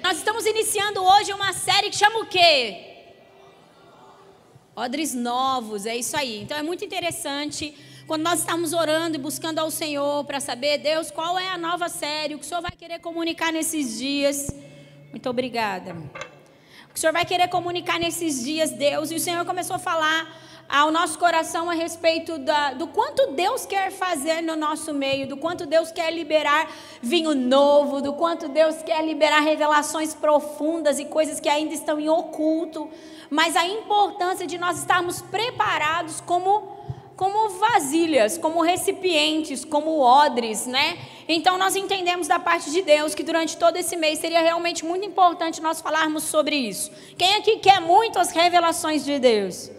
Nós 0.00 0.18
estamos 0.18 0.46
iniciando 0.46 1.02
hoje 1.02 1.32
uma 1.32 1.52
série 1.52 1.90
que 1.90 1.96
chama 1.96 2.20
o 2.20 2.26
quê? 2.26 2.84
Odres 4.76 5.12
novos, 5.12 5.86
é 5.86 5.96
isso 5.96 6.16
aí. 6.16 6.40
Então 6.42 6.56
é 6.56 6.62
muito 6.62 6.84
interessante 6.84 7.74
quando 8.06 8.22
nós 8.22 8.38
estamos 8.38 8.72
orando 8.72 9.16
e 9.16 9.20
buscando 9.20 9.58
ao 9.58 9.72
Senhor 9.72 10.24
para 10.24 10.38
saber, 10.38 10.78
Deus, 10.78 11.10
qual 11.10 11.36
é 11.36 11.48
a 11.48 11.58
nova 11.58 11.88
série, 11.88 12.36
o 12.36 12.38
que 12.38 12.44
o 12.44 12.48
Senhor 12.48 12.60
vai 12.60 12.70
querer 12.70 13.00
comunicar 13.00 13.52
nesses 13.52 13.98
dias. 13.98 14.54
Muito 15.10 15.28
obrigada. 15.28 15.94
O 16.88 16.92
que 16.92 16.94
o 16.94 16.98
Senhor 16.98 17.12
vai 17.12 17.24
querer 17.24 17.48
comunicar 17.48 17.98
nesses 17.98 18.44
dias, 18.44 18.70
Deus. 18.70 19.10
E 19.10 19.16
o 19.16 19.20
Senhor 19.20 19.44
começou 19.44 19.74
a 19.74 19.80
falar 19.80 20.47
ao 20.68 20.90
nosso 20.90 21.18
coração 21.18 21.70
a 21.70 21.72
respeito 21.72 22.36
da, 22.38 22.74
do 22.74 22.86
quanto 22.88 23.32
Deus 23.32 23.64
quer 23.64 23.90
fazer 23.90 24.42
no 24.42 24.54
nosso 24.54 24.92
meio, 24.92 25.26
do 25.26 25.36
quanto 25.36 25.64
Deus 25.64 25.90
quer 25.90 26.12
liberar 26.12 26.70
vinho 27.00 27.34
novo, 27.34 28.02
do 28.02 28.12
quanto 28.12 28.48
Deus 28.48 28.82
quer 28.82 29.02
liberar 29.02 29.40
revelações 29.40 30.12
profundas 30.12 30.98
e 30.98 31.06
coisas 31.06 31.40
que 31.40 31.48
ainda 31.48 31.72
estão 31.72 31.98
em 31.98 32.10
oculto, 32.10 32.90
mas 33.30 33.56
a 33.56 33.66
importância 33.66 34.46
de 34.46 34.58
nós 34.58 34.78
estarmos 34.78 35.22
preparados 35.22 36.20
como 36.20 36.76
como 37.16 37.48
vasilhas, 37.48 38.38
como 38.38 38.62
recipientes, 38.62 39.64
como 39.64 39.98
odres, 39.98 40.68
né? 40.68 40.96
Então 41.26 41.58
nós 41.58 41.74
entendemos 41.74 42.28
da 42.28 42.38
parte 42.38 42.70
de 42.70 42.80
Deus 42.80 43.12
que 43.12 43.24
durante 43.24 43.56
todo 43.56 43.76
esse 43.76 43.96
mês 43.96 44.20
seria 44.20 44.40
realmente 44.40 44.84
muito 44.84 45.04
importante 45.04 45.60
nós 45.60 45.80
falarmos 45.80 46.22
sobre 46.22 46.54
isso. 46.54 46.92
Quem 47.16 47.34
aqui 47.34 47.56
quer 47.56 47.80
muito 47.80 48.20
as 48.20 48.30
revelações 48.30 49.04
de 49.04 49.18
Deus? 49.18 49.77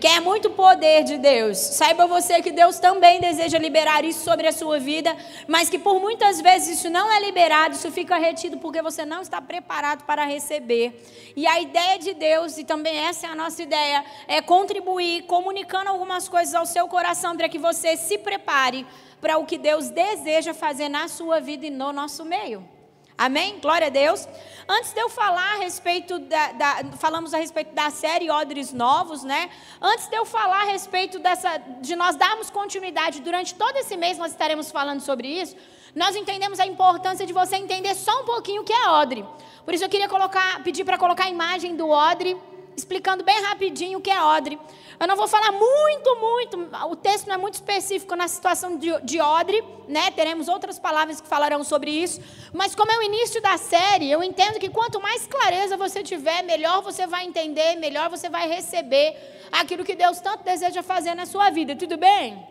Quer 0.00 0.20
muito 0.20 0.50
poder 0.50 1.04
de 1.04 1.18
Deus, 1.18 1.58
saiba 1.58 2.06
você 2.06 2.42
que 2.42 2.50
Deus 2.50 2.78
também 2.78 3.20
deseja 3.20 3.58
liberar 3.58 4.04
isso 4.04 4.24
sobre 4.24 4.46
a 4.46 4.52
sua 4.52 4.78
vida, 4.78 5.16
mas 5.48 5.70
que 5.70 5.78
por 5.78 6.00
muitas 6.00 6.40
vezes 6.40 6.78
isso 6.78 6.90
não 6.90 7.12
é 7.12 7.20
liberado, 7.20 7.74
isso 7.74 7.90
fica 7.90 8.16
retido 8.16 8.58
porque 8.58 8.82
você 8.82 9.04
não 9.04 9.22
está 9.22 9.40
preparado 9.40 10.04
para 10.04 10.24
receber. 10.24 11.02
E 11.36 11.46
a 11.46 11.60
ideia 11.60 11.98
de 11.98 12.14
Deus, 12.14 12.58
e 12.58 12.64
também 12.64 12.96
essa 12.96 13.26
é 13.26 13.30
a 13.30 13.34
nossa 13.34 13.62
ideia, 13.62 14.04
é 14.28 14.40
contribuir 14.42 15.22
comunicando 15.22 15.90
algumas 15.90 16.28
coisas 16.28 16.54
ao 16.54 16.66
seu 16.66 16.86
coração 16.88 17.36
para 17.36 17.48
que 17.48 17.58
você 17.58 17.96
se 17.96 18.18
prepare 18.18 18.86
para 19.20 19.38
o 19.38 19.46
que 19.46 19.56
Deus 19.56 19.90
deseja 19.90 20.52
fazer 20.52 20.88
na 20.88 21.08
sua 21.08 21.40
vida 21.40 21.66
e 21.66 21.70
no 21.70 21.92
nosso 21.92 22.24
meio. 22.24 22.73
Amém? 23.16 23.60
Glória 23.60 23.86
a 23.86 23.90
Deus. 23.90 24.26
Antes 24.68 24.92
de 24.92 25.00
eu 25.00 25.08
falar 25.08 25.54
a 25.54 25.58
respeito 25.58 26.18
da, 26.18 26.52
da, 26.52 26.84
falamos 26.98 27.32
a 27.32 27.38
respeito 27.38 27.72
da 27.72 27.88
série 27.88 28.28
Odres 28.28 28.72
Novos, 28.72 29.22
né? 29.22 29.50
Antes 29.80 30.08
de 30.08 30.16
eu 30.16 30.24
falar 30.24 30.62
a 30.62 30.64
respeito 30.64 31.20
dessa, 31.20 31.58
de 31.80 31.94
nós 31.94 32.16
darmos 32.16 32.50
continuidade 32.50 33.20
durante 33.20 33.54
todo 33.54 33.76
esse 33.76 33.96
mês, 33.96 34.18
nós 34.18 34.32
estaremos 34.32 34.72
falando 34.72 35.00
sobre 35.00 35.28
isso. 35.28 35.54
Nós 35.94 36.16
entendemos 36.16 36.58
a 36.58 36.66
importância 36.66 37.24
de 37.24 37.32
você 37.32 37.54
entender 37.56 37.94
só 37.94 38.22
um 38.22 38.24
pouquinho 38.24 38.62
o 38.62 38.64
que 38.64 38.72
é 38.72 38.88
odre. 38.88 39.24
Por 39.64 39.72
isso 39.72 39.84
eu 39.84 39.88
queria 39.88 40.08
colocar, 40.08 40.62
pedir 40.64 40.84
para 40.84 40.98
colocar 40.98 41.26
a 41.26 41.30
imagem 41.30 41.76
do 41.76 41.88
odre 41.88 42.36
explicando 42.76 43.24
bem 43.24 43.40
rapidinho 43.42 43.98
o 43.98 44.02
que 44.02 44.10
é 44.10 44.22
odre. 44.22 44.58
Eu 44.98 45.08
não 45.08 45.16
vou 45.16 45.26
falar 45.26 45.50
muito, 45.50 46.16
muito, 46.16 46.68
o 46.88 46.96
texto 46.96 47.26
não 47.26 47.34
é 47.34 47.38
muito 47.38 47.54
específico 47.54 48.14
na 48.14 48.28
situação 48.28 48.76
de, 48.76 48.90
de 49.02 49.20
odre, 49.20 49.62
né? 49.88 50.10
Teremos 50.12 50.48
outras 50.48 50.78
palavras 50.78 51.20
que 51.20 51.26
falarão 51.26 51.64
sobre 51.64 51.90
isso. 51.90 52.20
Mas 52.52 52.74
como 52.74 52.92
é 52.92 52.98
o 52.98 53.02
início 53.02 53.42
da 53.42 53.56
série, 53.56 54.10
eu 54.10 54.22
entendo 54.22 54.58
que 54.58 54.68
quanto 54.68 55.00
mais 55.00 55.26
clareza 55.26 55.76
você 55.76 56.02
tiver, 56.02 56.42
melhor 56.42 56.82
você 56.82 57.06
vai 57.06 57.24
entender, 57.24 57.76
melhor 57.76 58.08
você 58.08 58.28
vai 58.28 58.48
receber 58.48 59.16
aquilo 59.50 59.84
que 59.84 59.94
Deus 59.94 60.20
tanto 60.20 60.44
deseja 60.44 60.82
fazer 60.82 61.14
na 61.14 61.26
sua 61.26 61.50
vida. 61.50 61.74
Tudo 61.74 61.96
bem? 61.96 62.46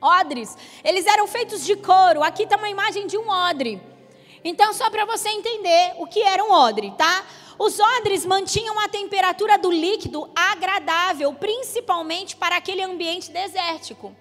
Odres, 0.00 0.56
eles 0.84 1.06
eram 1.06 1.26
feitos 1.26 1.64
de 1.64 1.76
couro. 1.76 2.22
Aqui 2.22 2.42
está 2.42 2.56
uma 2.56 2.68
imagem 2.68 3.06
de 3.06 3.16
um 3.16 3.28
odre. 3.28 3.80
Então, 4.44 4.74
só 4.74 4.90
para 4.90 5.06
você 5.06 5.30
entender 5.30 5.94
o 5.96 6.06
que 6.06 6.20
era 6.20 6.44
um 6.44 6.52
odre, 6.52 6.92
tá? 6.98 7.24
Os 7.58 7.78
odres 7.78 8.26
mantinham 8.26 8.78
a 8.80 8.88
temperatura 8.88 9.56
do 9.56 9.70
líquido 9.70 10.30
agradável, 10.34 11.32
principalmente 11.34 12.36
para 12.36 12.56
aquele 12.56 12.82
ambiente 12.82 13.30
desértico. 13.30 14.14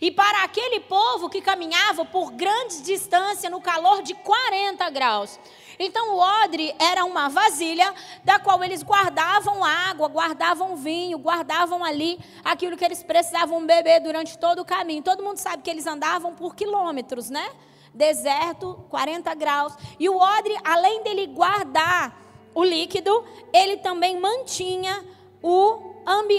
E 0.00 0.10
para 0.10 0.42
aquele 0.42 0.80
povo 0.80 1.28
que 1.28 1.40
caminhava 1.40 2.04
por 2.04 2.32
grandes 2.32 2.82
distâncias 2.82 3.52
no 3.52 3.60
calor 3.60 4.02
de 4.02 4.14
40 4.14 4.90
graus. 4.90 5.38
Então 5.78 6.14
o 6.14 6.18
odre 6.18 6.74
era 6.78 7.04
uma 7.04 7.28
vasilha 7.28 7.94
da 8.24 8.38
qual 8.38 8.64
eles 8.64 8.82
guardavam 8.82 9.62
água, 9.62 10.08
guardavam 10.08 10.76
vinho, 10.76 11.18
guardavam 11.18 11.84
ali 11.84 12.18
aquilo 12.44 12.76
que 12.76 12.84
eles 12.84 13.02
precisavam 13.02 13.64
beber 13.64 14.00
durante 14.00 14.36
todo 14.38 14.60
o 14.60 14.64
caminho. 14.64 15.02
Todo 15.02 15.22
mundo 15.22 15.38
sabe 15.38 15.62
que 15.62 15.70
eles 15.70 15.86
andavam 15.86 16.34
por 16.34 16.54
quilômetros, 16.56 17.30
né? 17.30 17.48
Deserto, 17.94 18.84
40 18.90 19.34
graus. 19.34 19.74
E 20.00 20.08
o 20.08 20.16
odre, 20.16 20.56
além 20.64 21.02
dele 21.02 21.26
guardar 21.28 22.22
o 22.54 22.64
líquido, 22.64 23.24
ele 23.52 23.76
também 23.78 24.18
mantinha 24.18 25.04
o, 25.42 25.92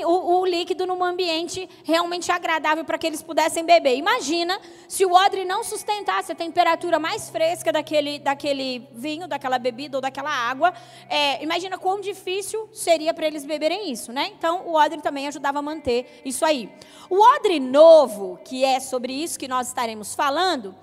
o, 0.05 0.39
o 0.39 0.45
líquido 0.45 0.85
num 0.85 1.03
ambiente 1.03 1.69
realmente 1.83 2.31
agradável 2.31 2.85
para 2.85 2.97
que 2.97 3.05
eles 3.05 3.21
pudessem 3.21 3.65
beber. 3.65 3.95
Imagina 3.95 4.59
se 4.87 5.05
o 5.05 5.11
odre 5.11 5.43
não 5.43 5.63
sustentasse 5.63 6.31
a 6.31 6.35
temperatura 6.35 6.99
mais 6.99 7.29
fresca 7.29 7.71
daquele, 7.71 8.19
daquele 8.19 8.87
vinho, 8.93 9.27
daquela 9.27 9.59
bebida 9.59 9.97
ou 9.97 10.01
daquela 10.01 10.31
água. 10.31 10.73
É, 11.09 11.43
imagina 11.43 11.77
quão 11.77 11.99
difícil 11.99 12.69
seria 12.71 13.13
para 13.13 13.27
eles 13.27 13.45
beberem 13.45 13.91
isso, 13.91 14.11
né? 14.11 14.31
Então, 14.37 14.63
o 14.65 14.75
odre 14.75 15.01
também 15.01 15.27
ajudava 15.27 15.59
a 15.59 15.61
manter 15.61 16.21
isso 16.23 16.45
aí. 16.45 16.69
O 17.09 17.19
odre 17.19 17.59
novo, 17.59 18.39
que 18.45 18.63
é 18.63 18.79
sobre 18.79 19.13
isso 19.13 19.37
que 19.37 19.47
nós 19.47 19.67
estaremos 19.67 20.15
falando, 20.15 20.75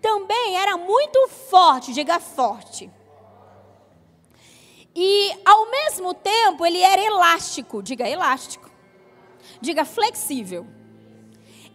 também 0.00 0.56
era 0.56 0.76
muito 0.76 1.28
forte, 1.28 1.92
diga 1.92 2.18
forte. 2.18 2.90
E 5.00 5.32
ao 5.44 5.70
mesmo 5.70 6.12
tempo 6.12 6.66
ele 6.66 6.80
era 6.80 7.00
elástico, 7.00 7.80
diga 7.80 8.08
elástico, 8.08 8.68
diga 9.60 9.84
flexível. 9.84 10.66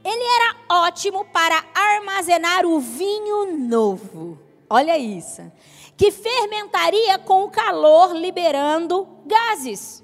Ele 0.03 0.23
era 0.23 0.57
ótimo 0.83 1.23
para 1.31 1.63
armazenar 1.73 2.65
o 2.65 2.81
vinho 2.81 3.57
novo. 3.57 4.37
Olha 4.69 4.97
isso. 4.97 5.49
Que 5.95 6.11
fermentaria 6.11 7.17
com 7.17 7.45
o 7.45 7.49
calor, 7.49 8.13
liberando 8.13 9.07
gases. 9.25 10.03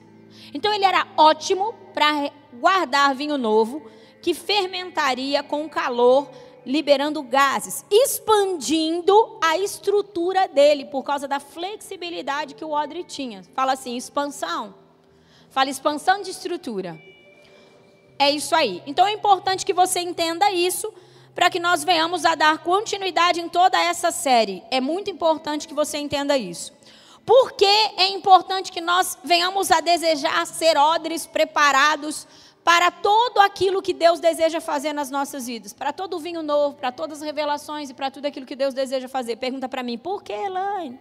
Então 0.53 0.71
ele 0.71 0.85
era 0.85 1.05
ótimo 1.17 1.73
para 1.93 2.31
guardar 2.53 3.13
vinho 3.13 3.37
novo, 3.37 3.85
que 4.21 4.33
fermentaria 4.33 5.43
com 5.43 5.65
o 5.65 5.69
calor, 5.69 6.31
liberando 6.69 7.23
gases, 7.23 7.83
expandindo 7.89 9.39
a 9.41 9.57
estrutura 9.57 10.47
dele 10.47 10.85
por 10.85 11.01
causa 11.01 11.27
da 11.27 11.39
flexibilidade 11.39 12.53
que 12.53 12.63
o 12.63 12.69
odre 12.69 13.03
tinha. 13.03 13.43
Fala 13.55 13.73
assim, 13.73 13.97
expansão. 13.97 14.75
Fala 15.49 15.71
expansão 15.71 16.21
de 16.21 16.29
estrutura. 16.29 17.01
É 18.19 18.29
isso 18.29 18.53
aí. 18.55 18.83
Então 18.85 19.07
é 19.07 19.11
importante 19.11 19.65
que 19.65 19.73
você 19.73 19.99
entenda 19.99 20.51
isso 20.51 20.93
para 21.33 21.49
que 21.49 21.59
nós 21.59 21.83
venhamos 21.83 22.23
a 22.23 22.35
dar 22.35 22.59
continuidade 22.59 23.41
em 23.41 23.49
toda 23.49 23.81
essa 23.81 24.11
série. 24.11 24.61
É 24.69 24.79
muito 24.79 25.09
importante 25.09 25.67
que 25.67 25.73
você 25.73 25.97
entenda 25.97 26.37
isso. 26.37 26.71
Por 27.25 27.53
que 27.53 27.65
é 27.65 28.09
importante 28.09 28.71
que 28.71 28.81
nós 28.81 29.17
venhamos 29.23 29.71
a 29.71 29.79
desejar 29.79 30.45
ser 30.45 30.77
odres 30.77 31.25
preparados 31.25 32.27
para 32.63 32.91
todo 32.91 33.39
aquilo 33.39 33.81
que 33.81 33.93
Deus 33.93 34.19
deseja 34.19 34.61
fazer 34.61 34.93
nas 34.93 35.09
nossas 35.09 35.47
vidas, 35.47 35.73
para 35.73 35.91
todo 35.91 36.15
o 36.15 36.19
vinho 36.19 36.43
novo, 36.43 36.75
para 36.75 36.91
todas 36.91 37.19
as 37.19 37.25
revelações 37.25 37.89
e 37.89 37.93
para 37.93 38.11
tudo 38.11 38.25
aquilo 38.25 38.45
que 38.45 38.55
Deus 38.55 38.73
deseja 38.73 39.07
fazer. 39.07 39.37
Pergunta 39.37 39.67
para 39.67 39.81
mim, 39.81 39.97
por 39.97 40.21
que, 40.21 40.33
Elaine? 40.33 40.99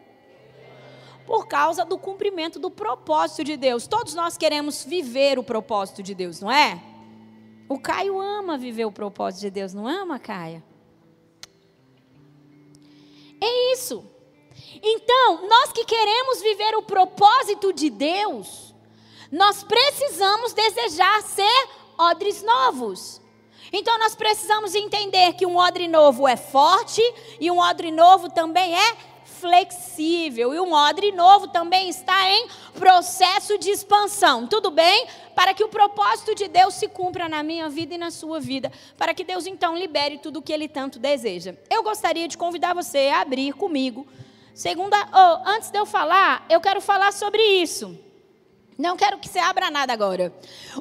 Por 1.27 1.47
causa 1.47 1.85
do 1.85 1.99
cumprimento 1.99 2.59
do 2.59 2.71
propósito 2.71 3.45
de 3.45 3.57
Deus. 3.57 3.87
Todos 3.87 4.15
nós 4.15 4.39
queremos 4.39 4.85
viver 4.85 5.39
o 5.39 5.43
propósito 5.43 6.03
de 6.03 6.15
Deus, 6.15 6.41
não 6.41 6.51
é? 6.51 6.81
O 7.69 7.79
Caio 7.79 8.19
ama 8.19 8.57
viver 8.57 8.87
o 8.87 8.93
propósito 8.93 9.43
de 9.43 9.51
Deus, 9.51 9.75
não 9.75 9.87
ama, 9.87 10.19
Caia? 10.19 10.65
É 13.41 13.73
isso. 13.73 14.05
Então, 14.83 15.47
nós 15.47 15.73
que 15.73 15.85
queremos 15.85 16.41
viver 16.41 16.75
o 16.77 16.83
propósito 16.83 17.73
de 17.73 17.91
Deus, 17.91 18.68
nós 19.31 19.63
precisamos 19.63 20.53
desejar 20.53 21.23
ser 21.23 21.69
odres 21.99 22.43
novos. 22.43 23.21
Então 23.73 23.99
nós 23.99 24.15
precisamos 24.15 24.75
entender 24.75 25.35
que 25.35 25.45
um 25.45 25.57
odre 25.57 25.89
novo 25.89 26.27
é 26.27 26.37
forte 26.37 27.03
e 27.39 27.51
um 27.51 27.59
odre 27.59 27.91
novo 27.91 28.31
também 28.31 28.75
é 28.75 28.97
flexível. 29.25 30.55
E 30.55 30.61
um 30.61 30.73
odre 30.73 31.13
novo 31.13 31.49
também 31.49 31.89
está 31.89 32.31
em 32.31 32.49
processo 32.75 33.59
de 33.59 33.71
expansão. 33.71 34.47
Tudo 34.47 34.71
bem? 34.71 35.07
Para 35.35 35.53
que 35.53 35.63
o 35.63 35.69
propósito 35.69 36.35
de 36.35 36.49
Deus 36.49 36.75
se 36.75 36.89
cumpra 36.89 37.29
na 37.29 37.43
minha 37.43 37.69
vida 37.69 37.95
e 37.95 37.99
na 37.99 38.11
sua 38.11 38.41
vida. 38.41 38.73
Para 38.97 39.13
que 39.13 39.23
Deus 39.23 39.47
então 39.47 39.77
libere 39.77 40.19
tudo 40.19 40.39
o 40.39 40.43
que 40.43 40.53
Ele 40.53 40.69
tanto 40.69 40.99
deseja. 40.99 41.55
Eu 41.71 41.83
gostaria 41.83 42.27
de 42.27 42.39
convidar 42.39 42.75
você 42.75 43.09
a 43.09 43.21
abrir 43.21 43.53
comigo. 43.53 44.07
Segunda, 44.55 44.97
oh, 45.13 45.49
antes 45.49 45.71
de 45.71 45.79
eu 45.79 45.87
falar, 45.87 46.45
eu 46.49 46.61
quero 46.61 46.81
falar 46.81 47.13
sobre 47.13 47.41
isso. 47.41 48.08
Não 48.79 48.97
quero 48.97 49.19
que 49.19 49.29
você 49.29 49.41
abra 49.41 49.73
nada 49.73 49.93
agora. 49.93 50.33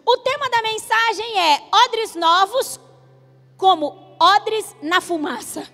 O 0.06 0.18
tema 0.18 0.48
da 0.52 0.62
mensagem 0.62 1.40
é 1.40 1.64
odres 1.86 2.14
novos 2.14 2.80
como 3.58 4.16
odres 4.22 4.76
na 4.84 5.02
fumaça. 5.02 5.68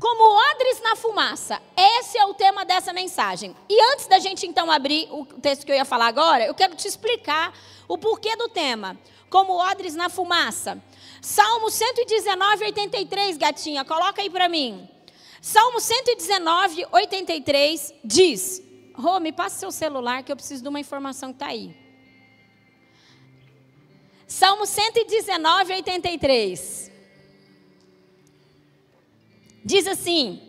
como 0.00 0.36
odres 0.50 0.80
na 0.80 0.96
fumaça. 0.96 1.62
Esse 1.76 2.18
é 2.18 2.24
o 2.24 2.34
tema 2.34 2.64
dessa 2.64 2.92
mensagem. 2.92 3.54
E 3.68 3.80
antes 3.92 4.06
da 4.08 4.18
gente 4.18 4.44
então 4.46 4.68
abrir 4.68 5.06
o 5.12 5.24
texto 5.26 5.64
que 5.64 5.70
eu 5.70 5.76
ia 5.76 5.84
falar 5.84 6.06
agora, 6.06 6.44
eu 6.44 6.54
quero 6.54 6.74
te 6.74 6.88
explicar 6.88 7.52
o 7.86 7.96
porquê 7.96 8.34
do 8.34 8.48
tema. 8.48 8.98
Como 9.30 9.52
odres 9.52 9.94
na 9.94 10.08
fumaça. 10.08 10.82
Salmo 11.20 11.70
119, 11.70 12.64
83, 12.64 13.36
gatinha, 13.36 13.84
coloca 13.84 14.20
aí 14.22 14.28
para 14.28 14.48
mim. 14.48 14.88
Salmo 15.40 15.78
119, 15.78 16.86
83 16.90 17.94
diz: 18.02 18.60
Rô, 18.94 19.18
me 19.20 19.32
passa 19.32 19.58
seu 19.58 19.70
celular 19.70 20.22
que 20.22 20.30
eu 20.30 20.36
preciso 20.36 20.62
de 20.62 20.68
uma 20.68 20.80
informação 20.80 21.30
que 21.30 21.36
está 21.36 21.46
aí. 21.46 21.74
Salmo 24.26 24.66
119, 24.66 25.74
83. 25.74 26.90
Diz 29.64 29.86
assim: 29.86 30.40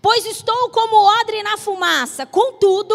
Pois 0.00 0.24
estou 0.26 0.70
como 0.70 0.96
odre 1.20 1.42
na 1.42 1.56
fumaça, 1.56 2.24
contudo, 2.26 2.94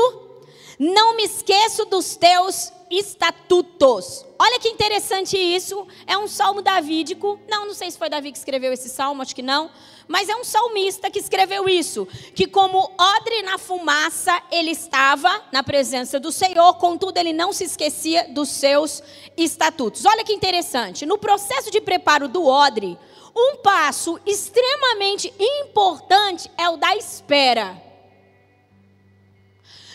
não 0.77 1.15
me 1.15 1.23
esqueço 1.23 1.85
dos 1.85 2.15
teus 2.15 2.71
estatutos. 2.89 4.25
Olha 4.41 4.57
que 4.57 4.69
interessante 4.69 5.37
isso. 5.37 5.85
É 6.07 6.17
um 6.17 6.25
salmo 6.25 6.61
davídico. 6.61 7.37
Não, 7.49 7.65
não 7.65 7.73
sei 7.73 7.91
se 7.91 7.97
foi 7.97 8.07
Davi 8.07 8.31
que 8.31 8.37
escreveu 8.37 8.71
esse 8.71 8.87
salmo, 8.87 9.21
acho 9.21 9.35
que 9.35 9.41
não. 9.41 9.69
Mas 10.07 10.29
é 10.29 10.35
um 10.35 10.45
salmista 10.45 11.11
que 11.11 11.19
escreveu 11.19 11.67
isso. 11.67 12.07
Que 12.33 12.47
como 12.47 12.89
odre 12.97 13.41
na 13.41 13.57
fumaça, 13.57 14.41
ele 14.49 14.71
estava 14.71 15.43
na 15.51 15.61
presença 15.61 16.21
do 16.21 16.31
Senhor, 16.31 16.73
contudo, 16.75 17.17
ele 17.17 17.33
não 17.33 17.51
se 17.51 17.65
esquecia 17.65 18.29
dos 18.29 18.47
seus 18.47 19.03
estatutos. 19.35 20.05
Olha 20.05 20.23
que 20.23 20.31
interessante. 20.31 21.05
No 21.05 21.17
processo 21.17 21.69
de 21.69 21.81
preparo 21.81 22.29
do 22.29 22.47
odre, 22.47 22.97
um 23.35 23.57
passo 23.57 24.17
extremamente 24.25 25.33
importante 25.37 26.49
é 26.57 26.69
o 26.69 26.77
da 26.77 26.95
espera. 26.95 27.89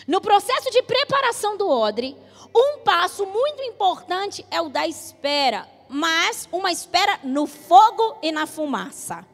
No 0.07 0.21
processo 0.21 0.69
de 0.69 0.83
preparação 0.83 1.57
do 1.57 1.67
odre, 1.67 2.15
um 2.55 2.79
passo 2.79 3.25
muito 3.25 3.61
importante 3.63 4.45
é 4.49 4.61
o 4.61 4.69
da 4.69 4.87
espera, 4.87 5.67
mas 5.89 6.47
uma 6.51 6.71
espera 6.71 7.19
no 7.21 7.45
fogo 7.45 8.17
e 8.23 8.31
na 8.31 8.47
fumaça. 8.47 9.27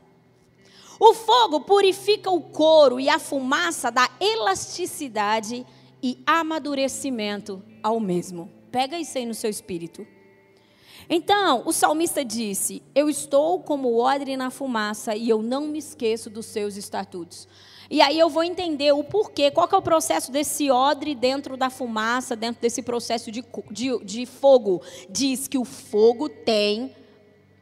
O 1.00 1.13
fogo 1.13 1.62
purifica 1.62 2.31
o 2.31 2.41
couro 2.41 3.00
e 3.00 3.09
a 3.09 3.19
fumaça 3.19 3.91
dá 3.91 4.09
elasticidade 4.19 5.65
e 6.01 6.21
amadurecimento 6.25 7.62
ao 7.83 8.00
mesmo. 8.00 8.51
Pega 8.71 9.00
isso 9.00 9.18
aí 9.18 9.25
no 9.25 9.33
seu 9.33 9.50
espírito. 9.50 10.06
Então, 11.09 11.63
o 11.65 11.74
salmista 11.74 12.24
disse: 12.24 12.81
Eu 12.95 13.09
estou 13.09 13.62
como 13.62 14.00
odre 14.00 14.38
na 14.38 14.50
fumaça 14.50 15.15
e 15.15 15.29
eu 15.29 15.41
não 15.41 15.67
me 15.67 15.79
esqueço 15.79 16.29
dos 16.29 16.45
seus 16.45 16.75
estatutos. 16.75 17.47
E 17.91 18.01
aí 18.01 18.17
eu 18.17 18.29
vou 18.29 18.41
entender 18.41 18.93
o 18.93 19.03
porquê, 19.03 19.51
qual 19.51 19.67
que 19.67 19.75
é 19.75 19.77
o 19.77 19.81
processo 19.81 20.31
desse 20.31 20.71
odre 20.71 21.13
dentro 21.13 21.57
da 21.57 21.69
fumaça, 21.69 22.38
dentro 22.38 22.61
desse 22.61 22.81
processo 22.81 23.29
de, 23.29 23.43
de, 23.69 24.05
de 24.05 24.25
fogo. 24.25 24.81
Diz 25.09 25.45
que 25.45 25.57
o 25.57 25.65
fogo 25.65 26.29
tem 26.29 26.95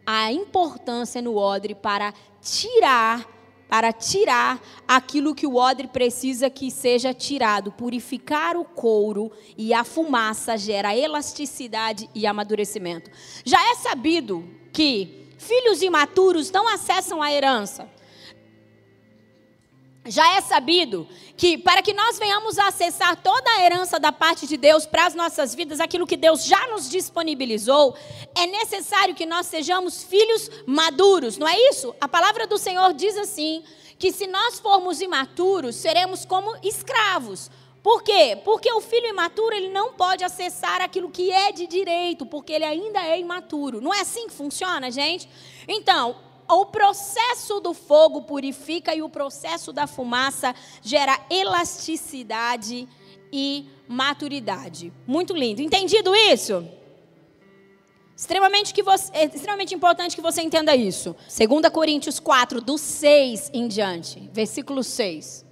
a 0.06 0.32
importância 0.32 1.20
no 1.20 1.36
odre 1.36 1.74
para 1.74 2.14
tirar 2.42 3.28
para 3.68 3.94
tirar 3.94 4.60
aquilo 4.88 5.36
que 5.36 5.46
o 5.46 5.56
odre 5.56 5.88
precisa 5.88 6.50
que 6.50 6.72
seja 6.72 7.14
tirado, 7.14 7.72
purificar 7.72 8.58
o 8.58 8.66
couro 8.66 9.32
e 9.56 9.76
a 9.76 9.84
fumaça 9.84 10.58
gera 10.58 10.98
elasticidade 10.98 12.10
e 12.16 12.26
amadurecimento. 12.26 13.12
Já 13.46 13.62
é 13.72 13.76
sabido 13.76 14.44
que 14.74 15.28
filhos 15.38 15.84
imaturos 15.84 16.50
não 16.50 16.68
acessam 16.68 17.22
a 17.22 17.32
herança. 17.32 17.88
Já 20.10 20.36
é 20.36 20.42
sabido 20.42 21.08
que 21.38 21.58
para 21.58 21.82
que 21.82 21.94
nós 21.94 22.18
venhamos 22.18 22.58
a 22.58 22.68
acessar 22.68 23.16
toda 23.22 23.50
a 23.52 23.64
herança 23.64 24.00
da 24.00 24.12
parte 24.12 24.48
de 24.48 24.58
Deus 24.58 24.86
para 24.86 25.06
as 25.06 25.14
nossas 25.14 25.54
vidas, 25.54 25.80
aquilo 25.80 26.08
que 26.08 26.18
Deus 26.18 26.46
já 26.46 26.68
nos 26.68 26.90
disponibilizou, 26.90 27.96
é 28.36 28.48
necessário 28.48 29.14
que 29.14 29.26
nós 29.26 29.46
sejamos 29.46 30.04
filhos 30.04 30.50
maduros, 30.66 31.38
não 31.38 31.48
é 31.48 31.56
isso? 31.70 31.96
A 32.02 32.08
palavra 32.08 32.48
do 32.48 32.58
Senhor 32.58 32.92
diz 32.94 33.16
assim: 33.18 33.64
que 34.00 34.12
se 34.12 34.26
nós 34.26 34.60
formos 34.60 35.00
imaturos, 35.00 35.76
seremos 35.76 36.26
como 36.26 36.56
escravos. 36.64 37.52
Por 37.84 38.02
quê? 38.02 38.38
Porque 38.44 38.72
o 38.72 38.82
filho 38.82 39.08
imaturo 39.08 39.54
ele 39.54 39.70
não 39.70 39.94
pode 39.94 40.24
acessar 40.24 40.82
aquilo 40.82 41.10
que 41.10 41.32
é 41.32 41.52
de 41.52 41.68
direito, 41.68 42.26
porque 42.26 42.54
ele 42.54 42.66
ainda 42.66 43.00
é 43.06 43.20
imaturo. 43.20 43.80
Não 43.80 43.94
é 43.94 44.02
assim 44.02 44.28
que 44.28 44.34
funciona, 44.34 44.90
gente? 44.90 45.30
Então, 45.68 46.16
o 46.56 46.66
processo 46.66 47.60
do 47.60 47.74
fogo 47.74 48.24
purifica 48.24 48.94
e 48.96 49.02
o 49.02 49.10
processo 49.10 49.72
da 49.72 49.86
fumaça 49.86 50.56
gera 50.82 51.20
elasticidade 51.30 52.88
e 53.32 53.68
maturidade. 53.88 54.92
Muito 55.06 55.34
lindo. 55.34 55.62
Entendido 55.62 56.16
isso? 56.16 56.68
Extremamente, 58.16 58.74
que 58.74 58.84
você, 58.84 59.10
é 59.14 59.26
extremamente 59.26 59.74
importante 59.74 60.16
que 60.16 60.22
você 60.22 60.42
entenda 60.42 60.76
isso. 60.76 61.16
2 61.28 61.72
Coríntios 61.72 62.20
4, 62.20 62.60
do 62.60 62.78
6 62.78 63.52
em 63.54 63.68
diante, 63.68 64.30
versículo 64.34 64.84
6. 64.84 65.46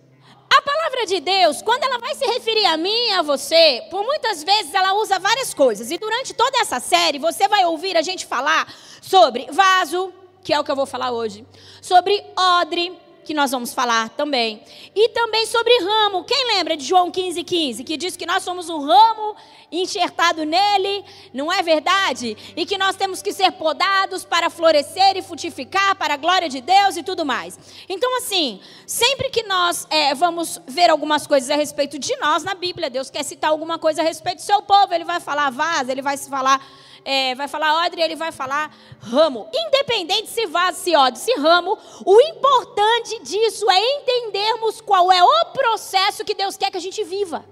A 0.53 0.61
palavra 0.61 1.05
de 1.05 1.21
Deus, 1.21 1.61
quando 1.61 1.83
ela 1.83 1.97
vai 1.97 2.13
se 2.15 2.25
referir 2.25 2.65
a 2.65 2.75
mim 2.75 3.07
e 3.07 3.11
a 3.11 3.21
você, 3.21 3.83
por 3.89 4.03
muitas 4.03 4.43
vezes 4.43 4.73
ela 4.73 4.93
usa 4.95 5.17
várias 5.17 5.53
coisas. 5.53 5.91
E 5.91 5.97
durante 5.97 6.33
toda 6.33 6.59
essa 6.59 6.79
série, 6.79 7.19
você 7.19 7.47
vai 7.47 7.63
ouvir 7.65 7.95
a 7.95 8.01
gente 8.01 8.25
falar 8.25 8.67
sobre 9.01 9.47
vaso, 9.49 10.11
que 10.47 10.53
é 10.53 10.59
o 10.61 10.63
que 10.63 10.71
eu 10.71 10.77
vou 10.77 10.85
falar 10.85 11.11
hoje, 11.11 11.45
sobre 11.81 12.23
odre, 12.61 12.97
que 13.25 13.33
nós 13.33 13.51
vamos 13.51 13.73
falar 13.73 14.07
também, 14.11 14.63
e 14.95 15.09
também 15.09 15.45
sobre 15.45 15.77
ramo. 15.79 16.23
Quem 16.23 16.55
lembra 16.55 16.77
de 16.77 16.85
João 16.85 17.11
15, 17.11 17.43
15, 17.43 17.83
que 17.83 17.97
diz 17.97 18.15
que 18.15 18.25
nós 18.25 18.43
somos 18.43 18.69
um 18.69 18.79
ramo 18.79 19.35
enxertado 19.69 20.45
nele, 20.45 21.03
não 21.33 21.51
é 21.51 21.61
verdade? 21.61 22.37
E 22.55 22.65
que 22.65 22.77
nós 22.77 22.95
temos 22.95 23.21
que 23.21 23.33
ser 23.33 23.51
podados 23.51 24.23
para 24.23 24.49
florescer 24.49 25.17
e 25.17 25.21
frutificar 25.21 25.97
para 25.97 26.13
a 26.13 26.17
glória 26.17 26.47
de 26.47 26.61
Deus 26.61 26.95
e 26.95 27.03
tudo 27.03 27.25
mais. 27.25 27.59
Então, 27.89 28.15
assim, 28.19 28.61
sempre 28.85 29.29
que 29.29 29.43
nós 29.43 29.85
é, 29.89 30.15
vamos 30.15 30.61
ver 30.65 30.89
algumas 30.89 31.27
coisas 31.27 31.49
a 31.49 31.57
respeito 31.57 31.99
de 31.99 32.15
nós 32.21 32.41
na 32.41 32.55
Bíblia, 32.55 32.89
Deus 32.89 33.09
quer 33.09 33.23
citar 33.23 33.49
alguma 33.49 33.77
coisa 33.77 34.01
a 34.01 34.05
respeito 34.05 34.37
do 34.37 34.43
seu 34.43 34.61
povo, 34.61 34.93
ele 34.93 35.03
vai 35.03 35.19
falar 35.19 35.49
vaza, 35.49 35.91
ele 35.91 36.01
vai 36.01 36.15
falar 36.15 36.65
é, 37.07 37.33
vai 37.35 37.47
falar 37.47 37.85
odre, 37.85 38.01
ele 38.01 38.17
vai 38.17 38.33
falar 38.33 38.69
ramo. 38.99 39.49
Independente 39.53 40.27
se 40.29 40.45
vaso, 40.47 40.77
se 40.79 40.93
odre, 40.93 41.17
se 41.17 41.33
ramo, 41.35 41.77
o 42.05 42.21
importante 42.21 43.19
disso 43.23 43.65
é 43.71 43.79
entendermos 43.95 44.81
qual 44.81 45.09
é 45.09 45.23
o 45.23 45.45
processo 45.53 46.25
que 46.25 46.33
Deus 46.33 46.57
quer 46.57 46.69
que 46.69 46.75
a 46.75 46.81
gente 46.81 47.01
viva. 47.05 47.45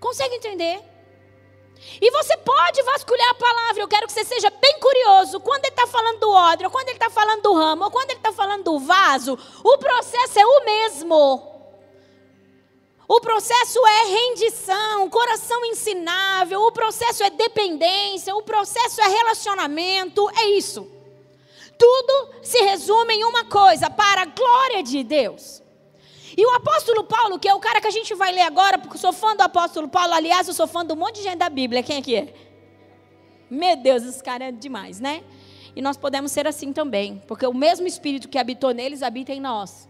Consegue 0.00 0.34
entender? 0.34 0.82
E 2.00 2.10
você 2.10 2.36
pode 2.38 2.82
vasculhar 2.82 3.30
a 3.30 3.34
palavra. 3.34 3.82
Eu 3.82 3.88
quero 3.88 4.08
que 4.08 4.12
você 4.12 4.24
seja 4.24 4.50
bem 4.50 4.80
curioso. 4.80 5.38
Quando 5.38 5.64
ele 5.64 5.74
está 5.74 5.86
falando 5.86 6.18
do 6.18 6.30
odre, 6.30 6.66
ou 6.66 6.72
quando 6.72 6.88
ele 6.88 6.96
está 6.96 7.08
falando 7.08 7.42
do 7.42 7.54
ramo, 7.54 7.84
ou 7.84 7.90
quando 7.92 8.10
ele 8.10 8.18
está 8.18 8.32
falando 8.32 8.64
do 8.64 8.80
vaso, 8.80 9.38
o 9.62 9.78
processo 9.78 10.40
é 10.40 10.44
o 10.44 10.64
mesmo. 10.64 11.57
O 13.08 13.22
processo 13.22 13.78
é 13.86 14.04
rendição, 14.04 15.08
coração 15.08 15.64
ensinável, 15.64 16.60
o 16.60 16.70
processo 16.70 17.24
é 17.24 17.30
dependência, 17.30 18.36
o 18.36 18.42
processo 18.42 19.00
é 19.00 19.08
relacionamento, 19.08 20.28
é 20.36 20.50
isso. 20.50 20.86
Tudo 21.78 22.34
se 22.42 22.58
resume 22.58 23.14
em 23.14 23.24
uma 23.24 23.46
coisa, 23.46 23.88
para 23.88 24.22
a 24.22 24.26
glória 24.26 24.82
de 24.82 25.02
Deus. 25.02 25.62
E 26.36 26.44
o 26.44 26.50
apóstolo 26.50 27.02
Paulo, 27.04 27.38
que 27.38 27.48
é 27.48 27.54
o 27.54 27.58
cara 27.58 27.80
que 27.80 27.86
a 27.86 27.90
gente 27.90 28.14
vai 28.14 28.30
ler 28.30 28.42
agora, 28.42 28.78
porque 28.78 28.96
eu 28.96 29.00
sou 29.00 29.12
fã 29.12 29.34
do 29.34 29.40
apóstolo 29.40 29.88
Paulo, 29.88 30.12
aliás, 30.12 30.46
eu 30.46 30.52
sou 30.52 30.66
fã 30.66 30.84
de 30.84 30.92
um 30.92 30.96
monte 30.96 31.16
de 31.16 31.22
gente 31.22 31.38
da 31.38 31.48
Bíblia, 31.48 31.82
quem 31.82 31.96
é 31.96 32.02
que 32.02 32.14
é? 32.14 32.34
Meu 33.48 33.74
Deus, 33.74 34.02
esse 34.02 34.22
cara 34.22 34.48
é 34.48 34.52
demais, 34.52 35.00
né? 35.00 35.24
E 35.74 35.80
nós 35.80 35.96
podemos 35.96 36.30
ser 36.30 36.46
assim 36.46 36.74
também, 36.74 37.22
porque 37.26 37.46
o 37.46 37.54
mesmo 37.54 37.86
Espírito 37.86 38.28
que 38.28 38.36
habitou 38.36 38.74
neles 38.74 39.02
habita 39.02 39.32
em 39.32 39.40
nós. 39.40 39.87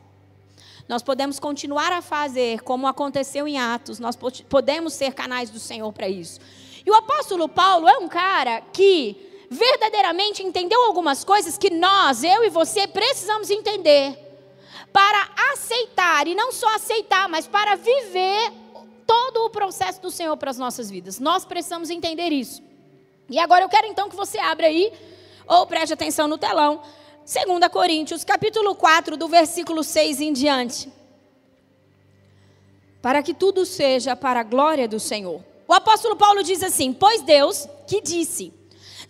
Nós 0.89 1.03
podemos 1.03 1.39
continuar 1.39 1.93
a 1.93 2.01
fazer 2.01 2.63
como 2.63 2.87
aconteceu 2.87 3.47
em 3.47 3.59
Atos, 3.59 3.99
nós 3.99 4.17
podemos 4.49 4.95
ser 4.95 5.13
canais 5.13 5.51
do 5.51 5.59
Senhor 5.59 5.93
para 5.93 6.09
isso. 6.09 6.41
E 6.85 6.91
o 6.91 6.95
apóstolo 6.95 7.49
Paulo 7.49 7.87
é 7.87 7.99
um 7.99 8.09
cara 8.09 8.63
que 8.73 9.47
verdadeiramente 9.51 10.43
entendeu 10.43 10.83
algumas 10.85 11.25
coisas 11.25 11.59
que 11.59 11.71
nós, 11.71 12.25
eu 12.25 12.43
e 12.45 12.49
você, 12.49 12.87
precisamos 12.87 13.51
entender 13.51 14.19
para 14.91 15.29
aceitar, 15.53 16.27
e 16.27 16.35
não 16.35 16.51
só 16.51 16.75
aceitar, 16.75 17.29
mas 17.29 17.47
para 17.47 17.77
viver 17.77 18.53
todo 19.07 19.45
o 19.45 19.51
processo 19.51 20.01
do 20.01 20.11
Senhor 20.11 20.37
para 20.39 20.51
as 20.51 20.59
nossas 20.59 20.91
vidas. 20.91 21.19
Nós 21.19 21.45
precisamos 21.45 21.91
entender 21.91 22.31
isso. 22.31 22.63
E 23.29 23.39
agora 23.39 23.63
eu 23.63 23.69
quero 23.69 23.87
então 23.87 24.09
que 24.09 24.17
você 24.17 24.39
abra 24.39 24.67
aí, 24.67 24.91
ou 25.47 25.67
preste 25.67 25.93
atenção 25.93 26.27
no 26.27 26.39
telão, 26.39 26.83
2 27.29 27.69
Coríntios, 27.71 28.25
capítulo 28.25 28.75
4, 28.75 29.15
do 29.15 29.29
versículo 29.29 29.85
6 29.85 30.23
em 30.23 30.33
diante. 30.33 30.91
Para 33.03 33.23
que 33.23 33.35
tudo 33.35 33.67
seja 33.67 34.17
para 34.17 34.41
a 34.41 34.43
glória 34.43 34.89
do 34.89 34.99
Senhor. 34.99 35.45
O 35.67 35.75
apóstolo 35.75 36.17
Paulo 36.17 36.43
diz 36.43 36.63
assim: 36.63 36.91
Pois 36.91 37.21
Deus 37.21 37.69
que 37.87 38.01
disse: 38.01 38.51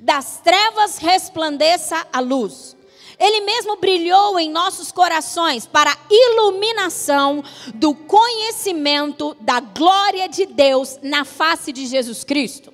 Das 0.01 0.41
trevas 0.43 0.99
resplandeça 0.99 2.05
a 2.13 2.19
luz, 2.19 2.77
Ele 3.21 3.43
mesmo 3.43 3.77
brilhou 3.77 4.37
em 4.37 4.51
nossos 4.51 4.91
corações 4.91 5.65
para 5.65 5.93
a 5.93 5.99
iluminação 6.11 7.45
do 7.73 7.95
conhecimento 7.95 9.37
da 9.39 9.61
glória 9.61 10.29
de 10.29 10.45
Deus 10.45 10.99
na 11.05 11.25
face 11.25 11.73
de 11.73 11.87
Jesus 11.87 12.25
Cristo. 12.25 12.73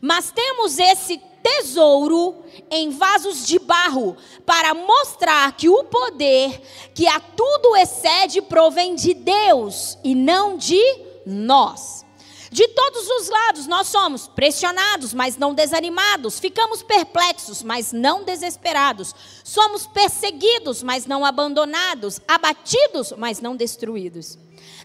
Mas 0.00 0.30
temos 0.30 0.78
esse 0.78 1.20
tesouro 1.50 2.44
em 2.70 2.90
vasos 2.90 3.46
de 3.46 3.58
barro 3.58 4.16
para 4.46 4.74
mostrar 4.74 5.52
que 5.56 5.68
o 5.68 5.84
poder 5.84 6.60
que 6.94 7.06
a 7.08 7.18
tudo 7.18 7.76
excede 7.76 8.40
provém 8.40 8.94
de 8.94 9.14
Deus 9.14 9.98
e 10.04 10.14
não 10.14 10.56
de 10.56 10.80
nós. 11.26 12.04
De 12.52 12.66
todos 12.66 13.08
os 13.08 13.28
lados 13.28 13.66
nós 13.68 13.86
somos 13.86 14.26
pressionados, 14.26 15.14
mas 15.14 15.36
não 15.36 15.54
desanimados, 15.54 16.40
ficamos 16.40 16.82
perplexos, 16.82 17.62
mas 17.62 17.92
não 17.92 18.24
desesperados, 18.24 19.14
somos 19.44 19.86
perseguidos, 19.86 20.82
mas 20.82 21.06
não 21.06 21.24
abandonados, 21.24 22.20
abatidos, 22.26 23.12
mas 23.16 23.40
não 23.40 23.54
destruídos. 23.54 24.36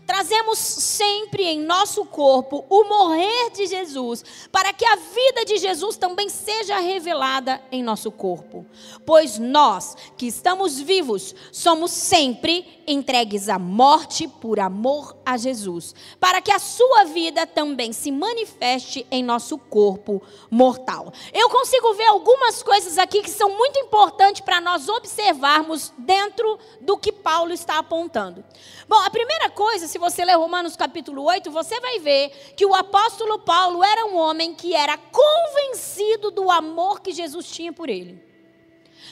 Trazemos 0.06 0.60
sempre 0.60 1.44
em 1.44 1.60
nosso 1.60 2.06
corpo 2.06 2.64
o 2.70 2.84
morrer 2.84 3.50
de 3.52 3.66
Jesus, 3.66 4.24
para 4.52 4.72
que 4.72 4.86
a 4.86 4.96
vida 4.96 5.46
de 5.46 5.58
Jesus 5.58 5.98
também 5.98 6.30
seja 6.30 6.80
revelada 6.80 7.62
em 7.72 7.82
nosso 7.82 8.12
corpo. 8.12 8.66
Pois 9.06 9.40
nós, 9.40 9.96
que 10.16 10.28
estamos 10.28 10.80
vivos, 10.80 11.34
somos 11.52 11.92
sempre 11.92 12.84
entregues 12.88 13.50
à 13.50 13.58
morte 13.58 14.28
por 14.28 14.60
amor 14.60 15.16
a 15.26 15.38
Jesus, 15.38 15.96
para 16.20 16.40
que 16.42 16.52
a 16.52 16.60
sua 16.60 17.06
vida 17.06 17.48
também 17.48 17.92
se 17.92 18.12
manifeste 18.12 19.06
em 19.10 19.24
nosso 19.24 19.58
corpo 19.58 20.22
mortal. 20.52 21.12
Eu 21.34 21.50
consigo 21.50 21.94
ver 21.94 22.06
algumas 22.06 22.62
coisas 22.62 22.98
aqui 22.98 23.22
que 23.22 23.30
são 23.30 23.50
muito 23.50 23.80
importantes 23.80 24.42
para 24.42 24.62
nós 24.62 24.88
observarmos 24.88 25.92
dentro 25.98 26.60
do 26.80 26.98
que 26.98 27.12
Paulo 27.12 27.54
está 27.54 27.80
apontando. 27.80 28.44
Bom, 28.88 29.00
a 29.00 29.10
primeira 29.10 29.50
coisa, 29.50 29.88
se 29.96 30.00
você 30.00 30.26
ler 30.26 30.36
Romanos 30.36 30.76
capítulo 30.76 31.24
8, 31.24 31.50
você 31.50 31.80
vai 31.80 32.00
ver 32.00 32.30
que 32.58 32.66
o 32.66 32.76
apóstolo 32.76 33.40
Paulo 33.40 33.82
era 33.82 34.06
um 34.08 34.18
homem 34.18 34.54
que 34.54 34.76
era 34.76 34.98
convencido 34.98 36.32
do 36.32 36.52
amor 36.52 37.00
que 37.00 37.14
Jesus 37.14 37.50
tinha 37.50 37.72
por 37.72 37.88
ele. 37.88 38.22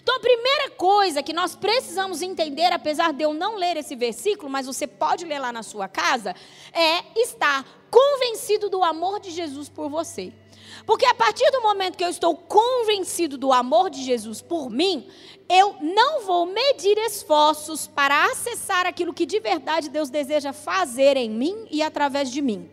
Então, 0.01 0.17
a 0.17 0.19
primeira 0.19 0.71
coisa 0.71 1.23
que 1.23 1.31
nós 1.31 1.55
precisamos 1.55 2.21
entender, 2.21 2.73
apesar 2.73 3.13
de 3.13 3.23
eu 3.23 3.33
não 3.33 3.55
ler 3.55 3.77
esse 3.77 3.95
versículo, 3.95 4.51
mas 4.51 4.67
você 4.67 4.85
pode 4.85 5.23
ler 5.23 5.39
lá 5.39 5.53
na 5.53 5.63
sua 5.63 5.87
casa, 5.87 6.35
é 6.73 7.17
estar 7.17 7.65
convencido 7.89 8.69
do 8.69 8.83
amor 8.83 9.21
de 9.21 9.31
Jesus 9.31 9.69
por 9.69 9.87
você. 9.87 10.33
Porque 10.85 11.05
a 11.05 11.13
partir 11.13 11.49
do 11.51 11.61
momento 11.61 11.97
que 11.97 12.03
eu 12.03 12.09
estou 12.09 12.35
convencido 12.35 13.37
do 13.37 13.53
amor 13.53 13.89
de 13.89 14.03
Jesus 14.03 14.41
por 14.41 14.69
mim, 14.69 15.07
eu 15.49 15.75
não 15.81 16.25
vou 16.25 16.45
medir 16.45 16.97
esforços 16.97 17.87
para 17.87 18.25
acessar 18.25 18.85
aquilo 18.85 19.13
que 19.13 19.25
de 19.25 19.39
verdade 19.39 19.89
Deus 19.89 20.09
deseja 20.09 20.51
fazer 20.51 21.15
em 21.15 21.29
mim 21.29 21.67
e 21.71 21.81
através 21.81 22.31
de 22.31 22.41
mim. 22.41 22.69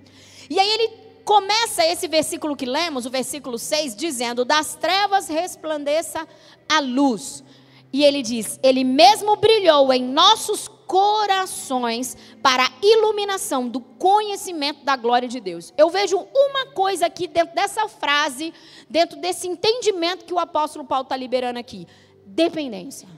E 0.48 0.58
aí 0.58 0.68
ele 0.68 0.90
começa 1.24 1.86
esse 1.86 2.08
versículo 2.08 2.56
que 2.56 2.66
lemos, 2.66 3.06
o 3.06 3.10
versículo 3.10 3.58
6, 3.58 3.94
dizendo: 3.94 4.44
Das 4.44 4.74
trevas 4.74 5.28
resplandeça 5.28 6.26
a 6.68 6.80
luz. 6.80 7.44
E 7.92 8.04
ele 8.04 8.22
diz: 8.22 8.58
Ele 8.62 8.82
mesmo 8.82 9.36
brilhou 9.36 9.92
em 9.92 10.02
nossos 10.02 10.68
corações 10.90 12.16
para 12.42 12.64
a 12.64 12.72
iluminação 12.82 13.68
do 13.68 13.78
conhecimento 13.80 14.84
da 14.84 14.96
glória 14.96 15.28
de 15.28 15.38
Deus. 15.38 15.72
Eu 15.78 15.88
vejo 15.88 16.18
uma 16.18 16.66
coisa 16.66 17.06
aqui 17.06 17.28
dentro 17.28 17.54
dessa 17.54 17.86
frase, 17.86 18.52
dentro 18.88 19.16
desse 19.20 19.46
entendimento 19.46 20.24
que 20.24 20.34
o 20.34 20.38
apóstolo 20.40 20.84
Paulo 20.84 21.04
está 21.04 21.16
liberando 21.16 21.60
aqui: 21.60 21.86
dependência. 22.26 23.08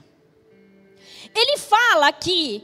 Ele 1.35 1.57
fala 1.57 2.11
que, 2.11 2.63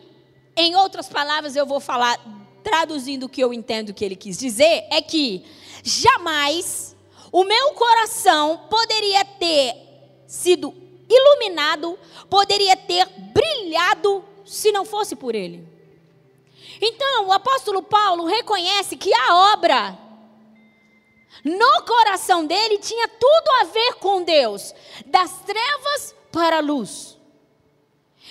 em 0.56 0.76
outras 0.76 1.10
palavras, 1.10 1.56
eu 1.56 1.66
vou 1.66 1.80
falar, 1.80 2.16
traduzindo 2.64 3.24
o 3.24 3.30
que 3.30 3.42
eu 3.44 3.52
entendo 3.52 3.96
que 3.96 4.06
ele 4.06 4.16
quis 4.16 4.38
dizer, 4.38 4.86
é 4.92 5.02
que 5.02 5.44
jamais 5.84 6.96
o 7.32 7.44
meu 7.44 7.74
coração 7.74 8.68
poderia 8.70 9.26
ter 9.26 9.74
sido 10.28 10.72
iluminado, 11.10 11.98
poderia 12.30 12.78
ter 12.78 13.08
brilhado 13.34 14.24
se 14.50 14.72
não 14.72 14.84
fosse 14.84 15.16
por 15.16 15.36
ele. 15.36 15.68
Então, 16.82 17.28
o 17.28 17.32
apóstolo 17.32 17.84
Paulo 17.84 18.26
reconhece 18.26 18.98
que 18.98 19.14
a 19.14 19.54
obra 19.54 19.98
no 21.44 21.84
coração 21.84 22.46
dele 22.46 22.78
tinha 22.80 23.08
tudo 23.08 23.50
a 23.62 23.64
ver 23.66 23.94
com 23.96 24.24
Deus, 24.24 24.74
das 25.06 25.32
trevas 25.42 26.16
para 26.32 26.58
a 26.58 26.62
luz. 26.62 27.18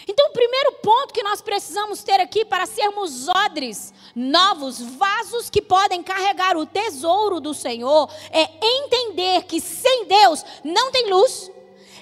Então, 0.06 0.28
o 0.28 0.32
primeiro 0.32 0.72
ponto 0.82 1.12
que 1.12 1.22
nós 1.22 1.40
precisamos 1.40 2.02
ter 2.02 2.20
aqui 2.20 2.44
para 2.44 2.66
sermos 2.66 3.28
odres, 3.28 3.92
novos, 4.14 4.80
vasos 4.80 5.50
que 5.50 5.60
podem 5.60 6.02
carregar 6.02 6.56
o 6.56 6.66
tesouro 6.66 7.40
do 7.40 7.52
Senhor, 7.52 8.10
é 8.30 8.48
entender 8.60 9.44
que 9.44 9.60
sem 9.60 10.06
Deus 10.06 10.44
não 10.64 10.90
tem 10.90 11.10
luz, 11.10 11.50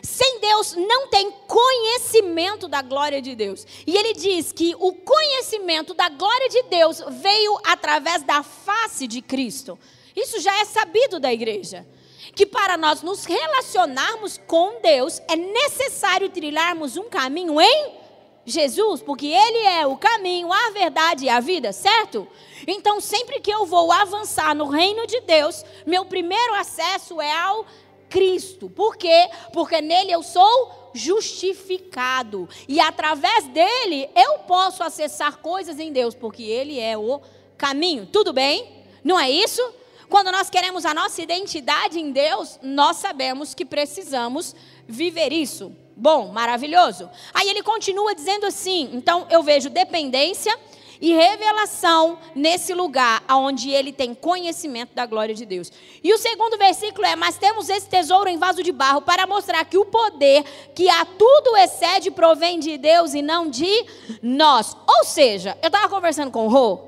sem 0.03 0.41
Deus 0.41 0.75
não 0.75 1.09
tem 1.09 1.31
conhecimento 1.31 2.69
da 2.69 2.83
glória 2.83 3.21
de 3.21 3.35
Deus. 3.35 3.67
E 3.87 3.97
ele 3.97 4.15
diz 4.15 4.53
que 4.53 4.75
o 4.79 4.93
conhecimento 4.93 5.95
da 5.95 6.09
glória 6.09 6.49
de 6.49 6.63
Deus 6.65 7.03
veio 7.21 7.59
através 7.65 8.23
da 8.23 8.43
face 8.43 9.07
de 9.07 9.21
Cristo. 9.23 9.79
Isso 10.15 10.41
já 10.41 10.59
é 10.61 10.65
sabido 10.65 11.21
da 11.21 11.33
igreja. 11.33 11.87
Que 12.35 12.47
para 12.47 12.77
nós 12.77 13.03
nos 13.03 13.25
relacionarmos 13.25 14.39
com 14.47 14.81
Deus 14.81 15.21
é 15.29 15.37
necessário 15.37 16.29
trilharmos 16.29 16.97
um 16.97 17.09
caminho 17.09 17.61
em 17.61 18.07
Jesus, 18.47 19.03
porque 19.03 19.27
Ele 19.27 19.59
é 19.67 19.87
o 19.87 19.97
caminho, 19.97 20.53
a 20.53 20.71
verdade 20.71 21.25
e 21.25 21.29
a 21.29 21.41
vida, 21.41 21.73
certo? 21.73 22.29
Então, 22.67 23.01
sempre 23.01 23.41
que 23.41 23.51
eu 23.51 23.67
vou 23.67 23.91
avançar 23.91 24.55
no 24.55 24.69
reino 24.69 25.05
de 25.07 25.21
Deus, 25.23 25.65
meu 25.85 26.05
primeiro 26.05 26.55
acesso 26.55 27.21
é 27.21 27.33
ao 27.33 27.67
Cristo. 28.09 28.71
Por 28.71 28.97
quê? 28.97 29.29
Porque 29.53 29.81
nele 29.81 30.13
eu 30.13 30.23
sou 30.23 30.91
justificado. 30.93 32.49
E 32.69 32.81
através 32.81 33.47
dele 33.49 34.09
eu 34.15 34.41
posso 34.41 34.83
acessar 34.83 35.39
coisas 35.39 35.79
em 35.79 35.93
Deus, 35.93 36.15
porque 36.15 36.43
ele 36.43 36.81
é 36.81 36.97
o 36.97 37.21
caminho. 37.57 38.07
Tudo 38.07 38.33
bem? 38.33 38.85
Não 39.05 39.19
é 39.19 39.31
isso? 39.31 39.63
Quando 40.09 40.31
nós 40.31 40.49
queremos 40.49 40.87
a 40.87 40.95
nossa 40.95 41.21
identidade 41.21 41.99
em 41.99 42.13
Deus, 42.13 42.59
nós 42.63 42.97
sabemos 42.99 43.55
que 43.55 43.65
precisamos 43.65 44.55
viver 44.87 45.33
isso. 45.33 45.73
Bom, 45.97 46.29
maravilhoso. 46.29 47.11
Aí 47.35 47.49
ele 47.49 47.63
continua 47.63 48.15
dizendo 48.15 48.47
assim: 48.47 48.91
então 48.93 49.27
eu 49.31 49.43
vejo 49.43 49.69
dependência 49.69 50.57
e 51.01 51.13
revelação 51.13 52.19
nesse 52.35 52.73
lugar 52.75 53.23
onde 53.31 53.71
ele 53.71 53.93
tem 53.93 54.15
conhecimento 54.15 54.95
da 54.95 55.07
glória 55.07 55.35
de 55.35 55.45
Deus. 55.45 55.73
E 56.03 56.13
o 56.13 56.19
segundo 56.19 56.57
versículo 56.57 57.07
é: 57.07 57.17
Mas 57.17 57.39
temos 57.39 57.69
esse 57.69 57.89
tesouro 57.89 58.29
em 58.29 58.39
vaso 58.39 58.63
de 58.63 58.73
barro 58.73 59.03
para 59.03 59.27
mostrar 59.27 59.65
que 59.65 59.79
o 59.79 59.85
poder 59.85 60.45
que 60.75 60.89
a 60.89 61.05
tudo 61.05 61.57
excede 61.57 62.11
provém 62.11 62.59
de 62.59 62.77
Deus 62.79 63.15
e 63.15 63.23
não 63.23 63.49
de 63.49 63.85
nós. 64.23 64.77
Ou 64.87 65.05
seja, 65.05 65.57
eu 65.63 65.69
estava 65.69 65.89
conversando 65.89 66.31
com 66.31 66.47
o 66.47 66.49
Rô, 66.49 66.81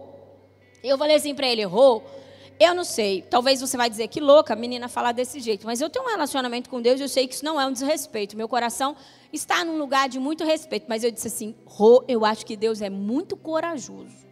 e 0.82 0.88
eu 0.88 0.98
falei 0.98 1.16
assim 1.16 1.34
para 1.34 1.46
ele: 1.46 1.64
Rô, 1.64 2.02
eu 2.58 2.74
não 2.74 2.84
sei, 2.84 3.22
talvez 3.22 3.60
você 3.60 3.76
vai 3.76 3.88
dizer 3.88 4.08
que 4.08 4.20
louca 4.20 4.52
a 4.52 4.56
menina 4.56 4.88
falar 4.88 5.12
desse 5.12 5.38
jeito, 5.38 5.64
mas 5.64 5.80
eu 5.80 5.88
tenho 5.88 6.04
um 6.04 6.08
relacionamento 6.08 6.68
com 6.68 6.82
Deus 6.82 6.98
e 6.98 7.04
eu 7.04 7.08
sei 7.08 7.26
que 7.28 7.34
isso 7.34 7.44
não 7.44 7.60
é 7.60 7.66
um 7.66 7.72
desrespeito. 7.72 8.36
Meu 8.36 8.48
coração 8.48 8.96
está 9.32 9.64
num 9.64 9.78
lugar 9.78 10.08
de 10.08 10.18
muito 10.18 10.44
respeito, 10.44 10.86
mas 10.88 11.04
eu 11.04 11.10
disse 11.10 11.28
assim: 11.28 11.54
Rô, 11.64 12.04
eu 12.08 12.24
acho 12.24 12.44
que 12.44 12.56
Deus 12.56 12.82
é 12.82 12.90
muito 12.90 13.36
corajoso. 13.36 14.26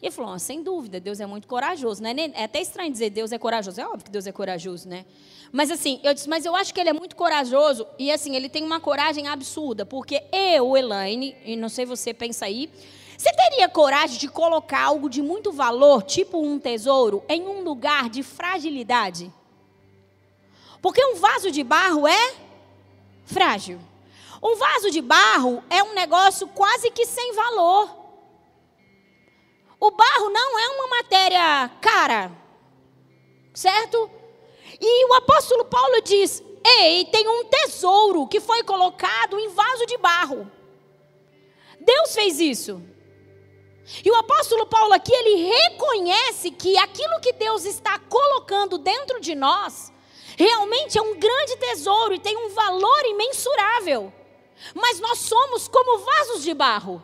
E 0.00 0.06
ele 0.06 0.12
falou: 0.12 0.38
sem 0.38 0.62
dúvida, 0.62 1.00
Deus 1.00 1.20
é 1.20 1.26
muito 1.26 1.48
corajoso. 1.48 2.02
Né? 2.02 2.14
É 2.34 2.44
até 2.44 2.60
estranho 2.60 2.92
dizer 2.92 3.10
Deus 3.10 3.32
é 3.32 3.38
corajoso. 3.38 3.80
É 3.80 3.86
óbvio 3.86 4.04
que 4.04 4.10
Deus 4.10 4.26
é 4.26 4.32
corajoso, 4.32 4.88
né? 4.88 5.04
Mas 5.50 5.70
assim, 5.70 6.00
eu 6.02 6.12
disse, 6.12 6.28
mas 6.28 6.44
eu 6.44 6.54
acho 6.54 6.74
que 6.74 6.80
ele 6.80 6.90
é 6.90 6.92
muito 6.92 7.16
corajoso. 7.16 7.86
E 7.98 8.10
assim, 8.10 8.36
ele 8.36 8.48
tem 8.48 8.62
uma 8.62 8.78
coragem 8.78 9.26
absurda. 9.26 9.86
Porque 9.86 10.22
eu, 10.32 10.76
Elaine, 10.76 11.34
e 11.44 11.56
não 11.56 11.68
sei 11.68 11.86
você 11.86 12.12
pensa 12.12 12.44
aí, 12.44 12.70
você 13.16 13.32
teria 13.32 13.68
coragem 13.68 14.18
de 14.18 14.28
colocar 14.28 14.82
algo 14.84 15.08
de 15.08 15.22
muito 15.22 15.50
valor, 15.52 16.02
tipo 16.02 16.38
um 16.40 16.58
tesouro, 16.58 17.24
em 17.28 17.46
um 17.46 17.62
lugar 17.62 18.10
de 18.10 18.22
fragilidade? 18.22 19.32
Porque 20.82 21.04
um 21.04 21.16
vaso 21.16 21.50
de 21.50 21.64
barro 21.64 22.06
é 22.06 22.34
frágil. 23.24 23.80
Um 24.42 24.56
vaso 24.56 24.90
de 24.90 25.00
barro 25.00 25.64
é 25.70 25.82
um 25.82 25.94
negócio 25.94 26.46
quase 26.48 26.90
que 26.90 27.06
sem 27.06 27.32
valor. 27.32 27.90
O 29.80 29.90
barro 29.90 30.30
não 30.30 30.58
é 30.58 30.68
uma 30.68 30.88
matéria 30.96 31.70
cara, 31.80 32.30
certo? 33.54 34.10
E 34.80 35.06
o 35.06 35.14
apóstolo 35.14 35.64
Paulo 35.64 36.02
diz: 36.02 36.42
Ei, 36.64 37.04
tem 37.06 37.26
um 37.26 37.44
tesouro 37.44 38.26
que 38.26 38.40
foi 38.40 38.62
colocado 38.62 39.38
em 39.38 39.48
vaso 39.48 39.86
de 39.86 39.96
barro. 39.96 40.50
Deus 41.80 42.14
fez 42.14 42.40
isso. 42.40 42.82
E 44.04 44.10
o 44.10 44.16
apóstolo 44.16 44.66
Paulo 44.66 44.92
aqui, 44.92 45.12
ele 45.12 45.48
reconhece 45.48 46.50
que 46.50 46.76
aquilo 46.78 47.20
que 47.20 47.32
Deus 47.32 47.64
está 47.64 47.98
colocando 47.98 48.78
dentro 48.78 49.20
de 49.20 49.34
nós, 49.34 49.92
realmente 50.36 50.98
é 50.98 51.02
um 51.02 51.18
grande 51.18 51.56
tesouro 51.56 52.14
e 52.14 52.18
tem 52.18 52.36
um 52.36 52.50
valor 52.50 53.04
imensurável. 53.04 54.12
mas 54.74 54.98
nós 55.00 55.18
somos 55.18 55.68
como 55.68 55.98
vasos 55.98 56.42
de 56.42 56.54
barro. 56.54 57.02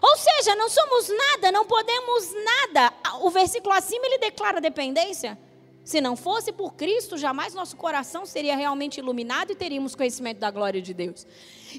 Ou 0.00 0.16
seja, 0.16 0.54
não 0.54 0.68
somos 0.68 1.08
nada, 1.08 1.52
não 1.52 1.64
podemos 1.64 2.32
nada. 2.32 2.92
O 3.20 3.30
versículo 3.30 3.74
acima 3.74 4.06
ele 4.06 4.18
declara 4.18 4.60
dependência. 4.60 5.38
Se 5.84 6.00
não 6.00 6.16
fosse 6.16 6.52
por 6.52 6.74
Cristo, 6.74 7.18
jamais 7.18 7.54
nosso 7.54 7.76
coração 7.76 8.24
seria 8.24 8.56
realmente 8.56 8.98
iluminado 8.98 9.50
e 9.50 9.56
teríamos 9.56 9.96
conhecimento 9.96 10.38
da 10.38 10.50
glória 10.50 10.80
de 10.80 10.94
Deus. 10.94 11.26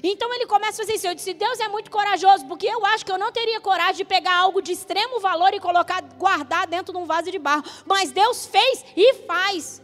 Então 0.02 0.32
ele 0.34 0.46
começa 0.46 0.82
a 0.82 0.84
fazer 0.84 0.96
isso. 0.96 1.06
Eu 1.06 1.14
disse: 1.14 1.34
Deus 1.34 1.60
é 1.60 1.68
muito 1.68 1.90
corajoso, 1.90 2.46
porque 2.46 2.66
eu 2.66 2.84
acho 2.86 3.04
que 3.04 3.12
eu 3.12 3.18
não 3.18 3.32
teria 3.32 3.60
coragem 3.60 3.96
de 3.96 4.04
pegar 4.04 4.36
algo 4.36 4.60
de 4.60 4.72
extremo 4.72 5.20
valor 5.20 5.52
e 5.54 5.60
colocar, 5.60 6.02
guardar 6.16 6.66
dentro 6.66 6.92
de 6.92 6.98
um 6.98 7.04
vaso 7.04 7.30
de 7.30 7.38
barro. 7.38 7.64
Mas 7.86 8.10
Deus 8.10 8.46
fez 8.46 8.84
e 8.96 9.14
faz. 9.26 9.82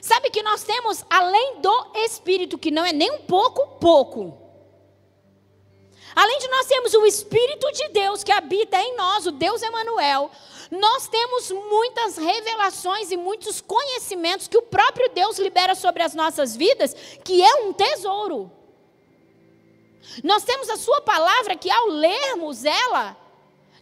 Sabe 0.00 0.30
que 0.30 0.42
nós 0.42 0.62
temos, 0.62 1.04
além 1.10 1.60
do 1.60 1.86
Espírito, 1.96 2.58
que 2.58 2.70
não 2.70 2.84
é 2.84 2.92
nem 2.92 3.10
um 3.10 3.22
pouco, 3.22 3.78
pouco. 3.78 4.46
Além 6.14 6.38
de 6.38 6.48
nós 6.48 6.66
termos 6.66 6.94
o 6.94 7.04
Espírito 7.04 7.70
de 7.72 7.88
Deus 7.88 8.24
que 8.24 8.32
habita 8.32 8.80
em 8.80 8.96
nós, 8.96 9.26
o 9.26 9.32
Deus 9.32 9.62
Emanuel, 9.62 10.30
nós 10.70 11.08
temos 11.08 11.50
muitas 11.50 12.16
revelações 12.16 13.10
e 13.10 13.16
muitos 13.16 13.60
conhecimentos 13.60 14.48
que 14.48 14.56
o 14.56 14.62
próprio 14.62 15.10
Deus 15.10 15.38
libera 15.38 15.74
sobre 15.74 16.02
as 16.02 16.14
nossas 16.14 16.56
vidas, 16.56 16.94
que 17.22 17.42
é 17.42 17.54
um 17.64 17.72
tesouro. 17.72 18.50
Nós 20.22 20.44
temos 20.44 20.68
a 20.70 20.76
sua 20.76 21.00
palavra 21.02 21.56
que 21.56 21.70
ao 21.70 21.86
lermos 21.88 22.64
ela, 22.64 23.16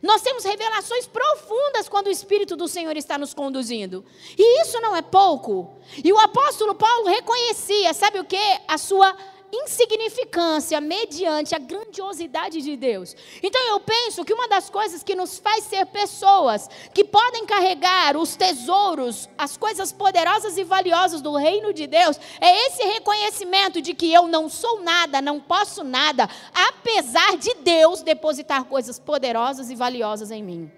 nós 0.03 0.21
temos 0.21 0.45
revelações 0.45 1.07
profundas 1.07 1.89
quando 1.89 2.09
o 2.09 2.11
Espírito 2.11 2.57
do 2.57 2.69
Senhor 2.69 2.95
está 2.97 3.17
nos 3.17 3.33
conduzindo. 3.33 4.05
E 4.37 4.63
isso 4.63 4.79
não 4.81 4.95
é 4.95 5.01
pouco. 5.01 5.75
E 6.05 6.13
o 6.13 6.19
apóstolo 6.19 6.75
Paulo 6.75 7.09
reconhecia, 7.09 7.95
sabe 7.95 8.21
o 8.21 8.25
que? 8.25 8.61
A 8.69 8.77
sua 8.77 9.17
insignificância 9.63 10.81
mediante 10.81 11.55
a 11.55 11.59
grandiosidade 11.59 12.61
de 12.61 12.77
Deus. 12.77 13.15
Então 13.43 13.61
eu 13.69 13.81
penso 13.81 14.25
que 14.25 14.33
uma 14.33 14.49
das 14.49 14.69
coisas 14.71 15.03
que 15.03 15.15
nos 15.15 15.39
faz 15.39 15.65
ser 15.65 15.87
pessoas 15.87 16.69
que 16.93 17.05
podem 17.05 17.47
carregar 17.47 18.17
os 18.17 18.37
tesouros, 18.37 19.29
as 19.37 19.57
coisas 19.57 19.93
poderosas 19.93 20.57
e 20.57 20.65
valiosas 20.65 21.21
do 21.21 21.37
reino 21.37 21.73
de 21.73 21.87
Deus, 21.87 22.19
é 22.41 22.67
esse 22.67 22.83
reconhecimento 22.85 23.81
de 23.81 23.95
que 23.95 24.13
eu 24.13 24.27
não 24.27 24.49
sou 24.49 24.83
nada, 24.83 25.21
não 25.21 25.41
posso 25.41 25.85
nada, 25.85 26.29
apesar 26.53 27.37
de 27.37 27.55
Deus 27.55 28.03
depositar 28.03 28.65
coisas 28.65 28.99
poderosas 28.99 29.71
e 29.71 29.75
valiosas 29.75 30.31
em 30.31 30.43
mim. 30.43 30.71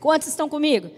Quantos 0.00 0.28
estão 0.28 0.48
comigo? 0.48 0.90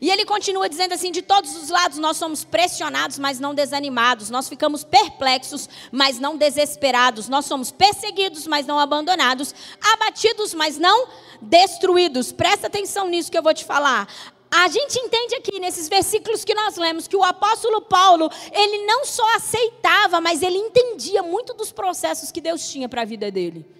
E 0.00 0.10
ele 0.10 0.24
continua 0.24 0.68
dizendo 0.68 0.94
assim: 0.94 1.10
de 1.10 1.22
todos 1.22 1.56
os 1.56 1.68
lados 1.68 1.98
nós 1.98 2.16
somos 2.16 2.44
pressionados, 2.44 3.18
mas 3.18 3.40
não 3.40 3.54
desanimados. 3.54 4.30
Nós 4.30 4.48
ficamos 4.48 4.84
perplexos, 4.84 5.68
mas 5.90 6.18
não 6.18 6.36
desesperados. 6.36 7.28
Nós 7.28 7.46
somos 7.46 7.70
perseguidos, 7.70 8.46
mas 8.46 8.66
não 8.66 8.78
abandonados. 8.78 9.54
Abatidos, 9.94 10.54
mas 10.54 10.78
não 10.78 11.08
destruídos. 11.40 12.32
Presta 12.32 12.66
atenção 12.66 13.08
nisso 13.08 13.30
que 13.30 13.38
eu 13.38 13.42
vou 13.42 13.54
te 13.54 13.64
falar. 13.64 14.08
A 14.50 14.66
gente 14.68 14.98
entende 14.98 15.34
aqui 15.34 15.60
nesses 15.60 15.88
versículos 15.88 16.42
que 16.42 16.54
nós 16.54 16.76
lemos 16.76 17.06
que 17.06 17.16
o 17.16 17.22
apóstolo 17.22 17.82
Paulo, 17.82 18.30
ele 18.50 18.86
não 18.86 19.04
só 19.04 19.36
aceitava, 19.36 20.22
mas 20.22 20.42
ele 20.42 20.56
entendia 20.56 21.22
muito 21.22 21.52
dos 21.52 21.70
processos 21.70 22.32
que 22.32 22.40
Deus 22.40 22.66
tinha 22.70 22.88
para 22.88 23.02
a 23.02 23.04
vida 23.04 23.30
dele. 23.30 23.77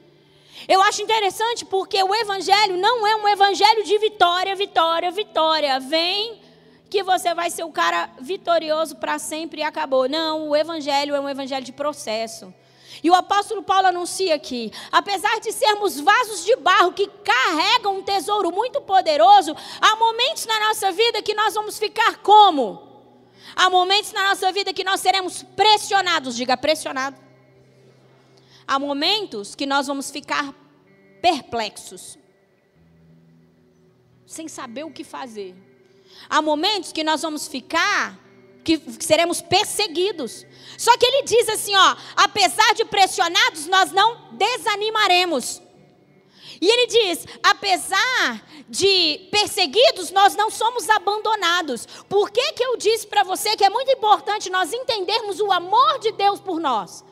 Eu 0.67 0.83
acho 0.83 1.03
interessante 1.03 1.65
porque 1.65 2.03
o 2.03 2.15
evangelho 2.15 2.77
não 2.77 3.07
é 3.07 3.17
um 3.17 3.29
evangelho 3.29 3.85
de 3.85 3.99
vitória, 3.99 4.57
vitória, 4.57 5.11
vitória. 5.11 5.79
Vem 5.79 6.41
que 6.91 7.03
você 7.03 7.35
vai 7.35 7.51
ser 7.51 7.65
o 7.65 7.73
cara 7.73 8.11
vitorioso 8.21 8.97
para 8.97 9.19
sempre 9.19 9.61
e 9.61 9.65
acabou. 9.65 10.09
Não, 10.09 10.49
o 10.49 10.57
evangelho 10.57 11.15
é 11.15 11.21
um 11.21 11.29
evangelho 11.29 11.65
de 11.65 11.73
processo. 11.73 12.53
E 13.03 13.11
o 13.11 13.15
apóstolo 13.15 13.63
Paulo 13.63 13.87
anuncia 13.87 14.35
aqui: 14.35 14.73
apesar 14.91 15.39
de 15.41 15.53
sermos 15.53 16.01
vasos 16.01 16.45
de 16.45 16.57
barro 16.57 16.93
que 16.93 17.07
carregam 17.07 17.99
um 17.99 18.03
tesouro 18.03 18.51
muito 18.51 18.81
poderoso, 18.81 19.55
há 19.81 19.97
momentos 19.97 20.47
na 20.47 20.59
nossa 20.61 20.91
vida 20.91 21.23
que 21.23 21.35
nós 21.35 21.55
vamos 21.55 21.79
ficar 21.79 22.19
como? 22.19 22.89
Há 23.55 23.71
momentos 23.71 24.13
na 24.13 24.31
nossa 24.31 24.51
vida 24.53 24.73
que 24.73 24.85
nós 24.85 25.01
seremos 25.01 25.43
pressionados, 25.43 26.35
diga 26.35 26.57
pressionado 26.57 27.28
há 28.69 28.79
momentos 28.79 29.55
que 29.55 29.65
nós 29.65 29.87
vamos 29.87 30.11
ficar 30.11 30.55
perplexos, 31.23 32.19
sem 34.27 34.47
saber 34.47 34.85
o 34.85 34.91
que 34.91 35.03
fazer. 35.03 35.57
Há 36.29 36.43
momentos 36.43 36.93
que 36.93 37.03
nós 37.03 37.23
vamos 37.23 37.49
ficar 37.49 38.21
que 38.63 38.79
seremos 39.01 39.41
perseguidos. 39.41 40.45
Só 40.77 40.95
que 40.99 41.07
ele 41.07 41.23
diz 41.23 41.49
assim, 41.49 41.75
ó, 41.75 41.97
apesar 42.15 42.75
de 42.75 42.85
pressionados, 42.85 43.67
nós 43.67 43.91
não 43.91 44.33
desanimaremos. 44.33 45.63
E 46.61 46.69
ele 46.69 46.87
diz: 46.87 47.25
apesar 47.43 48.45
de 48.69 49.29
perseguidos, 49.31 50.11
nós 50.11 50.35
não 50.35 50.51
somos 50.51 50.91
abandonados. 50.91 51.87
Por 52.09 52.31
que, 52.31 52.53
que 52.53 52.65
eu 52.65 52.77
disse 52.77 53.07
para 53.07 53.23
você 53.23 53.57
que 53.57 53.65
é 53.65 53.71
muito 53.71 53.91
importante 53.93 54.51
nós 54.51 54.73
entendermos 54.73 55.41
o 55.41 55.51
amor 55.53 55.99
de 56.01 56.13
Deus 56.13 56.41
por 56.41 56.61
nós? 56.61 57.05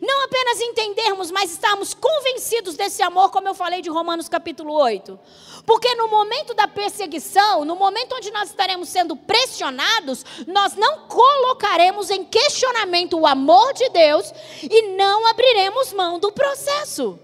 Não 0.00 0.24
apenas 0.24 0.60
entendermos, 0.60 1.30
mas 1.30 1.52
estarmos 1.52 1.94
convencidos 1.94 2.76
desse 2.76 3.02
amor, 3.02 3.30
como 3.30 3.48
eu 3.48 3.54
falei 3.54 3.80
de 3.80 3.90
Romanos 3.90 4.28
capítulo 4.28 4.72
8. 4.74 5.18
Porque 5.66 5.94
no 5.94 6.08
momento 6.08 6.54
da 6.54 6.68
perseguição, 6.68 7.64
no 7.64 7.74
momento 7.74 8.14
onde 8.14 8.30
nós 8.30 8.50
estaremos 8.50 8.88
sendo 8.88 9.16
pressionados, 9.16 10.24
nós 10.46 10.74
não 10.76 11.06
colocaremos 11.08 12.10
em 12.10 12.24
questionamento 12.24 13.18
o 13.18 13.26
amor 13.26 13.72
de 13.72 13.88
Deus 13.88 14.32
e 14.62 14.82
não 14.96 15.26
abriremos 15.26 15.92
mão 15.92 16.18
do 16.18 16.30
processo. 16.30 17.18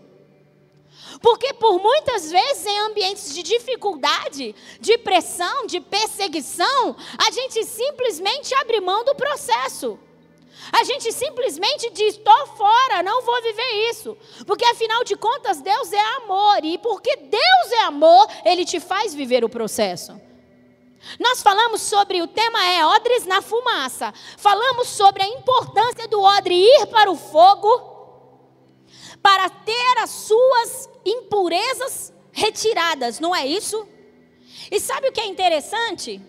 Porque 1.20 1.54
por 1.54 1.78
muitas 1.78 2.30
vezes 2.30 2.66
em 2.66 2.78
ambientes 2.80 3.34
de 3.34 3.42
dificuldade, 3.42 4.54
de 4.80 4.98
pressão, 4.98 5.66
de 5.66 5.80
perseguição, 5.80 6.96
a 7.16 7.30
gente 7.30 7.64
simplesmente 7.64 8.54
abre 8.54 8.80
mão 8.80 9.04
do 9.04 9.14
processo. 9.14 9.98
A 10.72 10.84
gente 10.84 11.12
simplesmente 11.12 11.90
diz: 11.90 12.16
estou 12.16 12.46
fora, 12.48 13.02
não 13.02 13.22
vou 13.22 13.42
viver 13.42 13.90
isso. 13.90 14.16
Porque 14.46 14.64
afinal 14.64 15.04
de 15.04 15.16
contas, 15.16 15.60
Deus 15.60 15.92
é 15.92 16.16
amor. 16.16 16.64
E 16.64 16.78
porque 16.78 17.16
Deus 17.16 17.72
é 17.72 17.82
amor, 17.84 18.26
Ele 18.44 18.64
te 18.64 18.80
faz 18.80 19.14
viver 19.14 19.44
o 19.44 19.48
processo. 19.48 20.20
Nós 21.20 21.40
falamos 21.40 21.82
sobre 21.82 22.20
o 22.20 22.26
tema 22.26 22.64
é 22.66 22.84
odres 22.84 23.26
na 23.26 23.40
fumaça. 23.40 24.12
Falamos 24.36 24.88
sobre 24.88 25.22
a 25.22 25.28
importância 25.28 26.08
do 26.08 26.20
odre 26.20 26.54
ir 26.54 26.86
para 26.86 27.10
o 27.10 27.16
fogo 27.16 27.94
para 29.22 29.48
ter 29.48 29.98
as 29.98 30.10
suas 30.10 30.88
impurezas 31.04 32.12
retiradas, 32.32 33.18
não 33.18 33.34
é 33.34 33.46
isso? 33.46 33.86
E 34.70 34.78
sabe 34.78 35.08
o 35.08 35.12
que 35.12 35.20
é 35.20 35.26
interessante? 35.26 36.20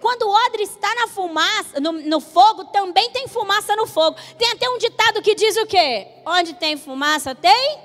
Quando 0.00 0.22
o 0.22 0.30
odre 0.30 0.62
está 0.62 0.94
na 0.94 1.08
fumaça, 1.08 1.80
no, 1.80 1.92
no, 1.92 2.20
fogo, 2.20 2.64
também 2.66 3.10
tem 3.10 3.28
fumaça 3.28 3.74
no 3.76 3.86
fogo. 3.86 4.16
Tem 4.38 4.50
até 4.50 4.68
um 4.68 4.78
ditado 4.78 5.22
que 5.22 5.34
diz 5.34 5.56
o 5.56 5.66
quê? 5.66 6.06
Onde 6.26 6.54
tem 6.54 6.76
fumaça, 6.76 7.34
tem? 7.34 7.78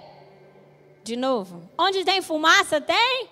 De 1.03 1.15
novo. 1.15 1.69
Onde 1.77 2.03
tem 2.03 2.21
fumaça, 2.21 2.81
tem? 2.81 3.29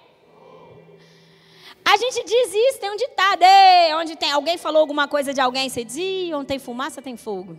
A 1.83 1.95
gente 1.95 2.23
diz 2.25 2.53
isso, 2.53 2.79
tem 2.79 2.91
um 2.91 2.97
ditado. 2.97 3.43
Ei, 3.43 3.93
onde 3.95 4.15
tem 4.15 4.31
alguém 4.31 4.57
falou 4.57 4.81
alguma 4.81 5.07
coisa 5.07 5.33
de 5.33 5.39
alguém, 5.39 5.69
você 5.69 5.83
diz, 5.83 6.33
onde 6.33 6.47
tem 6.47 6.59
fumaça, 6.59 7.01
tem 7.01 7.15
fogo. 7.15 7.57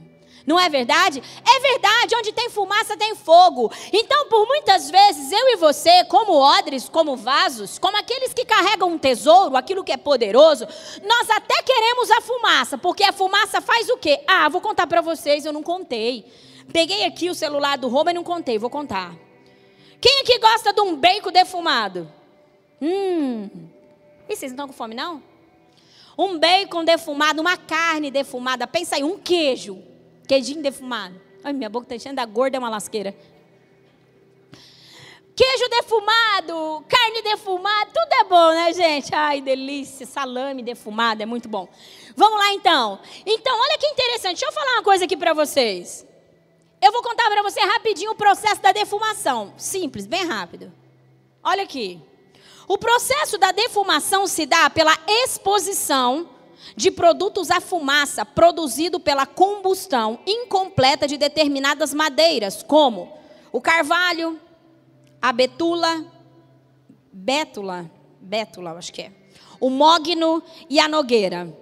Não 0.48 0.58
é 0.58 0.66
verdade? 0.70 1.22
É 1.46 1.60
verdade, 1.60 2.14
onde 2.16 2.32
tem 2.32 2.48
fumaça 2.48 2.96
tem 2.96 3.14
fogo. 3.14 3.70
Então, 3.92 4.30
por 4.30 4.46
muitas 4.46 4.90
vezes, 4.90 5.30
eu 5.30 5.50
e 5.50 5.56
você, 5.56 6.04
como 6.04 6.32
odres, 6.32 6.88
como 6.88 7.14
vasos, 7.14 7.78
como 7.78 7.98
aqueles 7.98 8.32
que 8.32 8.46
carregam 8.46 8.88
um 8.88 8.96
tesouro, 8.96 9.58
aquilo 9.58 9.84
que 9.84 9.92
é 9.92 9.98
poderoso, 9.98 10.66
nós 11.06 11.28
até 11.28 11.62
queremos 11.62 12.10
a 12.12 12.22
fumaça, 12.22 12.78
porque 12.78 13.04
a 13.04 13.12
fumaça 13.12 13.60
faz 13.60 13.90
o 13.90 13.98
quê? 13.98 14.24
Ah, 14.26 14.48
vou 14.48 14.62
contar 14.62 14.86
para 14.86 15.02
vocês, 15.02 15.44
eu 15.44 15.52
não 15.52 15.62
contei. 15.62 16.24
Peguei 16.72 17.04
aqui 17.04 17.28
o 17.28 17.34
celular 17.34 17.76
do 17.76 17.88
Roma 17.88 18.10
e 18.10 18.14
não 18.14 18.24
contei, 18.24 18.56
vou 18.56 18.70
contar. 18.70 19.14
Quem 20.00 20.22
aqui 20.22 20.38
gosta 20.38 20.72
de 20.72 20.80
um 20.80 20.96
bacon 20.96 21.30
defumado? 21.30 22.10
Hum. 22.80 23.50
E 24.26 24.34
vocês 24.34 24.50
não 24.50 24.64
estão 24.64 24.68
com 24.68 24.72
fome, 24.72 24.94
não? 24.94 25.22
Um 26.16 26.38
bacon 26.38 26.84
defumado, 26.84 27.38
uma 27.38 27.58
carne 27.58 28.10
defumada, 28.10 28.66
pensa 28.66 28.96
aí, 28.96 29.04
um 29.04 29.18
queijo. 29.18 29.87
Queijinho 30.28 30.62
defumado. 30.62 31.18
Ai, 31.42 31.54
minha 31.54 31.70
boca 31.70 31.86
está 31.86 31.96
enchendo, 31.96 32.20
a 32.20 32.26
gorda 32.26 32.58
é 32.58 32.60
uma 32.60 32.68
lasqueira. 32.68 33.16
Queijo 35.34 35.68
defumado, 35.70 36.84
carne 36.88 37.22
defumada, 37.22 37.86
tudo 37.86 38.12
é 38.12 38.24
bom, 38.24 38.50
né, 38.50 38.72
gente? 38.74 39.14
Ai, 39.14 39.40
delícia, 39.40 40.04
salame 40.04 40.62
defumado, 40.62 41.22
é 41.22 41.26
muito 41.26 41.48
bom. 41.48 41.68
Vamos 42.14 42.38
lá 42.38 42.52
então. 42.52 42.98
Então, 43.24 43.56
olha 43.58 43.78
que 43.78 43.86
interessante. 43.86 44.40
Deixa 44.40 44.46
eu 44.46 44.52
falar 44.52 44.72
uma 44.72 44.82
coisa 44.82 45.04
aqui 45.04 45.16
para 45.16 45.32
vocês. 45.32 46.04
Eu 46.82 46.92
vou 46.92 47.02
contar 47.02 47.30
para 47.30 47.42
você 47.42 47.60
rapidinho 47.60 48.10
o 48.10 48.16
processo 48.16 48.60
da 48.60 48.72
defumação. 48.72 49.54
Simples, 49.56 50.06
bem 50.06 50.26
rápido. 50.26 50.72
Olha 51.42 51.62
aqui. 51.62 52.02
O 52.66 52.76
processo 52.76 53.38
da 53.38 53.50
defumação 53.50 54.26
se 54.26 54.44
dá 54.44 54.68
pela 54.68 54.98
exposição 55.06 56.28
de 56.76 56.90
produtos 56.90 57.50
a 57.50 57.60
fumaça 57.60 58.24
produzido 58.24 59.00
pela 59.00 59.26
combustão 59.26 60.18
incompleta 60.26 61.06
de 61.06 61.16
determinadas 61.16 61.92
madeiras, 61.94 62.62
como 62.62 63.12
o 63.52 63.60
carvalho, 63.60 64.40
a 65.20 65.32
betula, 65.32 66.04
bétula, 67.12 67.90
bétula, 68.20 68.72
acho 68.72 68.92
que 68.92 69.02
é, 69.02 69.12
o 69.60 69.70
mogno 69.70 70.42
e 70.68 70.78
a 70.78 70.88
nogueira. 70.88 71.52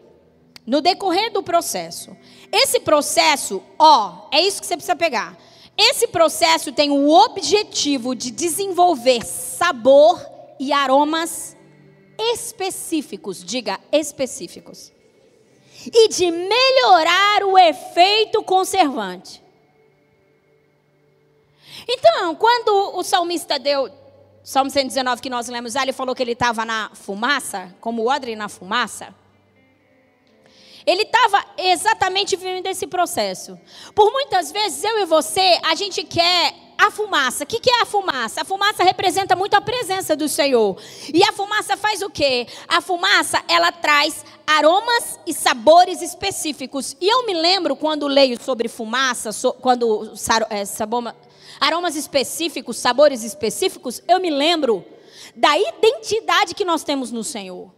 No 0.66 0.80
decorrer 0.80 1.32
do 1.32 1.44
processo. 1.44 2.16
Esse 2.50 2.80
processo, 2.80 3.62
ó, 3.78 4.26
é 4.32 4.40
isso 4.40 4.60
que 4.60 4.66
você 4.66 4.76
precisa 4.76 4.96
pegar. 4.96 5.38
Esse 5.78 6.08
processo 6.08 6.72
tem 6.72 6.90
o 6.90 7.08
objetivo 7.08 8.14
de 8.14 8.30
desenvolver 8.30 9.24
sabor 9.24 10.20
e 10.58 10.72
aromas 10.72 11.55
específicos, 12.18 13.44
diga 13.44 13.80
específicos 13.92 14.92
e 15.92 16.08
de 16.08 16.30
melhorar 16.30 17.44
o 17.44 17.58
efeito 17.58 18.42
conservante. 18.42 19.42
Então, 21.88 22.34
quando 22.34 22.96
o 22.96 23.02
salmista 23.02 23.58
deu, 23.58 23.90
Salmo 24.42 24.70
119 24.70 25.20
que 25.20 25.30
nós 25.30 25.48
lemos, 25.48 25.74
ele 25.74 25.92
falou 25.92 26.14
que 26.14 26.22
ele 26.22 26.32
estava 26.32 26.64
na 26.64 26.90
fumaça, 26.94 27.74
como 27.80 28.02
o 28.02 28.08
odre 28.08 28.34
na 28.34 28.48
fumaça. 28.48 29.14
Ele 30.86 31.02
estava 31.02 31.44
exatamente 31.58 32.36
vivendo 32.36 32.66
esse 32.66 32.86
processo. 32.86 33.58
Por 33.94 34.12
muitas 34.12 34.52
vezes, 34.52 34.84
eu 34.84 35.00
e 35.00 35.04
você, 35.04 35.58
a 35.64 35.74
gente 35.74 36.04
quer 36.04 36.54
a 36.78 36.90
fumaça. 36.90 37.44
O 37.44 37.46
que, 37.46 37.70
é 37.70 37.82
a 37.82 37.86
fumaça? 37.86 38.42
A 38.42 38.44
fumaça 38.44 38.84
representa 38.84 39.34
muito 39.34 39.54
a 39.54 39.60
presença 39.60 40.14
do 40.14 40.28
Senhor. 40.28 40.76
E 41.12 41.24
a 41.24 41.32
fumaça 41.32 41.76
faz 41.76 42.02
o 42.02 42.10
quê? 42.10 42.46
A 42.68 42.80
fumaça, 42.80 43.42
ela 43.48 43.72
traz 43.72 44.24
aromas 44.46 45.18
e 45.26 45.32
sabores 45.32 46.02
específicos. 46.02 46.96
E 47.00 47.08
eu 47.08 47.26
me 47.26 47.34
lembro 47.34 47.74
quando 47.74 48.06
leio 48.06 48.40
sobre 48.40 48.68
fumaça, 48.68 49.32
so, 49.32 49.52
quando 49.54 50.12
é, 50.50 50.64
saboma, 50.64 51.16
aromas 51.58 51.96
específicos, 51.96 52.76
sabores 52.76 53.24
específicos, 53.24 54.02
eu 54.06 54.20
me 54.20 54.30
lembro 54.30 54.84
da 55.34 55.58
identidade 55.58 56.54
que 56.54 56.64
nós 56.64 56.84
temos 56.84 57.10
no 57.10 57.24
Senhor. 57.24 57.74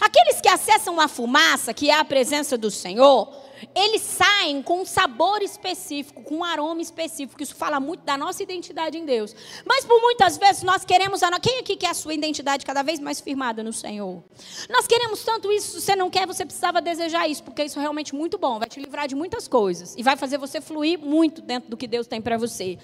Aqueles 0.00 0.40
que 0.40 0.48
acessam 0.48 1.00
a 1.00 1.08
fumaça, 1.08 1.74
que 1.74 1.90
é 1.90 1.94
a 1.94 2.04
presença 2.04 2.56
do 2.56 2.70
Senhor, 2.70 3.43
eles 3.74 4.02
saem 4.02 4.62
com 4.62 4.82
um 4.82 4.84
sabor 4.84 5.42
específico, 5.42 6.22
com 6.22 6.36
um 6.36 6.44
aroma 6.44 6.80
específico. 6.80 7.42
Isso 7.42 7.54
fala 7.54 7.80
muito 7.80 8.02
da 8.04 8.16
nossa 8.16 8.42
identidade 8.42 8.98
em 8.98 9.04
Deus. 9.04 9.34
Mas 9.64 9.84
por 9.84 10.00
muitas 10.00 10.36
vezes 10.36 10.62
nós 10.62 10.84
queremos. 10.84 11.22
A... 11.22 11.30
Quem 11.40 11.58
aqui 11.58 11.76
quer 11.76 11.90
a 11.90 11.94
sua 11.94 12.14
identidade 12.14 12.64
cada 12.64 12.82
vez 12.82 13.00
mais 13.00 13.20
firmada 13.20 13.62
no 13.62 13.72
Senhor? 13.72 14.22
Nós 14.68 14.86
queremos 14.86 15.22
tanto 15.24 15.52
isso. 15.52 15.80
Se 15.80 15.86
você 15.86 15.96
não 15.96 16.10
quer, 16.10 16.26
você 16.26 16.44
precisava 16.44 16.80
desejar 16.80 17.28
isso, 17.28 17.42
porque 17.42 17.64
isso 17.64 17.78
é 17.78 17.82
realmente 17.82 18.14
muito 18.14 18.38
bom. 18.38 18.58
Vai 18.58 18.68
te 18.68 18.80
livrar 18.80 19.06
de 19.06 19.14
muitas 19.14 19.46
coisas 19.46 19.94
e 19.96 20.02
vai 20.02 20.16
fazer 20.16 20.38
você 20.38 20.60
fluir 20.60 20.98
muito 20.98 21.40
dentro 21.40 21.70
do 21.70 21.76
que 21.76 21.86
Deus 21.86 22.06
tem 22.06 22.20
para 22.20 22.36
você. 22.36 22.78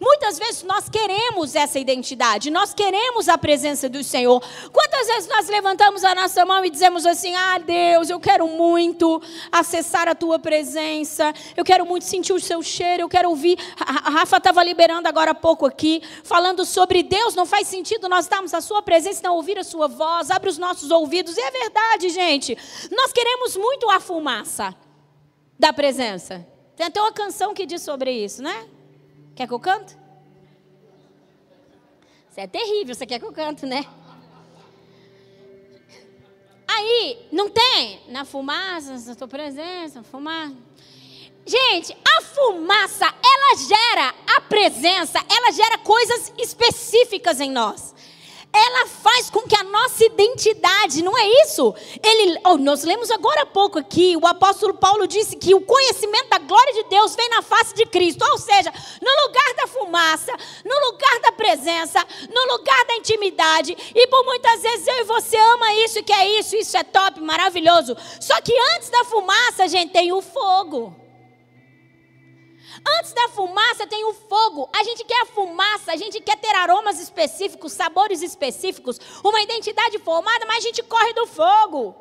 Muitas 0.00 0.38
vezes 0.38 0.62
nós 0.62 0.88
queremos 0.88 1.54
essa 1.54 1.78
identidade, 1.78 2.50
nós 2.50 2.74
queremos 2.74 3.28
a 3.28 3.38
presença 3.38 3.88
do 3.88 4.02
Senhor. 4.02 4.42
Quantas 4.72 5.06
vezes 5.06 5.28
nós 5.28 5.48
levantamos 5.48 6.04
a 6.04 6.14
nossa 6.14 6.44
mão 6.44 6.64
e 6.64 6.70
dizemos 6.70 7.06
assim: 7.06 7.34
Ah, 7.34 7.58
Deus, 7.58 8.10
eu 8.10 8.18
quero 8.18 8.48
muito 8.48 9.20
acessar 9.52 10.08
a 10.08 10.14
tua 10.16 10.38
presença, 10.38 11.32
eu 11.56 11.64
quero 11.64 11.86
muito 11.86 12.04
sentir 12.04 12.32
o 12.32 12.40
seu 12.40 12.62
cheiro, 12.62 13.02
eu 13.02 13.08
quero 13.08 13.30
ouvir. 13.30 13.56
A 13.78 14.10
Rafa 14.10 14.38
estava 14.38 14.64
liberando 14.64 15.08
agora 15.08 15.30
há 15.30 15.34
pouco 15.34 15.66
aqui, 15.66 16.02
falando 16.24 16.64
sobre 16.64 17.02
Deus. 17.02 17.34
Não 17.34 17.46
faz 17.46 17.68
sentido 17.68 18.08
nós 18.08 18.24
estarmos 18.24 18.52
à 18.54 18.60
sua 18.60 18.82
presença 18.82 19.20
e 19.20 19.22
não 19.22 19.36
ouvir 19.36 19.58
a 19.58 19.64
sua 19.64 19.86
voz. 19.86 20.30
Abre 20.30 20.50
os 20.50 20.58
nossos 20.58 20.90
ouvidos. 20.90 21.36
E 21.36 21.40
é 21.40 21.50
verdade, 21.50 22.08
gente. 22.08 22.56
Nós 22.90 23.12
queremos 23.12 23.56
muito 23.56 23.88
a 23.90 24.00
fumaça 24.00 24.74
da 25.58 25.72
presença. 25.72 26.46
Tem 26.74 26.86
até 26.86 27.00
uma 27.00 27.12
canção 27.12 27.54
que 27.54 27.64
diz 27.64 27.82
sobre 27.82 28.10
isso, 28.10 28.42
né? 28.42 28.68
Quer 29.34 29.46
que 29.46 29.54
eu 29.54 29.60
canto? 29.60 29.96
Você 32.30 32.42
é 32.42 32.46
terrível, 32.46 32.94
você 32.94 33.06
quer 33.06 33.18
que 33.18 33.24
eu 33.24 33.32
canto, 33.32 33.66
né? 33.66 33.86
Aí, 36.76 37.26
não 37.32 37.48
tem? 37.48 38.02
Na 38.08 38.24
fumaça, 38.24 38.98
na 38.98 39.14
tua 39.14 39.28
presença, 39.28 40.02
fumar. 40.02 40.52
Gente, 41.46 41.96
a 42.06 42.22
fumaça, 42.22 43.06
ela 43.06 43.56
gera 43.56 44.14
a 44.36 44.40
presença, 44.42 45.18
ela 45.28 45.52
gera 45.52 45.78
coisas 45.78 46.32
específicas 46.36 47.40
em 47.40 47.50
nós 47.50 47.95
ela 48.56 48.86
faz 48.86 49.28
com 49.28 49.42
que 49.42 49.54
a 49.54 49.62
nossa 49.64 50.04
identidade, 50.04 51.02
não 51.02 51.16
é 51.16 51.28
isso? 51.42 51.74
Ele, 52.02 52.40
oh, 52.46 52.56
nós 52.56 52.82
lemos 52.84 53.10
agora 53.10 53.42
há 53.42 53.46
pouco 53.46 53.78
aqui, 53.78 54.16
o 54.16 54.26
apóstolo 54.26 54.74
Paulo 54.74 55.06
disse 55.06 55.36
que 55.36 55.54
o 55.54 55.60
conhecimento 55.60 56.30
da 56.30 56.38
glória 56.38 56.72
de 56.72 56.84
Deus 56.84 57.14
vem 57.14 57.28
na 57.28 57.42
face 57.42 57.74
de 57.74 57.84
Cristo, 57.86 58.24
ou 58.24 58.38
seja, 58.38 58.72
no 59.00 59.26
lugar 59.26 59.54
da 59.54 59.66
fumaça, 59.66 60.32
no 60.64 60.90
lugar 60.90 61.20
da 61.20 61.32
presença, 61.32 62.04
no 62.32 62.56
lugar 62.56 62.84
da 62.86 62.96
intimidade, 62.96 63.76
e 63.94 64.06
por 64.06 64.24
muitas 64.24 64.62
vezes 64.62 64.86
eu 64.86 65.00
e 65.00 65.04
você 65.04 65.36
ama 65.36 65.74
isso, 65.74 66.02
que 66.02 66.12
é 66.12 66.38
isso, 66.38 66.56
isso 66.56 66.76
é 66.76 66.84
top, 66.84 67.20
maravilhoso. 67.20 67.96
Só 68.20 68.40
que 68.40 68.52
antes 68.76 68.88
da 68.88 69.04
fumaça, 69.04 69.68
gente, 69.68 69.92
tem 69.92 70.12
o 70.12 70.22
fogo. 70.22 71.05
Antes 72.98 73.12
da 73.12 73.28
fumaça 73.28 73.86
tem 73.86 74.04
o 74.04 74.14
fogo. 74.14 74.68
A 74.72 74.84
gente 74.84 75.04
quer 75.04 75.22
a 75.22 75.26
fumaça, 75.26 75.92
a 75.92 75.96
gente 75.96 76.20
quer 76.20 76.36
ter 76.36 76.54
aromas 76.54 77.00
específicos, 77.00 77.72
sabores 77.72 78.22
específicos, 78.22 79.00
uma 79.24 79.42
identidade 79.42 79.98
formada, 79.98 80.46
mas 80.46 80.58
a 80.58 80.68
gente 80.68 80.82
corre 80.82 81.12
do 81.12 81.26
fogo. 81.26 81.94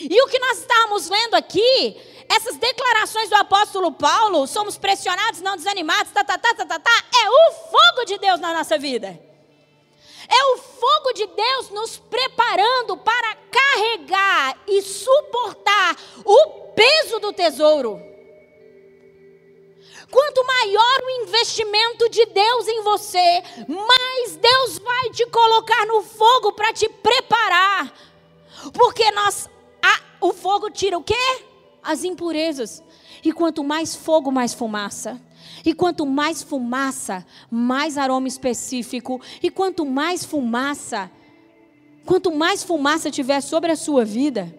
E 0.00 0.22
o 0.22 0.26
que 0.26 0.38
nós 0.38 0.58
estávamos 0.58 1.08
lendo 1.08 1.34
aqui, 1.34 1.96
essas 2.28 2.56
declarações 2.56 3.28
do 3.28 3.36
apóstolo 3.36 3.92
Paulo, 3.92 4.46
somos 4.46 4.76
pressionados, 4.76 5.40
não 5.40 5.56
desanimados, 5.56 6.12
tá, 6.12 6.24
tá, 6.24 6.36
tá, 6.36 6.54
tá, 6.54 6.66
tá, 6.66 6.78
tá, 6.78 7.04
é 7.14 7.30
o 7.30 7.52
fogo 7.70 8.04
de 8.06 8.18
Deus 8.18 8.40
na 8.40 8.52
nossa 8.52 8.78
vida. 8.78 9.18
É 10.28 10.44
o 10.54 10.58
fogo 10.58 11.12
de 11.12 11.26
Deus 11.26 11.70
nos 11.70 11.98
preparando 11.98 12.96
para 12.96 13.34
carregar 13.50 14.58
e 14.66 14.82
suportar 14.82 15.96
o 16.24 16.48
peso 16.74 17.18
do 17.18 17.32
tesouro. 17.32 18.11
Quanto 20.12 20.46
maior 20.46 21.00
o 21.04 21.22
investimento 21.22 22.10
de 22.10 22.26
Deus 22.26 22.68
em 22.68 22.82
você, 22.82 23.42
mais 23.66 24.36
Deus 24.36 24.78
vai 24.78 25.08
te 25.08 25.24
colocar 25.24 25.86
no 25.86 26.02
fogo 26.02 26.52
para 26.52 26.70
te 26.70 26.86
preparar. 26.86 27.90
Porque 28.74 29.10
nós, 29.12 29.48
o 30.20 30.34
fogo 30.34 30.68
tira 30.68 30.98
o 30.98 31.02
quê? 31.02 31.42
As 31.82 32.04
impurezas. 32.04 32.84
E 33.24 33.32
quanto 33.32 33.64
mais 33.64 33.96
fogo, 33.96 34.30
mais 34.30 34.52
fumaça. 34.52 35.18
E 35.64 35.72
quanto 35.72 36.04
mais 36.04 36.42
fumaça, 36.42 37.24
mais 37.50 37.96
aroma 37.96 38.28
específico. 38.28 39.18
E 39.42 39.48
quanto 39.48 39.86
mais 39.86 40.26
fumaça, 40.26 41.10
quanto 42.04 42.30
mais 42.30 42.62
fumaça 42.62 43.10
tiver 43.10 43.40
sobre 43.40 43.72
a 43.72 43.76
sua 43.76 44.04
vida, 44.04 44.54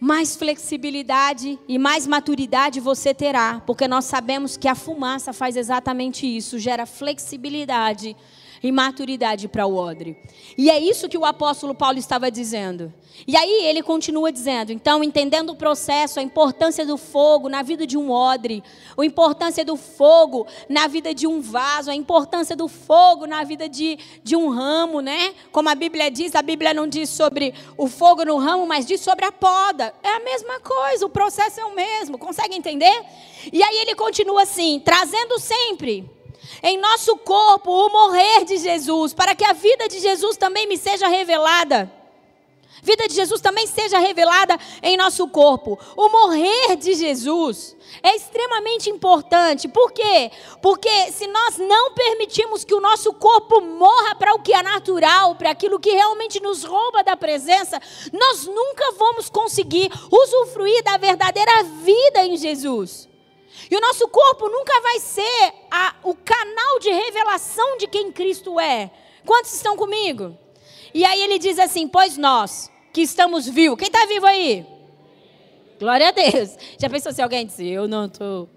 mais 0.00 0.36
flexibilidade 0.36 1.58
e 1.66 1.78
mais 1.78 2.06
maturidade 2.06 2.80
você 2.80 3.14
terá, 3.14 3.62
porque 3.66 3.88
nós 3.88 4.04
sabemos 4.04 4.56
que 4.56 4.68
a 4.68 4.74
fumaça 4.74 5.32
faz 5.32 5.56
exatamente 5.56 6.26
isso, 6.26 6.58
gera 6.58 6.86
flexibilidade 6.86 8.16
e 8.64 8.72
maturidade 8.72 9.46
para 9.46 9.66
o 9.66 9.76
odre. 9.76 10.16
E 10.56 10.70
é 10.70 10.80
isso 10.80 11.06
que 11.06 11.18
o 11.18 11.24
apóstolo 11.26 11.74
Paulo 11.74 11.98
estava 11.98 12.30
dizendo. 12.30 12.90
E 13.28 13.36
aí 13.36 13.66
ele 13.66 13.82
continua 13.82 14.32
dizendo: 14.32 14.72
então, 14.72 15.04
entendendo 15.04 15.50
o 15.50 15.54
processo, 15.54 16.18
a 16.18 16.22
importância 16.22 16.86
do 16.86 16.96
fogo 16.96 17.50
na 17.50 17.62
vida 17.62 17.86
de 17.86 17.98
um 17.98 18.10
odre, 18.10 18.64
a 18.98 19.04
importância 19.04 19.66
do 19.66 19.76
fogo 19.76 20.46
na 20.66 20.86
vida 20.86 21.12
de 21.14 21.26
um 21.26 21.42
vaso, 21.42 21.90
a 21.90 21.94
importância 21.94 22.56
do 22.56 22.66
fogo 22.66 23.26
na 23.26 23.44
vida 23.44 23.68
de, 23.68 23.98
de 24.22 24.34
um 24.34 24.48
ramo, 24.48 25.02
né? 25.02 25.34
Como 25.52 25.68
a 25.68 25.74
Bíblia 25.74 26.10
diz, 26.10 26.34
a 26.34 26.40
Bíblia 26.40 26.72
não 26.72 26.86
diz 26.86 27.10
sobre 27.10 27.52
o 27.76 27.86
fogo 27.86 28.24
no 28.24 28.38
ramo, 28.38 28.66
mas 28.66 28.86
diz 28.86 29.02
sobre 29.02 29.26
a 29.26 29.32
poda. 29.32 29.92
É 30.02 30.08
a 30.08 30.20
mesma 30.20 30.58
coisa, 30.60 31.04
o 31.04 31.10
processo 31.10 31.60
é 31.60 31.64
o 31.66 31.74
mesmo. 31.74 32.16
Consegue 32.16 32.56
entender? 32.56 33.04
E 33.52 33.62
aí 33.62 33.76
ele 33.76 33.94
continua 33.94 34.44
assim, 34.44 34.80
trazendo 34.82 35.38
sempre 35.38 36.10
em 36.62 36.78
nosso 36.78 37.16
corpo 37.18 37.70
o 37.70 37.88
morrer 37.90 38.44
de 38.44 38.56
Jesus, 38.58 39.12
para 39.12 39.34
que 39.34 39.44
a 39.44 39.52
vida 39.52 39.88
de 39.88 40.00
Jesus 40.00 40.36
também 40.36 40.66
me 40.66 40.76
seja 40.76 41.08
revelada. 41.08 41.90
Vida 42.84 43.08
de 43.08 43.14
Jesus 43.14 43.40
também 43.40 43.66
seja 43.66 43.98
revelada 43.98 44.58
em 44.82 44.94
nosso 44.94 45.26
corpo. 45.28 45.78
O 45.96 46.10
morrer 46.10 46.76
de 46.76 46.92
Jesus 46.92 47.74
é 48.02 48.14
extremamente 48.14 48.90
importante. 48.90 49.66
Por 49.66 49.90
quê? 49.90 50.30
Porque 50.60 51.10
se 51.10 51.26
nós 51.26 51.56
não 51.56 51.92
permitirmos 51.94 52.62
que 52.62 52.74
o 52.74 52.80
nosso 52.80 53.14
corpo 53.14 53.62
morra 53.62 54.14
para 54.16 54.34
o 54.34 54.38
que 54.38 54.52
é 54.52 54.62
natural, 54.62 55.34
para 55.34 55.50
aquilo 55.50 55.80
que 55.80 55.92
realmente 55.92 56.38
nos 56.40 56.62
rouba 56.62 57.02
da 57.02 57.16
presença, 57.16 57.80
nós 58.12 58.44
nunca 58.46 58.92
vamos 58.98 59.30
conseguir 59.30 59.90
usufruir 60.10 60.84
da 60.84 60.98
verdadeira 60.98 61.62
vida 61.62 62.26
em 62.26 62.36
Jesus. 62.36 63.08
E 63.70 63.76
o 63.76 63.80
nosso 63.80 64.08
corpo 64.08 64.48
nunca 64.48 64.80
vai 64.80 65.00
ser 65.00 65.52
a, 65.70 65.96
o 66.02 66.14
canal 66.14 66.78
de 66.80 66.90
revelação 66.90 67.76
de 67.76 67.86
quem 67.86 68.12
Cristo 68.12 68.58
é. 68.58 68.90
Quantos 69.24 69.54
estão 69.54 69.76
comigo? 69.76 70.36
E 70.92 71.04
aí 71.04 71.22
ele 71.22 71.38
diz 71.38 71.58
assim: 71.58 71.88
Pois 71.88 72.16
nós, 72.16 72.70
que 72.92 73.02
estamos 73.02 73.48
vivos. 73.48 73.76
Quem 73.76 73.88
está 73.88 74.06
vivo 74.06 74.24
aí? 74.24 74.64
Glória 75.78 76.08
a 76.08 76.12
Deus. 76.12 76.56
Já 76.78 76.88
pensou 76.88 77.12
se 77.12 77.20
alguém 77.20 77.44
disse, 77.44 77.66
eu 77.66 77.88
não 77.88 78.06
estou. 78.06 78.48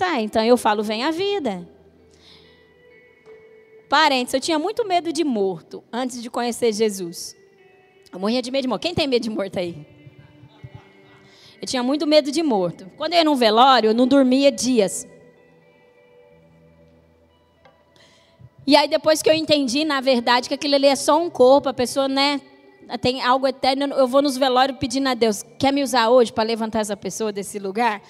Ah, 0.00 0.20
então 0.20 0.44
eu 0.44 0.56
falo, 0.56 0.82
vem 0.82 1.04
a 1.04 1.10
vida. 1.10 1.66
Parentes, 3.88 4.34
eu 4.34 4.40
tinha 4.40 4.58
muito 4.58 4.86
medo 4.86 5.12
de 5.12 5.24
morto 5.24 5.82
antes 5.92 6.22
de 6.22 6.30
conhecer 6.30 6.72
Jesus. 6.72 7.34
Eu 8.12 8.18
morria 8.18 8.42
de 8.42 8.50
medo 8.50 8.62
de 8.62 8.68
morto. 8.68 8.82
Quem 8.82 8.94
tem 8.94 9.06
medo 9.06 9.22
de 9.22 9.30
morto 9.30 9.58
aí? 9.58 9.86
Eu 11.60 11.66
tinha 11.66 11.82
muito 11.82 12.06
medo 12.06 12.30
de 12.30 12.42
morto. 12.42 12.90
Quando 12.96 13.12
eu 13.14 13.18
ia 13.18 13.24
num 13.24 13.34
velório, 13.34 13.90
eu 13.90 13.94
não 13.94 14.06
dormia 14.06 14.52
dias. 14.52 15.06
E 18.66 18.74
aí 18.76 18.88
depois 18.88 19.22
que 19.22 19.30
eu 19.30 19.34
entendi, 19.34 19.84
na 19.84 20.00
verdade, 20.00 20.48
que 20.48 20.54
aquilo 20.54 20.74
ali 20.74 20.86
é 20.86 20.96
só 20.96 21.22
um 21.22 21.30
corpo, 21.30 21.68
a 21.68 21.74
pessoa, 21.74 22.08
né, 22.08 22.40
tem 23.00 23.22
algo 23.22 23.46
eterno, 23.46 23.94
eu 23.94 24.08
vou 24.08 24.20
nos 24.20 24.36
velórios 24.36 24.76
pedindo 24.78 25.08
a 25.08 25.14
Deus, 25.14 25.44
quer 25.58 25.72
me 25.72 25.82
usar 25.82 26.08
hoje 26.08 26.32
para 26.32 26.42
levantar 26.42 26.80
essa 26.80 26.96
pessoa 26.96 27.32
desse 27.32 27.58
lugar? 27.58 28.02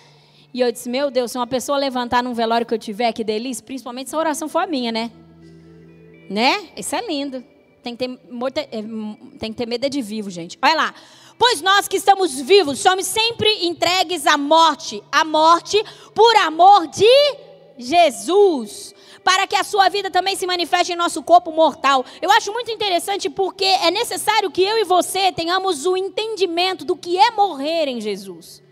E 0.55 0.61
eu 0.61 0.73
disse, 0.73 0.89
meu 0.89 1.11
Deus, 1.11 1.33
se 1.33 1.39
uma 1.39 1.47
pessoa 1.47 1.77
levantar 1.77 2.23
num 2.23 2.33
velório 2.33 2.67
que 2.67 2.73
eu 2.73 2.79
tiver, 2.79 3.13
que 3.13 3.23
delícia, 3.23 3.63
principalmente 3.63 4.09
se 4.09 4.17
a 4.17 4.19
oração 4.19 4.49
for 4.49 4.61
a 4.61 4.67
minha, 4.67 4.91
né? 4.91 5.11
Né? 6.31 6.69
Isso 6.77 6.97
é 6.97 7.07
lindo. 7.07 7.45
Tem 7.83 7.95
que 7.95 8.09
ter, 8.09 8.61
é, 8.73 8.83
tem 9.39 9.53
que 9.53 9.59
ter 9.59 9.67
medo 9.67 9.89
de 9.89 10.03
vivo, 10.03 10.31
gente. 10.31 10.59
Olha 10.63 10.75
lá. 10.75 10.95
Pois 11.39 11.61
nós 11.61 11.87
que 11.87 11.97
estamos 11.97 12.41
vivos 12.41 12.79
somos 12.79 13.07
sempre 13.07 13.67
entregues 13.67 14.27
à 14.27 14.37
morte, 14.37 15.03
à 15.13 15.25
morte 15.25 15.83
por 16.15 16.37
amor 16.37 16.87
de 16.89 17.07
Jesus 17.79 18.95
para 19.27 19.45
que 19.45 19.57
a 19.57 19.65
sua 19.65 19.89
vida 19.89 20.09
também 20.09 20.37
se 20.37 20.47
manifeste 20.47 20.93
em 20.93 20.97
nosso 20.97 21.21
corpo 21.21 21.51
mortal. 21.51 22.05
Eu 22.23 22.31
acho 22.31 22.53
muito 22.53 22.71
interessante 22.71 23.29
porque 23.29 23.65
é 23.65 23.91
necessário 23.91 24.53
que 24.53 24.63
eu 24.63 24.79
e 24.79 24.85
você 24.85 25.33
tenhamos 25.33 25.85
o 25.85 25.97
entendimento 25.97 26.85
do 26.85 26.97
que 26.97 27.19
é 27.19 27.33
morrer 27.33 27.89
em 27.89 28.01
Jesus. 28.01 28.63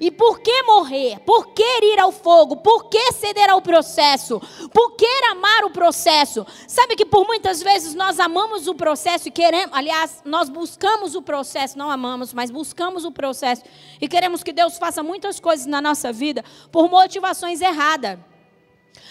E 0.00 0.10
por 0.10 0.40
que 0.40 0.62
morrer? 0.62 1.18
Por 1.20 1.48
que 1.48 1.62
ir 1.62 1.98
ao 1.98 2.12
fogo? 2.12 2.56
Por 2.56 2.88
que 2.88 3.12
ceder 3.12 3.50
ao 3.50 3.60
processo? 3.60 4.40
Por 4.72 4.92
que 4.92 5.06
amar 5.30 5.64
o 5.64 5.70
processo? 5.70 6.46
Sabe 6.66 6.94
que 6.94 7.04
por 7.04 7.26
muitas 7.26 7.62
vezes 7.62 7.94
nós 7.94 8.20
amamos 8.20 8.68
o 8.68 8.74
processo 8.74 9.28
e 9.28 9.30
queremos, 9.30 9.76
aliás, 9.76 10.22
nós 10.24 10.48
buscamos 10.48 11.14
o 11.14 11.22
processo, 11.22 11.76
não 11.76 11.90
amamos, 11.90 12.32
mas 12.32 12.50
buscamos 12.50 13.04
o 13.04 13.10
processo 13.10 13.62
e 14.00 14.06
queremos 14.06 14.42
que 14.42 14.52
Deus 14.52 14.78
faça 14.78 15.02
muitas 15.02 15.40
coisas 15.40 15.66
na 15.66 15.80
nossa 15.80 16.12
vida 16.12 16.44
por 16.70 16.88
motivações 16.88 17.60
erradas. 17.60 18.18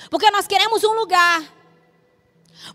Porque 0.10 0.32
nós 0.32 0.48
queremos 0.48 0.84
um 0.84 0.94
lugar. 0.94 1.57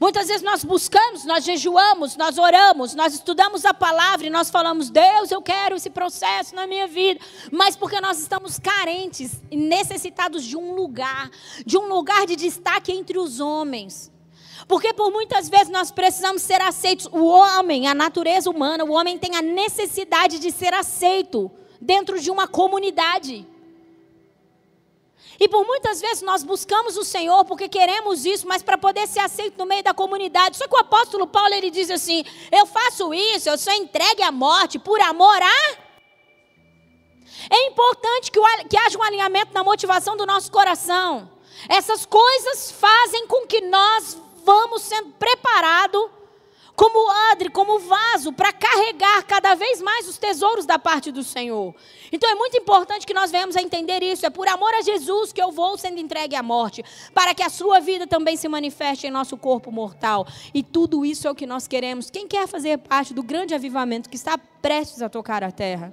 Muitas 0.01 0.29
vezes 0.29 0.43
nós 0.43 0.65
buscamos, 0.65 1.25
nós 1.25 1.45
jejuamos, 1.45 2.17
nós 2.17 2.39
oramos, 2.39 2.95
nós 2.95 3.15
estudamos 3.15 3.65
a 3.65 3.75
palavra 3.75 4.27
e 4.27 4.31
nós 4.31 4.51
falamos, 4.51 4.91
Deus, 4.91 5.31
eu 5.31 5.43
quero 5.43 5.77
esse 5.77 5.91
processo 5.91 6.55
na 6.55 6.67
minha 6.67 6.87
vida. 6.87 7.21
Mas 7.51 7.77
porque 7.77 8.01
nós 8.01 8.19
estamos 8.19 8.59
carentes 8.59 9.43
e 9.51 9.57
necessitados 9.57 10.45
de 10.45 10.57
um 10.57 10.75
lugar, 10.75 11.31
de 11.67 11.77
um 11.77 11.89
lugar 11.89 12.27
de 12.27 12.37
destaque 12.37 12.93
entre 12.93 13.19
os 13.19 13.41
homens. 13.41 14.11
Porque 14.67 14.93
por 14.93 15.11
muitas 15.11 15.49
vezes 15.49 15.69
nós 15.69 15.91
precisamos 15.91 16.43
ser 16.43 16.61
aceitos. 16.61 17.07
O 17.13 17.27
homem, 17.27 17.87
a 17.87 17.95
natureza 17.95 18.49
humana, 18.49 18.85
o 18.85 18.93
homem 18.93 19.19
tem 19.19 19.37
a 19.37 19.43
necessidade 19.43 20.39
de 20.39 20.51
ser 20.51 20.73
aceito 20.73 21.51
dentro 21.81 22.21
de 22.21 22.31
uma 22.31 22.47
comunidade. 22.47 23.47
E 25.43 25.49
por 25.49 25.67
muitas 25.67 26.01
vezes 26.01 26.23
nós 26.23 26.45
buscamos 26.45 26.97
o 26.97 27.05
Senhor 27.05 27.45
porque 27.45 27.69
queremos 27.69 28.25
isso, 28.25 28.47
mas 28.47 28.63
para 28.63 28.79
poder 28.79 29.09
ser 29.09 29.19
aceito 29.19 29.59
no 29.59 29.67
meio 29.67 29.83
da 29.83 29.93
comunidade. 29.93 30.57
Só 30.57 30.69
que 30.69 30.75
o 30.77 30.79
apóstolo 30.79 31.27
Paulo 31.27 31.53
ele 31.53 31.69
diz 31.69 31.91
assim: 31.91 32.25
Eu 32.53 32.65
faço 32.65 33.13
isso, 33.13 33.49
eu 33.49 33.59
sou 33.59 33.73
entregue 33.73 34.23
à 34.23 34.31
morte 34.31 34.79
por 34.79 35.01
amor 35.01 35.43
a. 35.43 35.77
É 37.51 37.67
importante 37.67 38.31
que, 38.31 38.39
o, 38.39 38.45
que 38.71 38.79
haja 38.79 38.97
um 38.97 39.03
alinhamento 39.03 39.53
na 39.53 39.65
motivação 39.65 40.17
do 40.17 40.25
nosso 40.25 40.49
coração. 40.49 41.29
Essas 41.69 42.07
coisas 42.07 42.71
fazem 42.71 43.27
com 43.27 43.45
que 43.45 43.63
nós 43.63 44.17
vamos 44.45 44.83
sendo 44.83 45.11
preparados 45.15 46.09
como 46.75 47.33
odre, 47.33 47.51
como 47.51 47.79
vaso, 47.79 48.33
para 48.33 48.53
carregar 48.53 49.23
cada 49.25 49.55
vez 49.55 49.81
mais 49.81 50.09
os 50.09 50.19
tesouros 50.19 50.65
da 50.65 50.79
parte 50.79 51.13
do 51.13 51.23
Senhor. 51.23 51.75
Então 52.11 52.31
é 52.31 52.35
muito 52.35 52.57
importante 52.57 53.07
que 53.07 53.15
nós 53.15 53.31
venhamos 53.31 53.57
a 53.57 53.63
entender 53.63 54.03
isso. 54.03 54.25
É 54.25 54.31
por 54.31 54.49
amor 54.49 54.73
a 54.75 54.83
Jesus 54.83 55.33
que 55.33 55.43
eu 55.43 55.53
vou 55.53 55.77
sendo 55.77 56.01
entregue 56.01 56.35
à 56.35 56.43
morte, 56.43 56.85
para 57.15 57.35
que 57.35 57.43
a 57.43 57.51
sua 57.51 57.81
vida 57.81 58.07
também 58.07 58.37
se 58.37 58.49
manifeste 58.49 59.07
em 59.07 59.11
nosso 59.11 59.37
corpo 59.37 59.71
mortal. 59.71 60.27
E 60.53 60.63
tudo 60.63 61.05
isso 61.05 61.29
é 61.29 61.31
o 61.31 61.35
que 61.35 61.47
nós 61.47 61.67
queremos. 61.67 62.11
Quem 62.11 62.27
quer 62.27 62.47
fazer 62.49 62.79
parte 62.79 63.13
do 63.13 63.23
grande 63.23 63.55
avivamento 63.55 64.09
que 64.09 64.17
está 64.17 64.39
prestes 64.63 65.03
a 65.03 65.09
tocar 65.09 65.43
a 65.43 65.51
terra? 65.51 65.93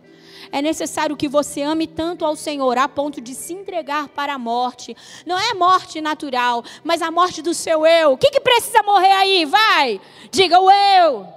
É 0.52 0.62
necessário 0.62 1.18
que 1.18 1.28
você 1.28 1.64
ame 1.64 1.88
tanto 1.88 2.24
ao 2.24 2.36
Senhor 2.36 2.78
a 2.78 2.88
ponto 2.88 3.20
de 3.20 3.34
se 3.34 3.54
entregar 3.54 4.08
para 4.10 4.36
a 4.36 4.40
morte. 4.40 4.96
Não 5.26 5.38
é 5.38 5.54
morte 5.56 6.00
natural, 6.00 6.64
mas 6.84 7.02
a 7.02 7.12
morte 7.12 7.42
do 7.42 7.54
seu 7.54 7.86
eu. 7.86 8.14
O 8.14 8.18
que, 8.18 8.30
que 8.30 8.40
precisa 8.40 8.84
morrer 8.84 9.12
aí? 9.12 9.46
Vai! 9.46 10.00
Diga 10.32 10.60
o 10.60 10.72
eu. 10.72 11.28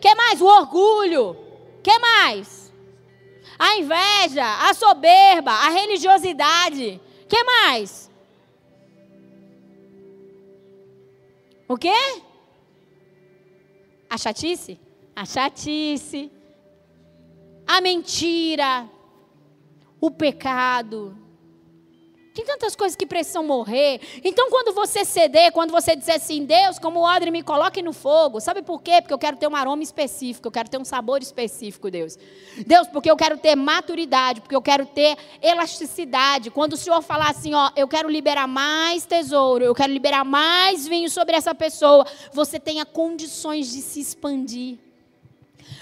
que 0.00 0.14
mais? 0.14 0.40
O 0.40 0.46
orgulho. 0.46 1.36
que 1.82 1.96
mais? 1.98 2.72
A 3.58 3.76
inveja, 3.76 4.68
a 4.68 4.72
soberba, 4.72 5.52
a 5.52 5.68
religiosidade. 5.68 7.00
que 7.28 7.44
mais? 7.44 8.10
O 11.68 11.76
quê? 11.76 12.22
A 14.08 14.16
chatice? 14.16 14.80
A 15.14 15.24
chatice 15.24 16.30
a 17.70 17.80
mentira, 17.80 18.90
o 20.00 20.10
pecado. 20.10 21.16
Tem 22.34 22.44
tantas 22.44 22.74
coisas 22.74 22.96
que 22.96 23.06
precisam 23.06 23.44
morrer. 23.44 24.00
Então, 24.24 24.50
quando 24.50 24.74
você 24.74 25.04
ceder, 25.04 25.52
quando 25.52 25.70
você 25.70 25.94
disser 25.94 26.16
assim, 26.16 26.44
Deus, 26.44 26.80
como 26.80 26.98
o 26.98 27.02
odre 27.04 27.30
me 27.30 27.44
coloque 27.44 27.80
no 27.80 27.92
fogo, 27.92 28.40
sabe 28.40 28.60
por 28.62 28.82
quê? 28.82 29.00
Porque 29.00 29.14
eu 29.14 29.18
quero 29.18 29.36
ter 29.36 29.46
um 29.46 29.54
aroma 29.54 29.84
específico, 29.84 30.48
eu 30.48 30.52
quero 30.52 30.68
ter 30.68 30.78
um 30.78 30.84
sabor 30.84 31.22
específico, 31.22 31.88
Deus. 31.92 32.18
Deus, 32.66 32.88
porque 32.88 33.08
eu 33.08 33.16
quero 33.16 33.38
ter 33.38 33.54
maturidade, 33.54 34.40
porque 34.40 34.56
eu 34.56 34.62
quero 34.62 34.84
ter 34.84 35.16
elasticidade. 35.40 36.50
Quando 36.50 36.72
o 36.72 36.76
Senhor 36.76 37.00
falar 37.02 37.30
assim, 37.30 37.54
ó, 37.54 37.70
eu 37.76 37.86
quero 37.86 38.08
liberar 38.08 38.48
mais 38.48 39.06
tesouro, 39.06 39.64
eu 39.64 39.74
quero 39.76 39.92
liberar 39.92 40.24
mais 40.24 40.88
vinho 40.88 41.08
sobre 41.08 41.36
essa 41.36 41.54
pessoa, 41.54 42.04
você 42.32 42.58
tenha 42.58 42.84
condições 42.84 43.70
de 43.70 43.80
se 43.80 44.00
expandir. 44.00 44.89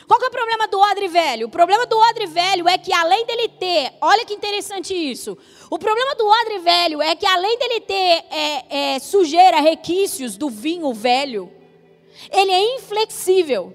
Qual 0.09 0.19
que 0.19 0.25
é 0.25 0.29
o 0.29 0.33
problema 0.33 0.67
do 0.67 0.81
odre 0.81 1.07
velho? 1.07 1.47
O 1.49 1.51
problema 1.51 1.85
do 1.85 1.99
odre 1.99 2.27
velho 2.27 2.67
é 2.67 2.79
que 2.79 2.95
além 2.95 3.27
dele 3.27 3.47
ter, 3.51 3.93
olha 4.01 4.25
que 4.25 4.33
interessante 4.33 4.95
isso. 4.95 5.37
O 5.71 5.79
problema 5.79 6.15
do 6.15 6.27
odre 6.27 6.61
velho 6.61 7.03
é 7.03 7.15
que 7.15 7.27
além 7.27 7.59
dele 7.59 7.81
ter 7.83 8.25
é, 8.31 8.95
é, 8.95 8.99
sujeira, 9.01 9.61
requícios 9.61 10.39
do 10.39 10.49
vinho 10.49 10.95
velho, 10.95 11.53
ele 12.33 12.51
é 12.51 12.77
inflexível. 12.77 13.75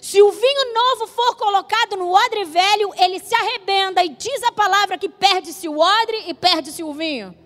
Se 0.00 0.22
o 0.22 0.30
vinho 0.30 0.72
novo 0.72 1.08
for 1.08 1.34
colocado 1.34 1.96
no 1.96 2.12
odre 2.12 2.44
velho, 2.44 2.92
ele 2.96 3.18
se 3.18 3.34
arrebenta 3.34 4.04
e 4.04 4.10
diz 4.10 4.40
a 4.44 4.52
palavra 4.52 4.96
que 4.96 5.08
perde-se 5.08 5.68
o 5.68 5.80
odre 5.80 6.26
e 6.28 6.34
perde-se 6.34 6.84
o 6.84 6.92
vinho. 6.92 7.45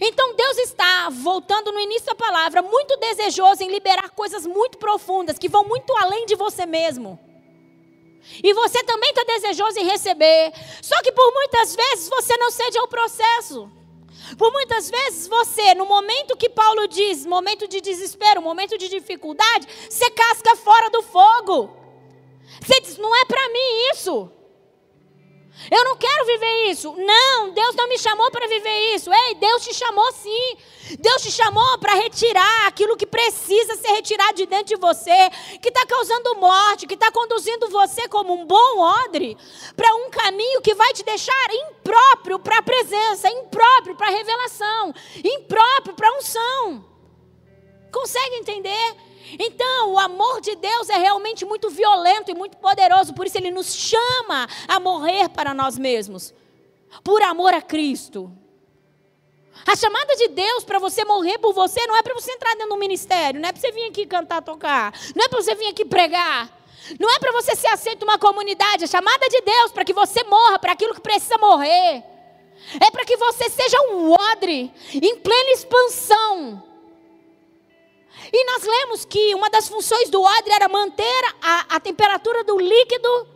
Então 0.00 0.34
Deus 0.34 0.58
está, 0.58 1.08
voltando 1.10 1.72
no 1.72 1.80
início 1.80 2.06
da 2.06 2.14
palavra, 2.14 2.62
muito 2.62 2.96
desejoso 2.96 3.62
em 3.62 3.70
liberar 3.70 4.10
coisas 4.10 4.46
muito 4.46 4.78
profundas, 4.78 5.38
que 5.38 5.48
vão 5.48 5.64
muito 5.64 5.92
além 5.96 6.26
de 6.26 6.34
você 6.34 6.66
mesmo. 6.66 7.18
E 8.42 8.52
você 8.52 8.82
também 8.82 9.10
está 9.10 9.22
desejoso 9.24 9.78
em 9.78 9.84
receber. 9.84 10.52
Só 10.82 11.00
que 11.02 11.12
por 11.12 11.32
muitas 11.32 11.76
vezes 11.76 12.08
você 12.08 12.36
não 12.36 12.50
cede 12.50 12.78
ao 12.78 12.88
processo. 12.88 13.70
Por 14.36 14.52
muitas 14.52 14.90
vezes 14.90 15.28
você, 15.28 15.74
no 15.74 15.86
momento 15.86 16.36
que 16.36 16.48
Paulo 16.48 16.88
diz, 16.88 17.24
momento 17.24 17.68
de 17.68 17.80
desespero, 17.80 18.42
momento 18.42 18.76
de 18.76 18.88
dificuldade, 18.88 19.68
você 19.88 20.10
casca 20.10 20.56
fora 20.56 20.90
do 20.90 21.02
fogo. 21.02 21.76
Você 22.60 22.80
diz, 22.80 22.98
não 22.98 23.14
é 23.14 23.24
para 23.24 23.48
mim 23.50 23.90
isso. 23.92 24.30
Eu 25.70 25.84
não 25.84 25.96
quero 25.96 26.26
viver 26.26 26.70
isso. 26.70 26.94
Não, 26.96 27.50
Deus 27.50 27.74
não 27.74 27.88
me 27.88 27.98
chamou 27.98 28.30
para 28.30 28.46
viver 28.46 28.94
isso. 28.94 29.12
Ei, 29.12 29.34
Deus 29.34 29.64
te 29.64 29.74
chamou 29.74 30.12
sim. 30.12 30.56
Deus 30.98 31.22
te 31.22 31.32
chamou 31.32 31.78
para 31.78 31.94
retirar 31.94 32.66
aquilo 32.66 32.96
que 32.96 33.06
precisa 33.06 33.74
ser 33.76 33.88
retirado 33.88 34.34
de 34.34 34.46
dentro 34.46 34.66
de 34.66 34.76
você, 34.76 35.30
que 35.60 35.68
está 35.68 35.84
causando 35.84 36.36
morte, 36.36 36.86
que 36.86 36.94
está 36.94 37.10
conduzindo 37.10 37.68
você 37.68 38.08
como 38.08 38.32
um 38.34 38.46
bom 38.46 38.78
odre 38.78 39.36
para 39.74 39.92
um 39.96 40.10
caminho 40.10 40.62
que 40.62 40.74
vai 40.74 40.92
te 40.92 41.02
deixar 41.02 41.34
impróprio 41.50 42.38
para 42.38 42.58
a 42.58 42.62
presença, 42.62 43.28
impróprio 43.28 43.96
para 43.96 44.06
a 44.08 44.10
revelação, 44.10 44.94
impróprio 45.24 45.94
para 45.94 46.08
a 46.08 46.18
unção. 46.18 46.84
Consegue 47.90 48.36
entender? 48.36 49.05
Então, 49.38 49.92
o 49.92 49.98
amor 49.98 50.40
de 50.40 50.54
Deus 50.56 50.88
é 50.88 50.98
realmente 50.98 51.44
muito 51.44 51.68
violento 51.68 52.30
e 52.30 52.34
muito 52.34 52.56
poderoso, 52.56 53.12
por 53.12 53.26
isso 53.26 53.36
ele 53.36 53.50
nos 53.50 53.74
chama 53.74 54.48
a 54.68 54.78
morrer 54.78 55.28
para 55.28 55.52
nós 55.52 55.76
mesmos, 55.76 56.32
por 57.02 57.22
amor 57.22 57.52
a 57.52 57.60
Cristo. 57.60 58.32
A 59.66 59.74
chamada 59.74 60.14
de 60.14 60.28
Deus 60.28 60.64
para 60.64 60.78
você 60.78 61.04
morrer 61.04 61.38
por 61.38 61.52
você 61.52 61.84
não 61.86 61.96
é 61.96 62.02
para 62.02 62.14
você 62.14 62.30
entrar 62.30 62.52
dentro 62.52 62.68
do 62.68 62.76
ministério, 62.76 63.40
não 63.40 63.48
é 63.48 63.52
para 63.52 63.60
você 63.60 63.72
vir 63.72 63.88
aqui 63.88 64.06
cantar, 64.06 64.42
tocar, 64.42 64.92
não 65.14 65.24
é 65.24 65.28
para 65.28 65.42
você 65.42 65.54
vir 65.56 65.68
aqui 65.68 65.84
pregar, 65.84 66.56
não 67.00 67.10
é 67.10 67.18
para 67.18 67.32
você 67.32 67.56
ser 67.56 67.68
aceito 67.68 68.04
uma 68.04 68.18
comunidade. 68.18 68.84
A 68.84 68.86
chamada 68.86 69.28
de 69.28 69.40
Deus 69.40 69.72
para 69.72 69.84
que 69.84 69.92
você 69.92 70.22
morra 70.24 70.58
para 70.58 70.72
aquilo 70.72 70.94
que 70.94 71.00
precisa 71.00 71.36
morrer. 71.38 72.04
É 72.80 72.90
para 72.90 73.04
que 73.04 73.16
você 73.16 73.50
seja 73.50 73.76
um 73.90 74.12
odre 74.12 74.72
em 74.94 75.16
plena 75.16 75.50
expansão. 75.50 76.62
E 78.32 78.44
nós 78.44 78.62
lemos 78.64 79.04
que 79.04 79.34
uma 79.34 79.48
das 79.50 79.68
funções 79.68 80.08
do 80.10 80.20
odre 80.22 80.52
era 80.52 80.68
manter 80.68 81.24
a, 81.40 81.76
a 81.76 81.80
temperatura 81.80 82.42
do 82.44 82.58
líquido 82.58 83.28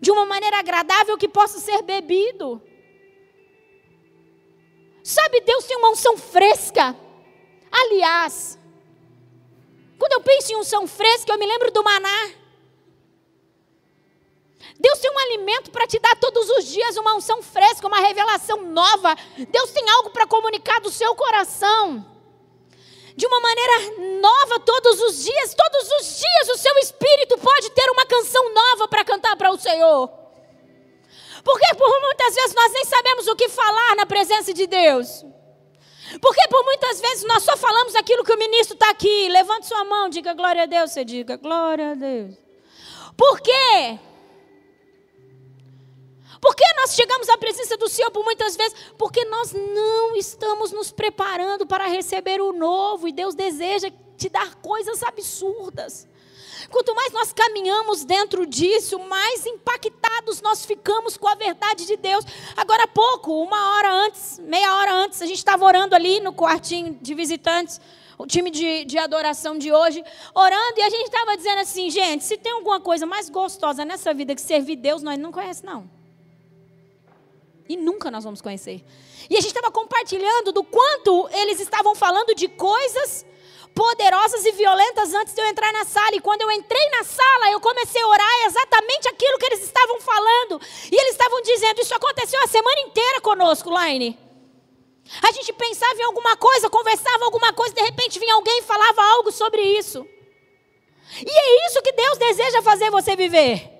de 0.00 0.10
uma 0.10 0.26
maneira 0.26 0.58
agradável 0.58 1.16
que 1.16 1.28
possa 1.28 1.58
ser 1.58 1.82
bebido. 1.82 2.60
Sabe, 5.02 5.40
Deus 5.40 5.64
tem 5.64 5.76
uma 5.76 5.90
unção 5.90 6.16
fresca. 6.16 6.96
Aliás, 7.70 8.58
quando 9.98 10.12
eu 10.12 10.20
penso 10.20 10.52
em 10.52 10.56
unção 10.56 10.86
fresca, 10.86 11.32
eu 11.32 11.38
me 11.38 11.46
lembro 11.46 11.70
do 11.70 11.82
maná. 11.84 12.30
Deus 14.78 14.98
tem 14.98 15.10
um 15.10 15.18
alimento 15.18 15.70
para 15.70 15.86
te 15.86 15.98
dar 15.98 16.16
todos 16.16 16.48
os 16.50 16.66
dias, 16.66 16.96
uma 16.96 17.14
unção 17.14 17.42
fresca, 17.42 17.86
uma 17.86 18.00
revelação 18.00 18.62
nova. 18.62 19.14
Deus 19.48 19.70
tem 19.70 19.88
algo 19.90 20.10
para 20.10 20.26
comunicar 20.26 20.80
do 20.80 20.90
seu 20.90 21.14
coração. 21.14 22.13
De 23.16 23.26
uma 23.26 23.40
maneira 23.40 24.20
nova 24.20 24.60
todos 24.60 25.00
os 25.00 25.24
dias, 25.24 25.54
todos 25.54 25.90
os 26.00 26.18
dias 26.18 26.48
o 26.48 26.58
seu 26.58 26.76
espírito 26.78 27.38
pode 27.38 27.70
ter 27.70 27.88
uma 27.90 28.04
canção 28.06 28.52
nova 28.52 28.88
para 28.88 29.04
cantar 29.04 29.36
para 29.36 29.52
o 29.52 29.58
Senhor. 29.58 30.10
Porque 31.44 31.74
por 31.76 32.00
muitas 32.00 32.34
vezes 32.34 32.54
nós 32.54 32.72
nem 32.72 32.84
sabemos 32.86 33.26
o 33.28 33.36
que 33.36 33.48
falar 33.48 33.94
na 33.96 34.06
presença 34.06 34.52
de 34.52 34.66
Deus. 34.66 35.24
Porque 36.20 36.48
por 36.48 36.64
muitas 36.64 37.00
vezes 37.00 37.24
nós 37.24 37.42
só 37.42 37.56
falamos 37.56 37.94
aquilo 37.94 38.24
que 38.24 38.32
o 38.32 38.38
ministro 38.38 38.74
está 38.74 38.90
aqui. 38.90 39.28
Levante 39.28 39.66
sua 39.66 39.84
mão, 39.84 40.08
diga 40.08 40.32
glória 40.34 40.62
a 40.62 40.66
Deus. 40.66 40.90
Você 40.90 41.04
diga 41.04 41.36
glória 41.36 41.92
a 41.92 41.94
Deus. 41.94 42.34
Por 43.16 43.40
quê? 43.40 43.98
Por 46.44 46.54
que 46.54 46.74
nós 46.76 46.94
chegamos 46.94 47.26
à 47.30 47.38
presença 47.38 47.74
do 47.78 47.88
Senhor 47.88 48.10
por 48.10 48.22
muitas 48.22 48.54
vezes? 48.54 48.74
Porque 48.98 49.24
nós 49.24 49.54
não 49.54 50.14
estamos 50.14 50.72
nos 50.72 50.92
preparando 50.92 51.66
para 51.66 51.86
receber 51.86 52.38
o 52.38 52.52
novo. 52.52 53.08
E 53.08 53.12
Deus 53.12 53.34
deseja 53.34 53.90
te 54.14 54.28
dar 54.28 54.54
coisas 54.56 55.02
absurdas. 55.02 56.06
Quanto 56.70 56.94
mais 56.94 57.14
nós 57.14 57.32
caminhamos 57.32 58.04
dentro 58.04 58.44
disso, 58.44 58.98
mais 58.98 59.46
impactados 59.46 60.42
nós 60.42 60.66
ficamos 60.66 61.16
com 61.16 61.26
a 61.28 61.34
verdade 61.34 61.86
de 61.86 61.96
Deus. 61.96 62.22
Agora 62.54 62.82
há 62.82 62.88
pouco, 62.88 63.42
uma 63.42 63.76
hora 63.76 63.94
antes, 64.04 64.38
meia 64.40 64.76
hora 64.76 64.92
antes, 64.96 65.22
a 65.22 65.26
gente 65.26 65.38
estava 65.38 65.64
orando 65.64 65.94
ali 65.94 66.20
no 66.20 66.34
quartinho 66.34 66.98
de 67.00 67.14
visitantes, 67.14 67.80
o 68.18 68.26
time 68.26 68.50
de, 68.50 68.84
de 68.84 68.98
adoração 68.98 69.56
de 69.56 69.72
hoje, 69.72 70.04
orando, 70.34 70.74
e 70.78 70.82
a 70.82 70.90
gente 70.90 71.06
estava 71.06 71.38
dizendo 71.38 71.60
assim, 71.60 71.88
gente, 71.88 72.22
se 72.22 72.36
tem 72.36 72.52
alguma 72.52 72.80
coisa 72.80 73.06
mais 73.06 73.30
gostosa 73.30 73.82
nessa 73.82 74.12
vida 74.12 74.34
que 74.34 74.42
servir 74.42 74.76
Deus, 74.76 75.02
nós 75.02 75.18
não 75.18 75.32
conhecemos, 75.32 75.74
não. 75.74 76.03
E 77.68 77.76
nunca 77.76 78.10
nós 78.10 78.24
vamos 78.24 78.42
conhecer. 78.42 78.84
E 79.28 79.36
a 79.36 79.40
gente 79.40 79.54
estava 79.54 79.70
compartilhando 79.70 80.52
do 80.52 80.62
quanto 80.62 81.28
eles 81.32 81.60
estavam 81.60 81.94
falando 81.94 82.34
de 82.34 82.48
coisas 82.48 83.24
poderosas 83.74 84.44
e 84.44 84.52
violentas 84.52 85.12
antes 85.14 85.34
de 85.34 85.40
eu 85.40 85.46
entrar 85.46 85.72
na 85.72 85.84
sala. 85.84 86.14
E 86.14 86.20
quando 86.20 86.42
eu 86.42 86.50
entrei 86.50 86.90
na 86.90 87.04
sala, 87.04 87.50
eu 87.50 87.60
comecei 87.60 88.00
a 88.02 88.06
orar 88.06 88.46
exatamente 88.46 89.08
aquilo 89.08 89.38
que 89.38 89.46
eles 89.46 89.62
estavam 89.62 90.00
falando. 90.00 90.60
E 90.92 90.94
eles 90.94 91.12
estavam 91.12 91.40
dizendo: 91.42 91.80
Isso 91.80 91.94
aconteceu 91.94 92.42
a 92.42 92.46
semana 92.46 92.80
inteira 92.82 93.20
conosco, 93.20 93.70
Laine. 93.70 94.18
A 95.22 95.32
gente 95.32 95.52
pensava 95.52 96.00
em 96.00 96.04
alguma 96.04 96.36
coisa, 96.36 96.70
conversava 96.70 97.24
alguma 97.24 97.52
coisa, 97.52 97.74
de 97.74 97.82
repente 97.82 98.18
vinha 98.18 98.34
alguém 98.34 98.60
e 98.60 98.62
falava 98.62 99.02
algo 99.12 99.30
sobre 99.30 99.60
isso. 99.60 100.06
E 101.20 101.30
é 101.30 101.66
isso 101.66 101.82
que 101.82 101.92
Deus 101.92 102.18
deseja 102.18 102.62
fazer 102.62 102.90
você 102.90 103.14
viver. 103.14 103.70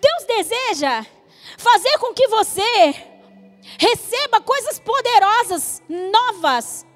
Deus 0.00 0.24
deseja 0.26 1.06
fazer 1.56 1.98
com 1.98 2.12
que 2.14 2.26
você 2.28 2.94
receba 3.78 4.40
coisas 4.40 4.78
poderosas, 4.78 5.82
novas, 5.88 6.86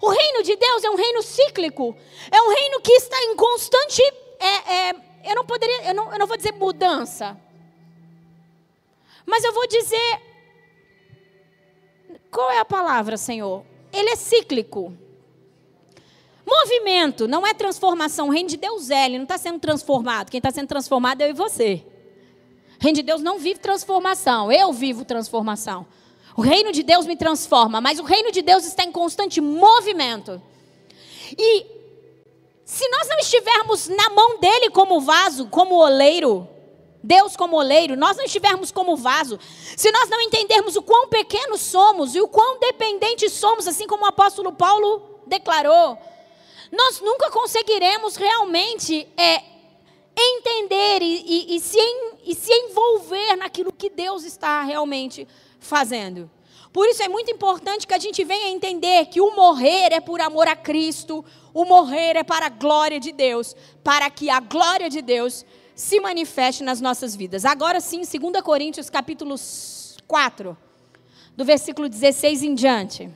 o 0.00 0.08
reino 0.08 0.42
de 0.42 0.56
Deus 0.56 0.84
é 0.84 0.90
um 0.90 0.96
reino 0.96 1.22
cíclico, 1.22 1.96
é 2.30 2.42
um 2.42 2.48
reino 2.54 2.80
que 2.80 2.92
está 2.92 3.22
em 3.22 3.36
constante. 3.36 4.02
É, 4.38 4.72
é, 4.72 4.94
eu 5.24 5.34
não 5.34 5.44
poderia, 5.44 5.88
eu 5.88 5.94
não, 5.94 6.12
eu 6.12 6.18
não 6.18 6.26
vou 6.26 6.36
dizer 6.36 6.52
mudança, 6.52 7.38
mas 9.26 9.44
eu 9.44 9.52
vou 9.52 9.66
dizer. 9.66 10.34
Qual 12.30 12.50
é 12.50 12.58
a 12.58 12.64
palavra, 12.64 13.16
Senhor? 13.16 13.64
Ele 13.92 14.10
é 14.10 14.16
cíclico. 14.16 14.92
Movimento, 16.44 17.28
não 17.28 17.46
é 17.46 17.54
transformação. 17.54 18.28
O 18.28 18.30
reino 18.30 18.48
de 18.48 18.56
Deus 18.56 18.90
é, 18.90 19.06
ele 19.06 19.18
não 19.18 19.22
está 19.22 19.38
sendo 19.38 19.60
transformado. 19.60 20.30
Quem 20.30 20.38
está 20.38 20.50
sendo 20.50 20.66
transformado 20.66 21.20
é 21.20 21.26
eu 21.26 21.30
e 21.30 21.32
você. 21.32 21.86
O 22.84 22.86
reino 22.86 22.96
de 22.96 23.02
Deus 23.02 23.22
não 23.22 23.38
vive 23.38 23.60
transformação, 23.60 24.52
eu 24.52 24.70
vivo 24.70 25.06
transformação. 25.06 25.86
O 26.36 26.42
reino 26.42 26.70
de 26.70 26.82
Deus 26.82 27.06
me 27.06 27.16
transforma, 27.16 27.80
mas 27.80 27.98
o 27.98 28.02
reino 28.02 28.30
de 28.30 28.42
Deus 28.42 28.66
está 28.66 28.84
em 28.84 28.92
constante 28.92 29.40
movimento. 29.40 30.42
E 31.30 31.64
se 32.62 32.86
nós 32.90 33.08
não 33.08 33.18
estivermos 33.20 33.88
na 33.88 34.10
mão 34.10 34.38
dele 34.38 34.68
como 34.68 35.00
vaso, 35.00 35.46
como 35.46 35.76
oleiro, 35.76 36.46
Deus 37.02 37.34
como 37.38 37.56
oleiro, 37.56 37.96
nós 37.96 38.18
não 38.18 38.24
estivermos 38.26 38.70
como 38.70 38.98
vaso, 38.98 39.40
se 39.74 39.90
nós 39.90 40.10
não 40.10 40.20
entendermos 40.20 40.76
o 40.76 40.82
quão 40.82 41.08
pequenos 41.08 41.62
somos 41.62 42.14
e 42.14 42.20
o 42.20 42.28
quão 42.28 42.58
dependentes 42.58 43.32
somos, 43.32 43.66
assim 43.66 43.86
como 43.86 44.04
o 44.04 44.08
apóstolo 44.08 44.52
Paulo 44.52 45.22
declarou, 45.26 45.96
nós 46.70 47.00
nunca 47.00 47.30
conseguiremos 47.30 48.16
realmente 48.16 49.08
é, 49.16 49.53
entender 50.16 51.02
e, 51.02 51.24
e, 51.26 51.56
e, 51.56 51.60
se, 51.60 51.78
e 52.24 52.34
se 52.34 52.52
envolver 52.52 53.36
naquilo 53.36 53.72
que 53.72 53.90
Deus 53.90 54.24
está 54.24 54.62
realmente 54.62 55.26
fazendo. 55.58 56.30
Por 56.72 56.88
isso 56.88 57.02
é 57.02 57.08
muito 57.08 57.30
importante 57.30 57.86
que 57.86 57.94
a 57.94 57.98
gente 57.98 58.24
venha 58.24 58.48
entender 58.48 59.06
que 59.06 59.20
o 59.20 59.34
morrer 59.34 59.92
é 59.92 60.00
por 60.00 60.20
amor 60.20 60.48
a 60.48 60.56
Cristo, 60.56 61.24
o 61.52 61.64
morrer 61.64 62.16
é 62.16 62.24
para 62.24 62.46
a 62.46 62.48
glória 62.48 62.98
de 62.98 63.12
Deus, 63.12 63.54
para 63.82 64.10
que 64.10 64.28
a 64.28 64.40
glória 64.40 64.90
de 64.90 65.00
Deus 65.00 65.44
se 65.74 66.00
manifeste 66.00 66.64
nas 66.64 66.80
nossas 66.80 67.14
vidas. 67.14 67.44
Agora 67.44 67.80
sim, 67.80 67.98
2 67.98 68.42
Coríntios 68.42 68.90
capítulo 68.90 69.36
4, 70.06 70.56
do 71.36 71.44
versículo 71.44 71.88
16 71.88 72.42
em 72.42 72.54
diante. 72.54 73.10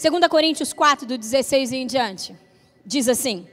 2 0.00 0.28
Coríntios 0.28 0.72
4, 0.72 1.06
do 1.06 1.18
16 1.18 1.72
em 1.72 1.86
diante, 1.86 2.34
diz 2.86 3.08
assim: 3.08 3.46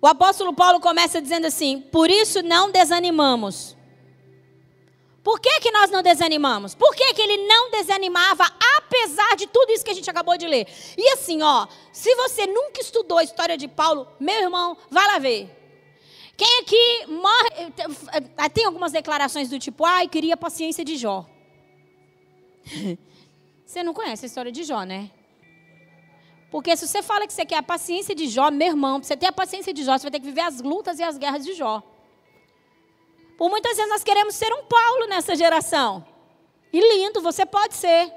O 0.00 0.06
apóstolo 0.06 0.52
Paulo 0.52 0.80
começa 0.80 1.20
dizendo 1.20 1.46
assim: 1.46 1.80
Por 1.80 2.10
isso 2.10 2.42
não 2.42 2.70
desanimamos. 2.70 3.76
Por 5.22 5.40
que, 5.40 5.60
que 5.60 5.70
nós 5.70 5.90
não 5.90 6.02
desanimamos? 6.02 6.74
Por 6.74 6.94
que, 6.94 7.12
que 7.12 7.20
ele 7.20 7.46
não 7.46 7.70
desanimava, 7.70 8.44
apesar 8.78 9.36
de 9.36 9.46
tudo 9.46 9.70
isso 9.72 9.84
que 9.84 9.90
a 9.90 9.94
gente 9.94 10.08
acabou 10.08 10.38
de 10.38 10.46
ler? 10.46 10.66
E 10.96 11.10
assim, 11.10 11.42
ó, 11.42 11.66
se 11.92 12.14
você 12.14 12.46
nunca 12.46 12.80
estudou 12.80 13.18
a 13.18 13.24
história 13.24 13.54
de 13.58 13.68
Paulo, 13.68 14.08
meu 14.18 14.40
irmão, 14.40 14.76
vai 14.90 15.06
lá 15.06 15.18
ver. 15.18 15.54
Quem 16.34 16.60
aqui 16.60 17.06
morre. 17.08 17.72
Tem 18.54 18.64
algumas 18.64 18.92
declarações 18.92 19.50
do 19.50 19.58
tipo, 19.58 19.84
ai, 19.84 20.08
queria 20.08 20.34
a 20.34 20.36
paciência 20.36 20.84
de 20.84 20.96
Jó. 20.96 21.26
Você 23.66 23.82
não 23.82 23.92
conhece 23.92 24.24
a 24.24 24.28
história 24.28 24.50
de 24.50 24.62
Jó, 24.62 24.82
né? 24.84 25.10
Porque 26.50 26.76
se 26.76 26.86
você 26.86 27.02
fala 27.02 27.26
que 27.26 27.32
você 27.32 27.44
quer 27.44 27.58
a 27.58 27.62
paciência 27.62 28.14
de 28.14 28.26
Jó, 28.26 28.50
meu 28.50 28.68
irmão, 28.68 29.00
para 29.00 29.06
você 29.06 29.16
ter 29.16 29.26
a 29.26 29.32
paciência 29.32 29.72
de 29.72 29.84
Jó, 29.84 29.98
você 29.98 30.04
vai 30.04 30.12
ter 30.12 30.20
que 30.20 30.26
viver 30.26 30.40
as 30.40 30.62
lutas 30.62 30.98
e 30.98 31.02
as 31.02 31.18
guerras 31.18 31.44
de 31.44 31.52
Jó. 31.52 31.82
Por 33.36 33.50
muitas 33.50 33.76
vezes 33.76 33.90
nós 33.90 34.02
queremos 34.02 34.34
ser 34.34 34.52
um 34.52 34.64
Paulo 34.64 35.06
nessa 35.06 35.36
geração. 35.36 36.04
E 36.72 36.80
lindo, 36.80 37.20
você 37.20 37.44
pode 37.44 37.74
ser. 37.74 38.12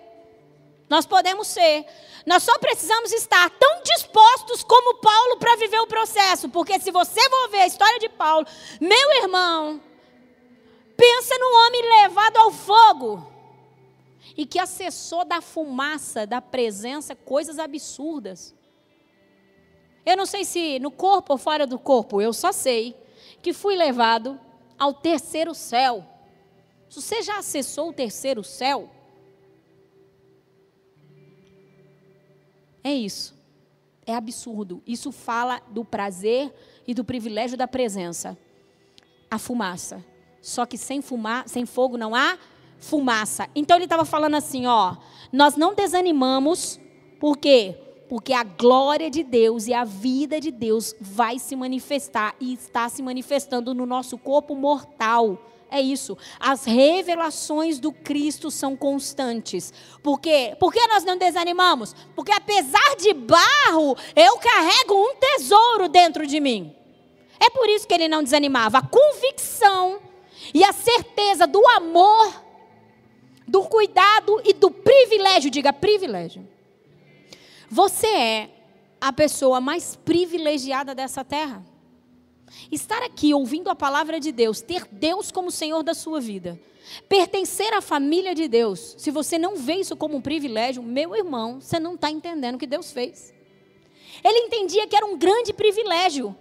Nós 0.89 1.05
podemos 1.05 1.47
ser. 1.47 1.85
Nós 2.25 2.43
só 2.43 2.57
precisamos 2.57 3.11
estar 3.11 3.49
tão 3.49 3.81
dispostos 3.83 4.63
como 4.63 4.95
Paulo 4.95 5.37
para 5.37 5.55
viver 5.57 5.79
o 5.79 5.87
processo. 5.87 6.49
Porque 6.49 6.79
se 6.79 6.91
você 6.91 7.29
for 7.29 7.49
ver 7.49 7.61
a 7.61 7.67
história 7.67 7.99
de 7.99 8.09
Paulo, 8.09 8.47
meu 8.79 9.21
irmão, 9.21 9.81
pensa 10.95 11.37
no 11.37 11.65
homem 11.65 12.01
levado 12.01 12.37
ao 12.37 12.51
fogo 12.51 13.30
e 14.41 14.45
que 14.47 14.57
acessou 14.57 15.23
da 15.23 15.39
fumaça, 15.39 16.25
da 16.25 16.41
presença, 16.41 17.15
coisas 17.15 17.59
absurdas. 17.59 18.55
Eu 20.03 20.17
não 20.17 20.25
sei 20.25 20.43
se 20.43 20.79
no 20.79 20.89
corpo 20.89 21.33
ou 21.33 21.37
fora 21.37 21.67
do 21.67 21.77
corpo, 21.77 22.19
eu 22.19 22.33
só 22.33 22.51
sei 22.51 22.99
que 23.39 23.53
fui 23.53 23.75
levado 23.75 24.39
ao 24.79 24.95
terceiro 24.95 25.53
céu. 25.53 26.03
Se 26.89 26.99
você 26.99 27.21
já 27.21 27.37
acessou 27.37 27.89
o 27.89 27.93
terceiro 27.93 28.43
céu, 28.43 28.89
é 32.83 32.91
isso. 32.91 33.39
É 34.07 34.15
absurdo. 34.15 34.81
Isso 34.87 35.11
fala 35.11 35.61
do 35.69 35.85
prazer 35.85 36.51
e 36.87 36.95
do 36.95 37.05
privilégio 37.05 37.55
da 37.55 37.67
presença. 37.67 38.35
A 39.29 39.37
fumaça. 39.37 40.03
Só 40.41 40.65
que 40.65 40.79
sem, 40.79 40.99
fumar, 40.99 41.47
sem 41.47 41.63
fogo 41.63 41.95
não 41.95 42.15
há 42.15 42.39
fumaça. 42.81 43.47
Então 43.55 43.77
ele 43.77 43.85
estava 43.85 44.03
falando 44.03 44.35
assim, 44.35 44.65
ó, 44.65 44.97
nós 45.31 45.55
não 45.55 45.73
desanimamos, 45.73 46.79
por 47.19 47.37
quê? 47.37 47.77
Porque 48.09 48.33
a 48.33 48.43
glória 48.43 49.09
de 49.09 49.23
Deus 49.23 49.67
e 49.67 49.73
a 49.73 49.85
vida 49.85 50.41
de 50.41 50.51
Deus 50.51 50.93
vai 50.99 51.39
se 51.39 51.55
manifestar 51.55 52.35
e 52.41 52.53
está 52.53 52.89
se 52.89 53.01
manifestando 53.01 53.73
no 53.73 53.85
nosso 53.85 54.17
corpo 54.17 54.53
mortal. 54.53 55.37
É 55.69 55.79
isso. 55.79 56.17
As 56.37 56.65
revelações 56.65 57.79
do 57.79 57.93
Cristo 57.93 58.51
são 58.51 58.75
constantes. 58.75 59.73
Por 60.03 60.19
quê? 60.19 60.53
Por 60.59 60.73
que 60.73 60.85
nós 60.87 61.05
não 61.05 61.17
desanimamos? 61.17 61.95
Porque 62.13 62.33
apesar 62.33 62.97
de 62.97 63.13
barro, 63.13 63.95
eu 64.13 64.37
carrego 64.37 64.93
um 64.93 65.15
tesouro 65.15 65.87
dentro 65.87 66.27
de 66.27 66.41
mim. 66.41 66.75
É 67.39 67.49
por 67.49 67.69
isso 67.69 67.87
que 67.87 67.93
ele 67.93 68.09
não 68.09 68.21
desanimava. 68.21 68.79
A 68.79 68.85
convicção 68.85 69.99
e 70.53 70.63
a 70.65 70.73
certeza 70.73 71.47
do 71.47 71.65
amor, 71.69 72.43
do 73.51 73.63
cuidado 73.63 74.41
e 74.45 74.53
do 74.53 74.71
privilégio. 74.71 75.51
Diga 75.51 75.73
privilégio. 75.73 76.47
Você 77.69 78.07
é 78.07 78.49
a 78.99 79.11
pessoa 79.11 79.59
mais 79.59 79.93
privilegiada 79.93 80.95
dessa 80.95 81.21
terra. 81.23 81.61
Estar 82.71 83.03
aqui 83.03 83.33
ouvindo 83.33 83.69
a 83.69 83.75
palavra 83.75 84.21
de 84.21 84.31
Deus, 84.31 84.61
ter 84.61 84.87
Deus 84.89 85.31
como 85.31 85.51
Senhor 85.51 85.83
da 85.83 85.93
sua 85.93 86.21
vida, 86.21 86.59
pertencer 87.09 87.73
à 87.73 87.81
família 87.81 88.33
de 88.33 88.47
Deus, 88.47 88.95
se 88.97 89.11
você 89.11 89.37
não 89.37 89.55
vê 89.55 89.75
isso 89.75 89.95
como 89.95 90.17
um 90.17 90.21
privilégio, 90.21 90.83
meu 90.83 91.15
irmão, 91.15 91.59
você 91.59 91.79
não 91.79 91.95
está 91.95 92.09
entendendo 92.09 92.55
o 92.55 92.57
que 92.57 92.67
Deus 92.67 92.91
fez. 92.91 93.33
Ele 94.23 94.39
entendia 94.39 94.87
que 94.87 94.95
era 94.95 95.05
um 95.05 95.17
grande 95.17 95.51
privilégio 95.53 96.35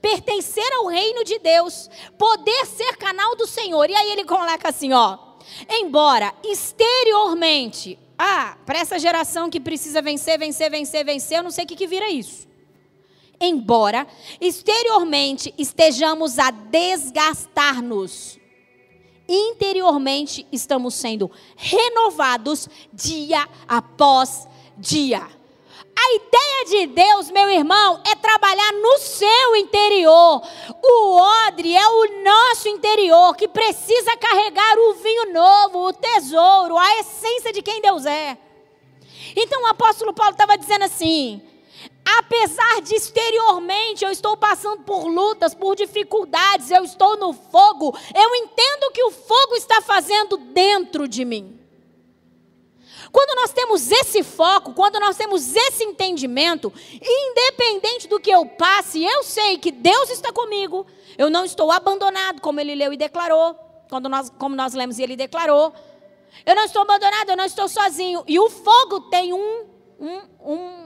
pertencer 0.00 0.72
ao 0.78 0.86
reino 0.86 1.22
de 1.22 1.38
Deus, 1.38 1.90
poder 2.16 2.66
ser 2.66 2.96
canal 2.96 3.36
do 3.36 3.46
Senhor. 3.46 3.88
E 3.90 3.94
aí 3.94 4.10
ele 4.10 4.24
coloca 4.24 4.68
assim, 4.68 4.92
ó: 4.92 5.25
embora 5.68 6.34
exteriormente, 6.44 7.98
ah, 8.18 8.56
para 8.64 8.78
essa 8.78 8.98
geração 8.98 9.50
que 9.50 9.60
precisa 9.60 10.00
vencer, 10.02 10.38
vencer, 10.38 10.70
vencer, 10.70 11.04
vencer, 11.04 11.38
eu 11.38 11.42
não 11.42 11.50
sei 11.50 11.64
o 11.64 11.66
que, 11.66 11.76
que 11.76 11.86
vira 11.86 12.08
isso 12.08 12.46
embora 13.40 14.06
exteriormente 14.40 15.52
estejamos 15.58 16.38
a 16.38 16.50
desgastar-nos, 16.50 18.38
interiormente 19.28 20.46
estamos 20.50 20.94
sendo 20.94 21.30
renovados 21.56 22.68
dia 22.92 23.48
após 23.66 24.46
dia. 24.78 25.28
A 25.98 26.14
ideia 26.14 26.64
de 26.66 26.86
Deus, 26.88 27.30
meu 27.30 27.50
irmão, 27.50 28.00
é 28.06 28.14
trabalhar 28.14 28.72
no 28.72 28.98
seu 28.98 29.56
interior. 29.56 30.42
O 30.82 31.16
odre 31.46 31.74
é 31.74 31.88
o 31.88 32.22
nosso 32.22 32.68
interior 32.68 33.34
que 33.34 33.48
precisa 33.48 34.16
carregar 34.16 34.78
o 34.78 34.94
vinho 34.94 35.32
novo, 35.32 35.88
o 35.88 35.92
tesouro, 35.92 36.76
a 36.76 37.00
essência 37.00 37.52
de 37.52 37.62
quem 37.62 37.80
Deus 37.80 38.04
é. 38.04 38.36
Então 39.34 39.62
o 39.62 39.66
apóstolo 39.66 40.12
Paulo 40.12 40.32
estava 40.32 40.56
dizendo 40.56 40.84
assim: 40.84 41.42
Apesar 42.18 42.82
de 42.82 42.94
exteriormente 42.94 44.04
eu 44.04 44.10
estou 44.10 44.36
passando 44.36 44.82
por 44.82 45.06
lutas, 45.06 45.54
por 45.54 45.74
dificuldades, 45.74 46.70
eu 46.70 46.84
estou 46.84 47.16
no 47.16 47.32
fogo, 47.32 47.96
eu 48.14 48.34
entendo 48.36 48.84
o 48.84 48.92
que 48.92 49.02
o 49.02 49.10
fogo 49.10 49.56
está 49.56 49.80
fazendo 49.80 50.36
dentro 50.36 51.08
de 51.08 51.24
mim. 51.24 51.55
Quando 53.12 53.36
nós 53.36 53.52
temos 53.52 53.90
esse 53.90 54.22
foco, 54.22 54.72
quando 54.74 54.98
nós 54.98 55.16
temos 55.16 55.54
esse 55.54 55.84
entendimento, 55.84 56.72
independente 56.92 58.08
do 58.08 58.20
que 58.20 58.30
eu 58.30 58.46
passe, 58.46 59.02
eu 59.02 59.22
sei 59.22 59.58
que 59.58 59.70
Deus 59.70 60.10
está 60.10 60.32
comigo, 60.32 60.86
eu 61.16 61.30
não 61.30 61.44
estou 61.44 61.70
abandonado, 61.70 62.40
como 62.40 62.60
ele 62.60 62.74
leu 62.74 62.92
e 62.92 62.96
declarou, 62.96 63.54
quando 63.88 64.08
nós, 64.08 64.30
como 64.38 64.56
nós 64.56 64.74
lemos 64.74 64.98
e 64.98 65.02
ele 65.02 65.16
declarou. 65.16 65.72
Eu 66.44 66.54
não 66.54 66.64
estou 66.64 66.82
abandonado, 66.82 67.30
eu 67.30 67.36
não 67.36 67.44
estou 67.44 67.68
sozinho. 67.68 68.22
E 68.26 68.38
o 68.38 68.50
fogo 68.50 69.00
tem 69.02 69.32
um, 69.32 69.64
um, 69.98 70.20
um 70.40 70.85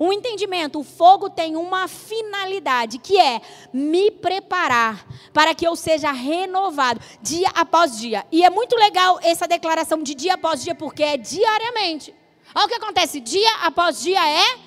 um 0.00 0.10
entendimento. 0.10 0.80
O 0.80 0.82
fogo 0.82 1.28
tem 1.28 1.54
uma 1.54 1.86
finalidade, 1.86 2.98
que 2.98 3.18
é 3.18 3.42
me 3.70 4.10
preparar 4.10 5.06
para 5.30 5.54
que 5.54 5.66
eu 5.68 5.76
seja 5.76 6.10
renovado 6.10 7.00
dia 7.20 7.48
após 7.54 7.98
dia. 7.98 8.26
E 8.32 8.42
é 8.42 8.48
muito 8.48 8.74
legal 8.76 9.20
essa 9.22 9.46
declaração 9.46 10.02
de 10.02 10.14
dia 10.14 10.34
após 10.34 10.62
dia, 10.62 10.74
porque 10.74 11.02
é 11.02 11.18
diariamente. 11.18 12.14
Olha 12.54 12.64
o 12.64 12.68
que 12.68 12.74
acontece: 12.74 13.20
dia 13.20 13.50
após 13.62 14.00
dia 14.00 14.26
é 14.26 14.58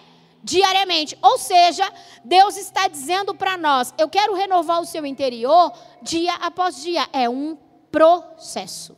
diariamente. 0.43 1.17
Ou 1.19 1.39
seja, 1.39 1.91
Deus 2.23 2.55
está 2.55 2.87
dizendo 2.87 3.33
para 3.33 3.57
nós: 3.57 3.91
eu 3.97 4.07
quero 4.07 4.35
renovar 4.35 4.79
o 4.79 4.85
seu 4.85 5.03
interior 5.03 5.73
dia 6.01 6.35
após 6.35 6.79
dia. 6.79 7.09
É 7.11 7.27
um 7.27 7.57
processo. 7.91 8.95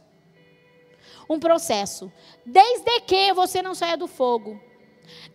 Um 1.30 1.40
processo. 1.40 2.12
Desde 2.46 3.00
que 3.02 3.34
você 3.34 3.62
não 3.62 3.74
saia 3.74 3.96
do 3.96 4.06
fogo. 4.06 4.60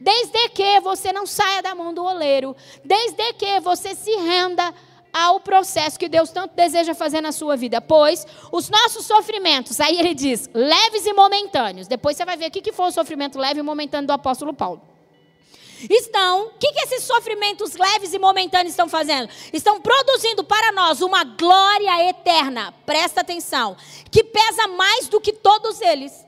Desde 0.01 0.49
que 0.51 0.81
você 0.81 1.13
não 1.13 1.27
saia 1.27 1.61
da 1.63 1.75
mão 1.75 1.93
do 1.93 2.03
oleiro, 2.03 2.57
desde 2.83 3.35
que 3.35 3.61
você 3.61 3.95
se 3.95 4.11
renda 4.17 4.75
ao 5.13 5.41
processo 5.41 5.99
que 5.99 6.09
Deus 6.09 6.31
tanto 6.31 6.55
deseja 6.55 6.95
fazer 6.95 7.21
na 7.21 7.33
sua 7.33 7.57
vida. 7.57 7.81
Pois 7.81 8.27
os 8.51 8.69
nossos 8.69 9.05
sofrimentos, 9.05 9.81
aí 9.81 9.99
ele 9.99 10.15
diz, 10.15 10.49
leves 10.55 11.05
e 11.05 11.13
momentâneos. 11.13 11.87
Depois 11.87 12.17
você 12.17 12.25
vai 12.25 12.37
ver 12.37 12.49
o 12.49 12.51
que 12.51 12.73
foi 12.73 12.87
o 12.87 12.93
sofrimento 12.93 13.39
leve 13.39 13.61
e 13.61 13.63
momentâneo 13.63 14.07
do 14.07 14.13
apóstolo 14.13 14.55
Paulo. 14.55 14.81
Estão, 15.89 16.49
o 16.49 16.51
que, 16.59 16.73
que 16.73 16.81
esses 16.81 17.05
sofrimentos 17.05 17.75
leves 17.75 18.13
e 18.13 18.19
momentâneos 18.19 18.73
estão 18.73 18.89
fazendo? 18.89 19.31
Estão 19.53 19.81
produzindo 19.81 20.45
para 20.45 20.73
nós 20.73 21.01
uma 21.01 21.25
glória 21.25 22.09
eterna, 22.11 22.75
presta 22.85 23.23
atenção, 23.23 23.77
que 24.11 24.23
pesa 24.23 24.69
mais 24.69 25.09
do 25.09 25.21
que 25.21 25.33
todos 25.33 25.81
eles. 25.81 26.27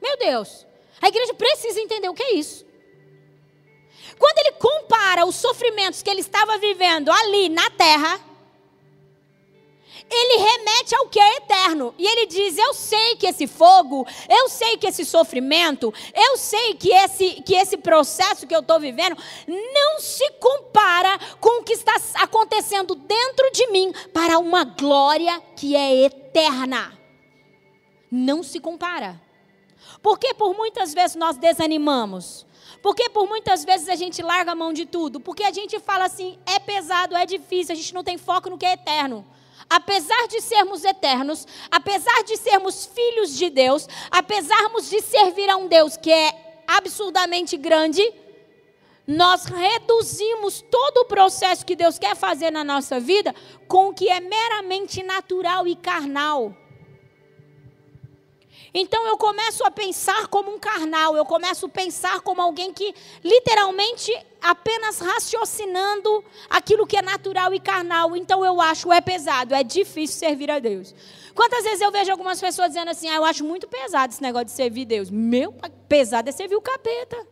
Meu 0.00 0.16
Deus, 0.16 0.64
a 1.00 1.08
igreja 1.08 1.34
precisa 1.34 1.80
entender 1.80 2.08
o 2.08 2.14
que 2.14 2.22
é 2.22 2.34
isso. 2.34 2.64
Quando 4.18 4.38
ele 4.38 4.52
compara 4.52 5.26
os 5.26 5.34
sofrimentos 5.34 6.02
que 6.02 6.10
ele 6.10 6.20
estava 6.20 6.58
vivendo 6.58 7.10
ali 7.10 7.48
na 7.48 7.68
terra, 7.70 8.20
ele 10.10 10.42
remete 10.42 10.94
ao 10.94 11.08
que 11.08 11.18
é 11.18 11.36
eterno. 11.36 11.94
E 11.98 12.06
ele 12.06 12.26
diz: 12.26 12.56
Eu 12.58 12.74
sei 12.74 13.16
que 13.16 13.26
esse 13.26 13.46
fogo, 13.46 14.06
eu 14.28 14.48
sei 14.48 14.76
que 14.76 14.86
esse 14.86 15.04
sofrimento, 15.04 15.92
eu 16.14 16.36
sei 16.36 16.74
que 16.74 16.92
esse, 16.92 17.42
que 17.42 17.54
esse 17.54 17.76
processo 17.76 18.46
que 18.46 18.54
eu 18.54 18.60
estou 18.60 18.78
vivendo 18.78 19.16
não 19.46 20.00
se 20.00 20.30
compara 20.32 21.18
com 21.40 21.60
o 21.60 21.64
que 21.64 21.72
está 21.72 21.94
acontecendo 22.16 22.94
dentro 22.94 23.50
de 23.52 23.66
mim 23.68 23.92
para 24.12 24.38
uma 24.38 24.64
glória 24.64 25.40
que 25.56 25.74
é 25.74 26.04
eterna. 26.04 26.96
Não 28.10 28.42
se 28.42 28.60
compara. 28.60 29.23
Porque 30.04 30.34
por 30.34 30.54
muitas 30.54 30.92
vezes 30.92 31.16
nós 31.16 31.38
desanimamos? 31.38 32.44
Porque 32.82 33.08
por 33.08 33.26
muitas 33.26 33.64
vezes 33.64 33.88
a 33.88 33.94
gente 33.94 34.20
larga 34.20 34.52
a 34.52 34.54
mão 34.54 34.70
de 34.70 34.84
tudo? 34.84 35.18
Porque 35.18 35.42
a 35.42 35.50
gente 35.50 35.80
fala 35.80 36.04
assim, 36.04 36.38
é 36.44 36.58
pesado, 36.58 37.16
é 37.16 37.24
difícil, 37.24 37.72
a 37.72 37.74
gente 37.74 37.94
não 37.94 38.04
tem 38.04 38.18
foco 38.18 38.50
no 38.50 38.58
que 38.58 38.66
é 38.66 38.74
eterno. 38.74 39.24
Apesar 39.66 40.28
de 40.28 40.42
sermos 40.42 40.84
eternos, 40.84 41.46
apesar 41.70 42.22
de 42.22 42.36
sermos 42.36 42.84
filhos 42.84 43.34
de 43.34 43.48
Deus, 43.48 43.88
apesar 44.10 44.68
de 44.78 45.00
servir 45.00 45.48
a 45.48 45.56
um 45.56 45.68
Deus 45.68 45.96
que 45.96 46.12
é 46.12 46.62
absurdamente 46.68 47.56
grande, 47.56 48.02
nós 49.06 49.46
reduzimos 49.46 50.62
todo 50.70 50.98
o 50.98 51.06
processo 51.06 51.64
que 51.64 51.74
Deus 51.74 51.98
quer 51.98 52.14
fazer 52.14 52.50
na 52.50 52.62
nossa 52.62 53.00
vida 53.00 53.34
com 53.66 53.88
o 53.88 53.94
que 53.94 54.10
é 54.10 54.20
meramente 54.20 55.02
natural 55.02 55.66
e 55.66 55.74
carnal. 55.74 56.54
Então 58.76 59.06
eu 59.06 59.16
começo 59.16 59.64
a 59.64 59.70
pensar 59.70 60.26
como 60.26 60.52
um 60.52 60.58
carnal, 60.58 61.16
eu 61.16 61.24
começo 61.24 61.66
a 61.66 61.68
pensar 61.68 62.20
como 62.22 62.42
alguém 62.42 62.72
que 62.72 62.92
literalmente 63.22 64.12
apenas 64.42 64.98
raciocinando 64.98 66.24
aquilo 66.50 66.84
que 66.84 66.96
é 66.96 67.02
natural 67.02 67.54
e 67.54 67.60
carnal. 67.60 68.16
Então 68.16 68.44
eu 68.44 68.60
acho 68.60 68.92
é 68.92 69.00
pesado, 69.00 69.54
é 69.54 69.62
difícil 69.62 70.18
servir 70.18 70.50
a 70.50 70.58
Deus. 70.58 70.92
Quantas 71.36 71.62
vezes 71.62 71.80
eu 71.80 71.92
vejo 71.92 72.10
algumas 72.10 72.40
pessoas 72.40 72.68
dizendo 72.68 72.90
assim: 72.90 73.08
ah, 73.08 73.14
eu 73.14 73.24
acho 73.24 73.44
muito 73.44 73.68
pesado 73.68 74.12
esse 74.12 74.22
negócio 74.22 74.46
de 74.46 74.52
servir 74.52 74.84
Deus. 74.86 75.08
Meu, 75.08 75.54
pesado 75.88 76.28
é 76.28 76.32
servir 76.32 76.56
o 76.56 76.60
capeta. 76.60 77.24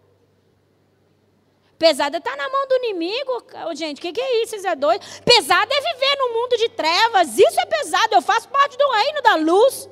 Pesado 1.76 2.14
é 2.14 2.18
estar 2.20 2.30
tá 2.30 2.36
na 2.36 2.49
mão 2.49 2.68
do 2.68 2.76
inimigo. 2.76 3.45
Gente, 3.74 3.99
o 3.99 4.01
que, 4.01 4.12
que 4.12 4.20
é 4.20 4.45
isso? 4.45 4.55
Isso 4.55 4.68
é 4.68 4.76
doido. 4.76 5.05
Pesado 5.24 5.72
é 5.72 5.80
viver 5.80 6.16
no 6.18 6.32
mundo 6.34 6.57
de 6.57 6.68
trevas. 6.68 7.36
Isso 7.36 7.61
é 7.61 7.66
pesado. 7.66 8.14
Eu 8.14 8.22
faço 8.22 8.49
parte 8.49 8.78
do 8.78 8.88
reino 8.88 9.20
da 9.20 9.34
luz. 9.34 9.88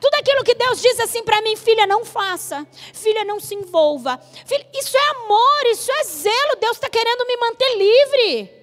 Tudo 0.00 0.14
aquilo 0.14 0.42
que 0.42 0.54
Deus 0.54 0.80
diz 0.80 0.98
assim 1.00 1.22
para 1.22 1.42
mim, 1.42 1.54
filha, 1.56 1.86
não 1.86 2.04
faça. 2.04 2.66
Filha, 2.94 3.24
não 3.24 3.38
se 3.38 3.54
envolva. 3.54 4.18
Filha, 4.46 4.66
isso 4.74 4.96
é 4.96 5.08
amor, 5.10 5.66
isso 5.66 5.92
é 5.92 6.04
zelo. 6.04 6.56
Deus 6.58 6.76
está 6.76 6.88
querendo 6.88 7.26
me 7.26 7.36
manter 7.36 7.74
livre. 7.76 8.60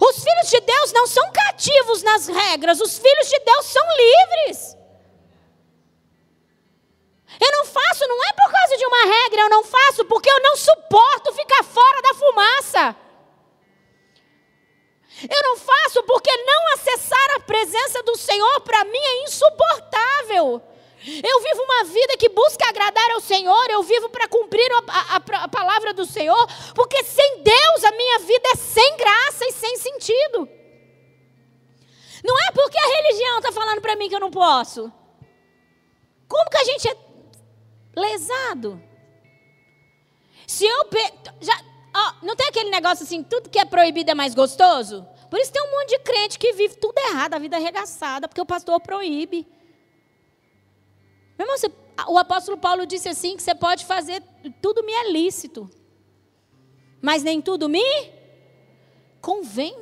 Os 0.00 0.22
filhos 0.22 0.48
de 0.48 0.60
Deus 0.60 0.92
não 0.92 1.06
são 1.06 1.32
cativos 1.32 2.02
nas 2.02 2.28
regras, 2.28 2.80
os 2.80 2.98
filhos 2.98 3.28
de 3.28 3.38
Deus 3.40 3.66
são 3.66 3.82
livres. 3.96 4.76
Eu 7.40 7.52
não 7.52 7.64
faço, 7.64 8.06
não 8.06 8.24
é 8.24 8.32
por 8.32 8.52
causa 8.52 8.76
de 8.76 8.86
uma 8.86 9.04
regra, 9.04 9.40
eu 9.40 9.48
não 9.48 9.64
faço 9.64 10.04
porque 10.04 10.30
eu 10.30 10.40
não 10.42 10.56
suporto 10.56 11.32
ficar 11.32 11.64
fora 11.64 12.02
da 12.02 12.14
fumaça. 12.14 12.96
Eu 15.28 15.42
não 15.42 15.56
faço 15.56 16.02
porque 16.04 16.34
não 16.44 16.74
acessar 16.74 17.30
a 17.36 17.40
presença 17.40 18.02
do 18.02 18.16
Senhor 18.16 18.60
para 18.60 18.84
mim 18.84 18.98
é 18.98 19.24
insuportável. 19.24 19.89
Eu 20.32 21.40
vivo 21.40 21.62
uma 21.62 21.84
vida 21.84 22.16
que 22.18 22.28
busca 22.28 22.68
agradar 22.68 23.10
ao 23.12 23.20
Senhor, 23.20 23.70
eu 23.70 23.82
vivo 23.82 24.10
para 24.10 24.28
cumprir 24.28 24.70
a, 24.72 25.16
a, 25.16 25.44
a, 25.44 25.48
palavra 25.48 25.94
do 25.94 26.04
Senhor, 26.04 26.46
porque 26.74 27.02
sem 27.04 27.42
Deus 27.42 27.84
a 27.84 27.90
minha 27.92 28.18
vida 28.18 28.48
é 28.52 28.56
sem 28.56 28.96
graça 28.98 29.46
e 29.46 29.52
sem 29.52 29.76
sentido. 29.78 30.48
Não 32.22 32.38
é 32.48 32.50
porque 32.52 32.78
a 32.78 32.96
religião 32.96 33.38
está 33.38 33.50
falando 33.50 33.80
para 33.80 33.96
mim 33.96 34.10
que 34.10 34.14
eu 34.14 34.20
não 34.20 34.30
posso. 34.30 34.92
Como 36.28 36.50
que 36.50 36.58
a 36.58 36.64
gente 36.64 36.86
é 36.88 36.96
lesado? 37.96 38.82
Se 40.46 40.66
eu. 40.66 40.88
Já, 41.40 41.58
ó, 41.96 42.14
não 42.22 42.36
tem 42.36 42.48
aquele 42.48 42.70
negócio 42.70 43.04
assim, 43.04 43.22
tudo 43.22 43.48
que 43.48 43.58
é 43.58 43.64
proibido 43.64 44.10
é 44.10 44.14
mais 44.14 44.34
gostoso? 44.34 45.06
Por 45.30 45.38
isso 45.38 45.52
tem 45.52 45.62
um 45.62 45.70
monte 45.70 45.90
de 45.90 45.98
crente 46.00 46.38
que 46.38 46.52
vive 46.52 46.76
tudo 46.76 46.98
errado, 46.98 47.34
a 47.34 47.38
vida 47.38 47.56
arregaçada, 47.56 48.28
porque 48.28 48.40
o 48.40 48.46
pastor 48.46 48.80
proíbe. 48.80 49.46
Meu 51.40 51.46
irmão, 51.46 51.56
você, 51.56 51.72
o 52.06 52.18
apóstolo 52.18 52.58
Paulo 52.58 52.84
disse 52.84 53.08
assim: 53.08 53.34
que 53.34 53.42
você 53.42 53.54
pode 53.54 53.86
fazer, 53.86 54.22
tudo 54.60 54.84
me 54.84 54.92
é 54.92 55.10
lícito, 55.10 55.70
mas 57.00 57.22
nem 57.22 57.40
tudo 57.40 57.66
me 57.66 57.82
convém. 59.22 59.74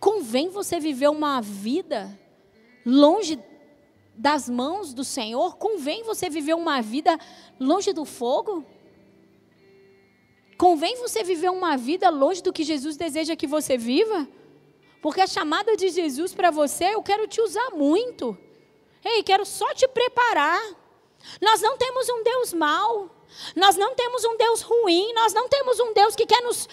Convém 0.00 0.48
você 0.48 0.80
viver 0.80 1.08
uma 1.08 1.40
vida 1.40 2.18
longe 2.84 3.38
das 4.16 4.48
mãos 4.48 4.92
do 4.92 5.04
Senhor? 5.04 5.56
Convém 5.56 6.02
você 6.02 6.28
viver 6.28 6.54
uma 6.54 6.82
vida 6.82 7.16
longe 7.60 7.92
do 7.92 8.04
fogo? 8.04 8.66
Convém 10.58 10.96
você 10.96 11.22
viver 11.22 11.50
uma 11.50 11.76
vida 11.76 12.10
longe 12.10 12.42
do 12.42 12.52
que 12.52 12.64
Jesus 12.64 12.96
deseja 12.96 13.36
que 13.36 13.46
você 13.46 13.78
viva? 13.78 14.26
Porque 15.00 15.20
a 15.20 15.28
chamada 15.28 15.76
de 15.76 15.90
Jesus 15.90 16.34
para 16.34 16.50
você, 16.50 16.86
eu 16.86 17.04
quero 17.04 17.28
te 17.28 17.40
usar 17.40 17.70
muito. 17.70 18.36
Ei, 19.06 19.22
quero 19.22 19.46
só 19.46 19.72
te 19.72 19.86
preparar. 19.86 20.60
Nós 21.40 21.60
não 21.60 21.78
temos 21.78 22.08
um 22.08 22.24
Deus 22.24 22.52
mau. 22.52 23.08
Nós 23.54 23.76
não 23.76 23.94
temos 23.94 24.24
um 24.24 24.36
Deus 24.36 24.62
ruim, 24.62 25.12
nós 25.12 25.34
não 25.34 25.48
temos 25.48 25.78
um 25.78 25.92
Deus 25.92 26.16
que 26.16 26.24
quer 26.24 26.40
nos 26.42 26.68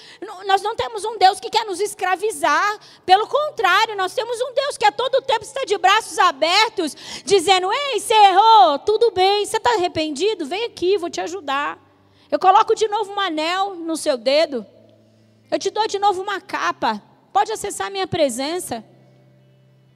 nós 0.45 0.61
não 0.61 0.75
temos 0.75 1.03
um 1.03 1.17
Deus 1.17 1.39
que 1.39 1.49
quer 1.49 1.65
nos 1.65 1.79
escravizar. 1.79 2.79
Pelo 3.05 3.27
contrário, 3.27 3.97
nós 3.97 4.13
temos 4.13 4.39
um 4.39 4.53
Deus 4.53 4.77
que 4.77 4.85
a 4.85 4.91
todo 4.91 5.21
tempo 5.21 5.43
está 5.43 5.65
de 5.65 5.77
braços 5.77 6.17
abertos, 6.17 6.95
dizendo: 7.25 7.71
"Ei, 7.71 7.99
você 7.99 8.13
errou, 8.13 8.79
tudo 8.79 9.11
bem, 9.11 9.45
você 9.45 9.57
está 9.57 9.71
arrependido? 9.71 10.45
Vem 10.45 10.63
aqui, 10.63 10.97
vou 10.97 11.09
te 11.09 11.19
ajudar. 11.19 11.77
Eu 12.31 12.39
coloco 12.39 12.73
de 12.73 12.87
novo 12.87 13.11
um 13.11 13.19
anel 13.19 13.75
no 13.75 13.97
seu 13.97 14.17
dedo. 14.17 14.65
Eu 15.51 15.59
te 15.59 15.69
dou 15.69 15.87
de 15.87 15.99
novo 15.99 16.21
uma 16.21 16.39
capa. 16.39 17.01
Pode 17.33 17.51
acessar 17.51 17.91
minha 17.91 18.07
presença." 18.07 18.92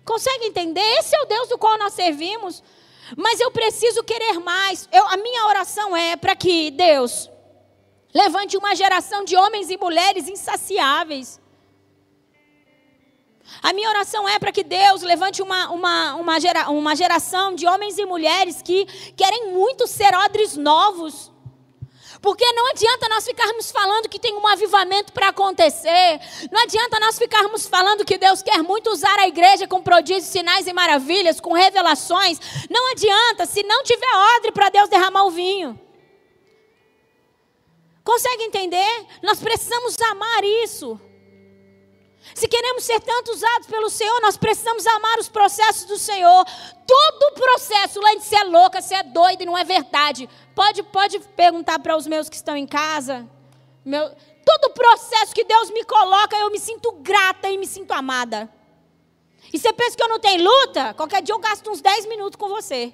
Consegue 0.07 0.45
entender? 0.45 0.87
Esse 0.99 1.13
é 1.17 1.21
o 1.21 1.25
Deus 1.25 1.49
do 1.49 1.57
qual 1.57 1.77
nós 1.77 1.93
servimos. 1.93 2.63
Mas 3.15 3.41
eu 3.41 3.51
preciso 3.51 4.03
querer 4.03 4.39
mais. 4.39 4.87
Eu, 4.91 5.05
a 5.05 5.17
minha 5.17 5.45
oração 5.45 5.95
é 5.95 6.15
para 6.15 6.33
que 6.33 6.71
Deus 6.71 7.29
levante 8.13 8.55
uma 8.55 8.73
geração 8.73 9.25
de 9.25 9.35
homens 9.35 9.69
e 9.69 9.77
mulheres 9.77 10.29
insaciáveis. 10.29 11.41
A 13.61 13.73
minha 13.73 13.89
oração 13.89 14.27
é 14.27 14.39
para 14.39 14.51
que 14.51 14.63
Deus 14.63 15.01
levante 15.01 15.41
uma, 15.41 15.69
uma, 15.71 16.15
uma, 16.15 16.39
gera, 16.39 16.69
uma 16.69 16.95
geração 16.95 17.53
de 17.53 17.67
homens 17.67 17.97
e 17.97 18.05
mulheres 18.05 18.61
que 18.61 18.85
querem 19.15 19.51
muito 19.51 19.87
ser 19.87 20.15
odres 20.15 20.55
novos. 20.55 21.31
Porque 22.21 22.45
não 22.53 22.69
adianta 22.71 23.07
nós 23.09 23.25
ficarmos 23.25 23.71
falando 23.71 24.09
que 24.09 24.19
tem 24.19 24.35
um 24.35 24.47
avivamento 24.47 25.13
para 25.13 25.29
acontecer. 25.29 26.19
Não 26.51 26.61
adianta 26.63 26.99
nós 26.99 27.17
ficarmos 27.17 27.67
falando 27.67 28.05
que 28.05 28.17
Deus 28.17 28.41
quer 28.41 28.61
muito 28.63 28.89
usar 28.89 29.19
a 29.19 29.27
igreja 29.27 29.67
com 29.67 29.81
prodígios, 29.81 30.25
sinais 30.25 30.67
e 30.67 30.73
maravilhas, 30.73 31.39
com 31.39 31.53
revelações. 31.53 32.39
Não 32.69 32.91
adianta 32.91 33.45
se 33.45 33.63
não 33.63 33.83
tiver 33.83 34.15
ordem 34.35 34.51
para 34.51 34.69
Deus 34.69 34.89
derramar 34.89 35.25
o 35.25 35.31
vinho. 35.31 35.79
Consegue 38.03 38.43
entender? 38.43 39.05
Nós 39.21 39.39
precisamos 39.39 39.99
amar 40.01 40.43
isso. 40.63 40.99
Se 42.35 42.47
queremos 42.47 42.83
ser 42.83 42.99
tanto 42.99 43.31
usados 43.31 43.67
pelo 43.67 43.89
Senhor, 43.89 44.19
nós 44.21 44.37
precisamos 44.37 44.85
amar 44.85 45.17
os 45.19 45.29
processos 45.29 45.85
do 45.85 45.97
Senhor. 45.97 46.45
Todo 46.85 47.33
processo, 47.33 47.99
lá 47.99 48.15
de 48.15 48.23
ser 48.23 48.43
louca, 48.43 48.81
ser 48.81 48.95
é 48.95 49.03
doida 49.03 49.43
e 49.43 49.45
não 49.45 49.57
é 49.57 49.63
verdade. 49.63 50.29
Pode, 50.53 50.83
pode 50.83 51.19
perguntar 51.35 51.79
para 51.79 51.95
os 51.95 52.05
meus 52.05 52.29
que 52.29 52.35
estão 52.35 52.55
em 52.55 52.67
casa. 52.67 53.27
Meu, 53.83 54.11
todo 54.45 54.73
processo 54.73 55.33
que 55.33 55.43
Deus 55.43 55.69
me 55.71 55.83
coloca, 55.83 56.35
eu 56.37 56.51
me 56.51 56.59
sinto 56.59 56.91
grata 57.01 57.49
e 57.49 57.57
me 57.57 57.65
sinto 57.65 57.91
amada. 57.91 58.49
E 59.53 59.57
você 59.57 59.71
pensa 59.71 59.95
que 59.95 60.03
eu 60.03 60.09
não 60.09 60.19
tenho 60.19 60.43
luta? 60.43 60.93
Qualquer 60.93 61.21
dia 61.21 61.33
eu 61.33 61.39
gasto 61.39 61.69
uns 61.69 61.81
10 61.81 62.05
minutos 62.07 62.35
com 62.35 62.49
você. 62.49 62.93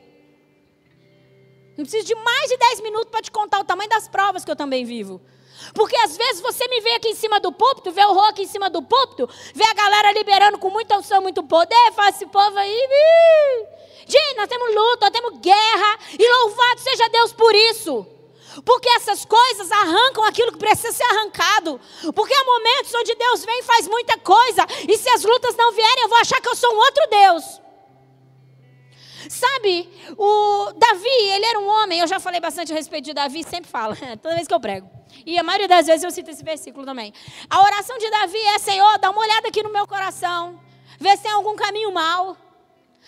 Não 1.75 1.83
preciso 1.83 2.05
de 2.05 2.15
mais 2.15 2.49
de 2.49 2.57
10 2.57 2.81
minutos 2.81 3.09
para 3.09 3.21
te 3.21 3.31
contar 3.31 3.59
o 3.59 3.63
tamanho 3.63 3.89
das 3.89 4.07
provas 4.07 4.45
que 4.45 4.51
eu 4.51 4.55
também 4.55 4.85
vivo. 4.85 5.19
Porque 5.73 5.95
às 5.97 6.15
vezes 6.17 6.41
você 6.41 6.67
me 6.67 6.81
vê 6.81 6.91
aqui 6.91 7.09
em 7.09 7.15
cima 7.15 7.39
do 7.39 7.51
púlpito, 7.51 7.91
vê 7.91 8.03
o 8.05 8.13
Rô 8.13 8.21
aqui 8.21 8.43
em 8.43 8.47
cima 8.47 8.69
do 8.69 8.81
púlpito, 8.81 9.29
vê 9.53 9.63
a 9.63 9.73
galera 9.73 10.11
liberando 10.11 10.57
com 10.57 10.69
muita 10.69 10.97
unção, 10.97 11.21
muito 11.21 11.43
poder, 11.43 11.91
fala 11.93 12.09
esse 12.09 12.25
povo 12.25 12.57
aí. 12.57 12.87
Gente, 14.05 14.35
nós 14.35 14.47
temos 14.47 14.73
luta, 14.73 15.09
nós 15.09 15.11
temos 15.11 15.39
guerra, 15.39 15.99
e 16.17 16.31
louvado 16.41 16.81
seja 16.81 17.07
Deus 17.09 17.33
por 17.33 17.53
isso. 17.55 18.05
Porque 18.65 18.87
essas 18.89 19.25
coisas 19.25 19.71
arrancam 19.71 20.23
aquilo 20.25 20.51
que 20.51 20.59
precisa 20.59 20.91
ser 20.91 21.03
arrancado. 21.05 21.79
Porque 22.13 22.33
há 22.33 22.43
momentos 22.43 22.93
onde 22.93 23.15
Deus 23.15 23.43
vem 23.43 23.59
e 23.59 23.63
faz 23.63 23.87
muita 23.87 24.17
coisa, 24.19 24.67
e 24.87 24.97
se 24.97 25.09
as 25.09 25.23
lutas 25.23 25.55
não 25.55 25.71
vierem, 25.71 26.03
eu 26.03 26.09
vou 26.09 26.17
achar 26.19 26.39
que 26.41 26.49
eu 26.49 26.55
sou 26.55 26.71
um 26.73 26.77
outro 26.77 27.07
Deus. 27.09 27.63
Sabe, 29.29 29.89
o 30.17 30.73
Davi, 30.75 31.07
ele 31.07 31.45
era 31.45 31.59
um 31.59 31.67
homem, 31.67 31.99
eu 31.99 32.07
já 32.07 32.19
falei 32.19 32.41
bastante 32.41 32.73
a 32.73 32.75
respeito 32.75 33.05
de 33.05 33.13
Davi, 33.13 33.43
sempre 33.43 33.69
falo, 33.69 33.95
toda 34.21 34.35
vez 34.35 34.47
que 34.47 34.53
eu 34.53 34.59
prego. 34.59 34.89
E 35.25 35.37
a 35.37 35.43
maioria 35.43 35.67
das 35.67 35.87
vezes 35.87 36.03
eu 36.03 36.11
cito 36.11 36.31
esse 36.31 36.43
versículo 36.43 36.85
também. 36.85 37.13
A 37.49 37.61
oração 37.61 37.97
de 37.97 38.09
Davi 38.09 38.37
é: 38.37 38.59
Senhor, 38.59 38.97
dá 38.99 39.09
uma 39.09 39.21
olhada 39.21 39.47
aqui 39.47 39.63
no 39.63 39.69
meu 39.69 39.87
coração, 39.87 40.59
vê 40.99 41.15
se 41.15 41.23
tem 41.23 41.31
algum 41.31 41.55
caminho 41.55 41.91
mal. 41.91 42.37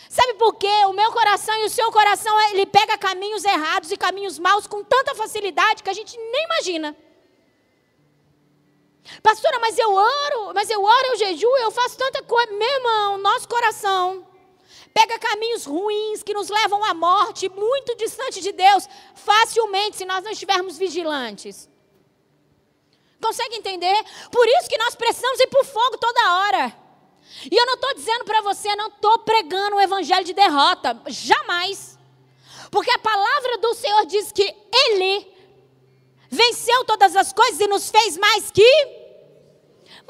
Sabe 0.10 0.34
por 0.36 0.56
quê? 0.56 0.86
O 0.88 0.94
meu 0.94 1.12
coração 1.12 1.56
e 1.60 1.66
o 1.66 1.70
seu 1.70 1.92
coração, 1.92 2.40
ele 2.52 2.66
pega 2.66 2.98
caminhos 2.98 3.44
errados 3.44 3.92
e 3.92 3.98
caminhos 3.98 4.38
maus 4.38 4.68
com 4.68 4.84
tanta 4.84 5.16
facilidade 5.16 5.82
que 5.82 5.90
a 5.90 5.94
gente 5.94 6.18
nem 6.18 6.44
imagina. 6.46 6.96
Pastora, 9.22 9.60
mas 9.60 9.78
eu 9.78 9.94
oro, 9.94 10.54
mas 10.54 10.70
eu 10.70 10.84
oro, 10.84 11.08
eu 11.08 11.18
jejuo, 11.18 11.58
eu 11.58 11.72
faço 11.72 11.98
tanta 11.98 12.24
coisa. 12.24 12.52
Meu 12.52 12.70
irmão, 12.78 13.18
nosso 13.20 13.48
coração 13.48 14.26
pega 14.94 15.20
caminhos 15.20 15.66
ruins 15.66 16.24
que 16.24 16.34
nos 16.34 16.50
levam 16.50 16.84
à 16.84 16.94
morte, 16.94 17.50
muito 17.50 17.96
distante 17.98 18.40
de 18.40 18.54
Deus, 18.54 18.88
facilmente, 19.14 19.98
se 19.98 20.06
nós 20.06 20.24
não 20.24 20.32
estivermos 20.32 20.78
vigilantes. 20.78 21.70
Consegue 23.26 23.56
entender? 23.56 24.06
Por 24.30 24.48
isso 24.48 24.70
que 24.70 24.78
nós 24.78 24.94
precisamos 24.94 25.40
ir 25.40 25.48
para 25.48 25.62
o 25.62 25.66
fogo 25.66 25.98
toda 25.98 26.36
hora. 26.36 26.78
E 27.52 27.56
eu 27.56 27.66
não 27.66 27.74
estou 27.74 27.96
dizendo 27.96 28.24
para 28.24 28.40
você, 28.42 28.76
não 28.76 28.88
estou 28.88 29.18
pregando 29.20 29.78
um 29.78 29.82
evangelho 29.82 30.24
de 30.24 30.32
derrota. 30.32 31.02
Jamais. 31.08 31.98
Porque 32.70 32.92
a 32.92 33.00
palavra 33.00 33.58
do 33.58 33.74
Senhor 33.74 34.06
diz 34.06 34.32
que 34.32 34.56
Ele 34.72 35.28
venceu 36.30 36.86
todas 36.86 37.16
as 37.16 37.34
coisas 37.34 37.60
e 37.60 37.68
nos 37.68 37.90
fez 37.90 38.16
mais 38.16 38.52
que 38.52 38.72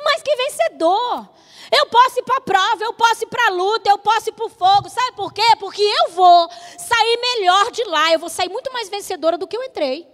mais 0.03 0.22
que 0.22 0.36
vencedor. 0.36 1.30
Eu 1.72 1.86
posso 1.88 2.20
ir 2.20 2.24
para 2.24 2.38
a 2.38 2.41
prova, 2.41 2.84
eu 2.84 2.93
posso 2.93 3.24
ir 3.24 3.28
para 3.28 3.47
a 3.47 3.51
luta, 3.51 3.89
eu 3.89 3.97
posso 3.97 4.30
ir 4.30 4.34
para 4.34 4.45
o 4.45 4.49
fogo. 4.49 4.89
Sabe 4.89 5.16
por 5.16 5.34
quê? 5.34 5.55
Porque 5.57 5.82
eu 5.82 6.11
vou 6.11 6.49
sair 6.78 7.18
melhor 7.22 7.72
de 7.72 7.84
lá. 7.86 8.11
Eu 8.11 8.20
vou 8.20 8.30
sair 8.30 8.49
muito 8.49 8.74
mais 8.74 8.89
vencedora 8.89 9.38
do 9.38 9.47
que 9.47 9.55
eu 9.55 9.63
entrei. 9.63 10.05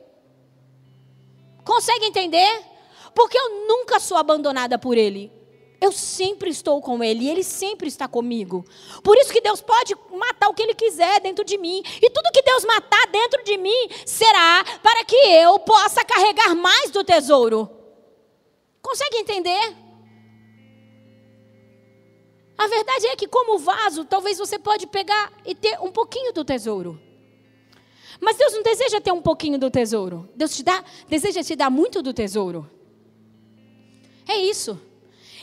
Consegue 1.65 2.05
entender? 2.05 2.70
Porque 3.13 3.37
eu 3.37 3.67
nunca 3.67 3.99
sou 3.99 4.17
abandonada 4.17 4.77
por 4.77 4.97
Ele. 4.97 5.31
Eu 5.81 5.91
sempre 5.91 6.51
estou 6.51 6.79
com 6.79 7.03
Ele 7.03 7.25
e 7.25 7.29
Ele 7.29 7.43
sempre 7.43 7.87
está 7.87 8.07
comigo. 8.07 8.63
Por 9.03 9.17
isso 9.17 9.33
que 9.33 9.41
Deus 9.41 9.61
pode 9.61 9.95
matar 10.11 10.47
o 10.47 10.53
que 10.53 10.61
Ele 10.61 10.75
quiser 10.75 11.19
dentro 11.21 11.43
de 11.43 11.57
mim. 11.57 11.81
E 12.01 12.09
tudo 12.09 12.31
que 12.31 12.43
Deus 12.43 12.63
matar 12.65 13.07
dentro 13.07 13.43
de 13.43 13.57
mim 13.57 13.89
será 14.05 14.63
para 14.83 15.03
que 15.03 15.15
eu 15.15 15.57
possa 15.59 16.05
carregar 16.05 16.55
mais 16.55 16.91
do 16.91 17.03
tesouro. 17.03 17.67
Consegue 18.79 19.17
entender? 19.17 19.75
A 22.55 22.67
verdade 22.67 23.07
é 23.07 23.15
que, 23.15 23.27
como 23.27 23.57
vaso, 23.57 24.05
talvez 24.05 24.37
você 24.37 24.59
pode 24.59 24.85
pegar 24.85 25.33
e 25.43 25.55
ter 25.55 25.79
um 25.81 25.91
pouquinho 25.91 26.31
do 26.31 26.45
tesouro. 26.45 27.01
Mas 28.19 28.37
Deus 28.37 28.53
não 28.53 28.61
deseja 28.61 29.01
ter 29.01 29.11
um 29.11 29.21
pouquinho 29.21 29.57
do 29.57 29.71
tesouro. 29.71 30.29
Deus 30.35 30.55
te 30.55 30.61
dá, 30.61 30.83
deseja 31.07 31.41
te 31.41 31.55
dar 31.55 31.71
muito 31.71 32.03
do 32.03 32.13
tesouro. 32.13 32.69
É 34.31 34.37
isso. 34.37 34.79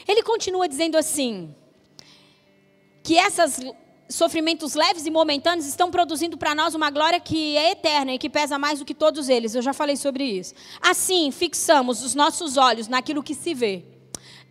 Ele 0.07 0.22
continua 0.22 0.66
dizendo 0.66 0.97
assim: 0.97 1.55
que 3.03 3.14
esses 3.14 3.61
sofrimentos 4.09 4.74
leves 4.74 5.05
e 5.05 5.11
momentâneos 5.11 5.66
estão 5.66 5.91
produzindo 5.91 6.39
para 6.39 6.55
nós 6.55 6.74
uma 6.74 6.91
glória 6.91 7.20
que 7.20 7.57
é 7.59 7.72
eterna 7.72 8.14
e 8.14 8.18
que 8.18 8.30
pesa 8.30 8.59
mais 8.59 8.78
do 8.78 8.84
que 8.86 8.95
todos 8.95 9.28
eles. 9.28 9.55
Eu 9.55 9.61
já 9.61 9.74
falei 9.74 9.97
sobre 9.97 10.24
isso. 10.24 10.55
Assim, 10.80 11.30
fixamos 11.30 12.03
os 12.03 12.14
nossos 12.14 12.57
olhos 12.57 12.89
naquilo 12.89 13.22
que 13.22 13.34
se 13.34 13.53
vê. 13.53 13.84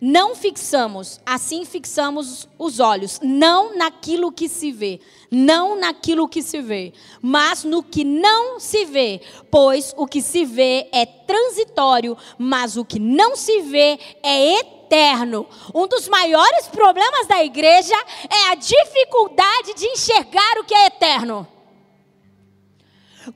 Não 0.00 0.36
fixamos, 0.36 1.18
assim 1.26 1.64
fixamos 1.64 2.46
os 2.56 2.78
olhos, 2.78 3.18
não 3.20 3.76
naquilo 3.76 4.30
que 4.30 4.48
se 4.48 4.70
vê, 4.70 5.00
não 5.28 5.74
naquilo 5.74 6.28
que 6.28 6.40
se 6.40 6.62
vê, 6.62 6.92
mas 7.20 7.64
no 7.64 7.82
que 7.82 8.04
não 8.04 8.60
se 8.60 8.84
vê, 8.84 9.20
pois 9.50 9.92
o 9.96 10.06
que 10.06 10.22
se 10.22 10.44
vê 10.44 10.88
é 10.92 11.04
transitório, 11.04 12.16
mas 12.38 12.76
o 12.76 12.84
que 12.84 13.00
não 13.00 13.34
se 13.34 13.60
vê 13.62 13.98
é 14.22 14.60
eterno. 14.60 15.44
Um 15.74 15.88
dos 15.88 16.06
maiores 16.06 16.68
problemas 16.68 17.26
da 17.26 17.42
igreja 17.42 17.96
é 18.30 18.52
a 18.52 18.54
dificuldade 18.54 19.74
de 19.74 19.84
enxergar 19.84 20.58
o 20.60 20.64
que 20.64 20.74
é 20.74 20.86
eterno. 20.86 21.57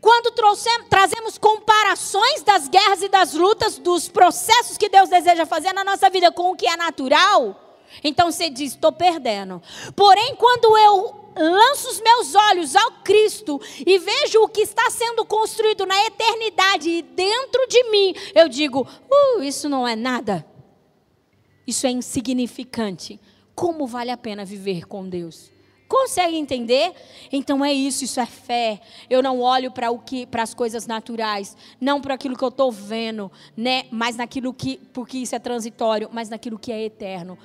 Quando 0.01 0.33
trouxemos, 0.33 0.89
trazemos 0.89 1.39
comparações 1.39 2.43
das 2.43 2.69
guerras 2.69 3.03
e 3.03 3.09
das 3.09 3.35
lutas, 3.35 3.79
dos 3.79 4.09
processos 4.09 4.79
que 4.79 4.89
Deus 4.89 5.09
deseja 5.09 5.47
fazer 5.47 5.73
na 5.73 5.85
nossa 5.85 6.09
vida 6.09 6.31
com 6.33 6.51
o 6.51 6.57
que 6.57 6.67
é 6.67 6.77
natural, 6.77 7.63
então 8.03 8.31
você 8.31 8.49
diz: 8.49 8.73
estou 8.73 8.93
perdendo. 8.93 9.61
Porém, 9.95 10.35
quando 10.37 10.77
eu 10.79 11.33
lanço 11.37 11.89
os 11.89 12.01
meus 12.01 12.35
olhos 12.35 12.77
ao 12.77 12.93
Cristo 13.03 13.61
e 13.85 13.99
vejo 13.99 14.43
o 14.43 14.49
que 14.49 14.63
está 14.63 14.89
sendo 14.91 15.25
construído 15.25 15.85
na 15.85 16.07
eternidade 16.07 17.03
dentro 17.03 17.67
de 17.69 17.91
mim, 17.91 18.15
eu 18.35 18.49
digo: 18.49 18.87
uh, 19.11 19.43
isso 19.43 19.69
não 19.69 19.87
é 19.87 19.97
nada. 19.97 20.47
Isso 21.67 21.87
é 21.87 21.91
insignificante. 21.91 23.21
Como 23.55 23.87
vale 23.87 24.11
a 24.11 24.17
pena 24.17 24.45
viver 24.45 24.87
com 24.87 25.09
Deus? 25.09 25.52
Consegue 25.93 26.39
entender? 26.39 26.95
Então 27.31 27.63
é 27.63 27.71
isso, 27.71 28.03
isso 28.03 28.19
é 28.19 28.25
fé. 28.25 28.81
Eu 29.11 29.23
não 29.23 29.41
olho 29.41 29.71
para 29.71 29.91
o 29.91 29.99
que, 29.99 30.25
para 30.25 30.43
as 30.43 30.55
coisas 30.55 30.87
naturais, 30.87 31.55
não 31.79 32.01
para 32.01 32.15
aquilo 32.15 32.35
que 32.35 32.43
eu 32.43 32.49
estou 32.49 32.73
vendo, 32.73 33.31
né? 33.55 33.85
Mas 33.91 34.17
naquilo 34.17 34.55
que, 34.55 34.79
porque 34.95 35.19
isso 35.19 35.35
é 35.35 35.39
transitório, 35.39 36.09
mas 36.11 36.31
naquilo 36.31 36.59
que 36.59 36.73
é 36.73 36.83
eterno. 36.83 37.39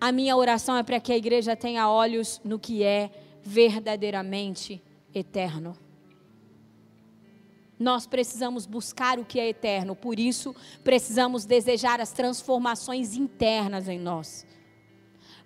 A 0.00 0.10
minha 0.10 0.36
oração 0.36 0.76
é 0.76 0.82
para 0.82 0.98
que 0.98 1.12
a 1.12 1.16
igreja 1.16 1.54
tenha 1.54 1.88
olhos 1.88 2.40
no 2.42 2.58
que 2.58 2.82
é 2.82 3.08
verdadeiramente 3.40 4.82
eterno. 5.14 5.78
Nós 7.78 8.04
precisamos 8.04 8.66
buscar 8.66 9.20
o 9.20 9.24
que 9.24 9.38
é 9.38 9.48
eterno, 9.48 9.94
por 9.94 10.18
isso 10.18 10.56
precisamos 10.82 11.44
desejar 11.44 12.00
as 12.00 12.10
transformações 12.10 13.14
internas 13.14 13.86
em 13.86 14.00
nós. 14.00 14.44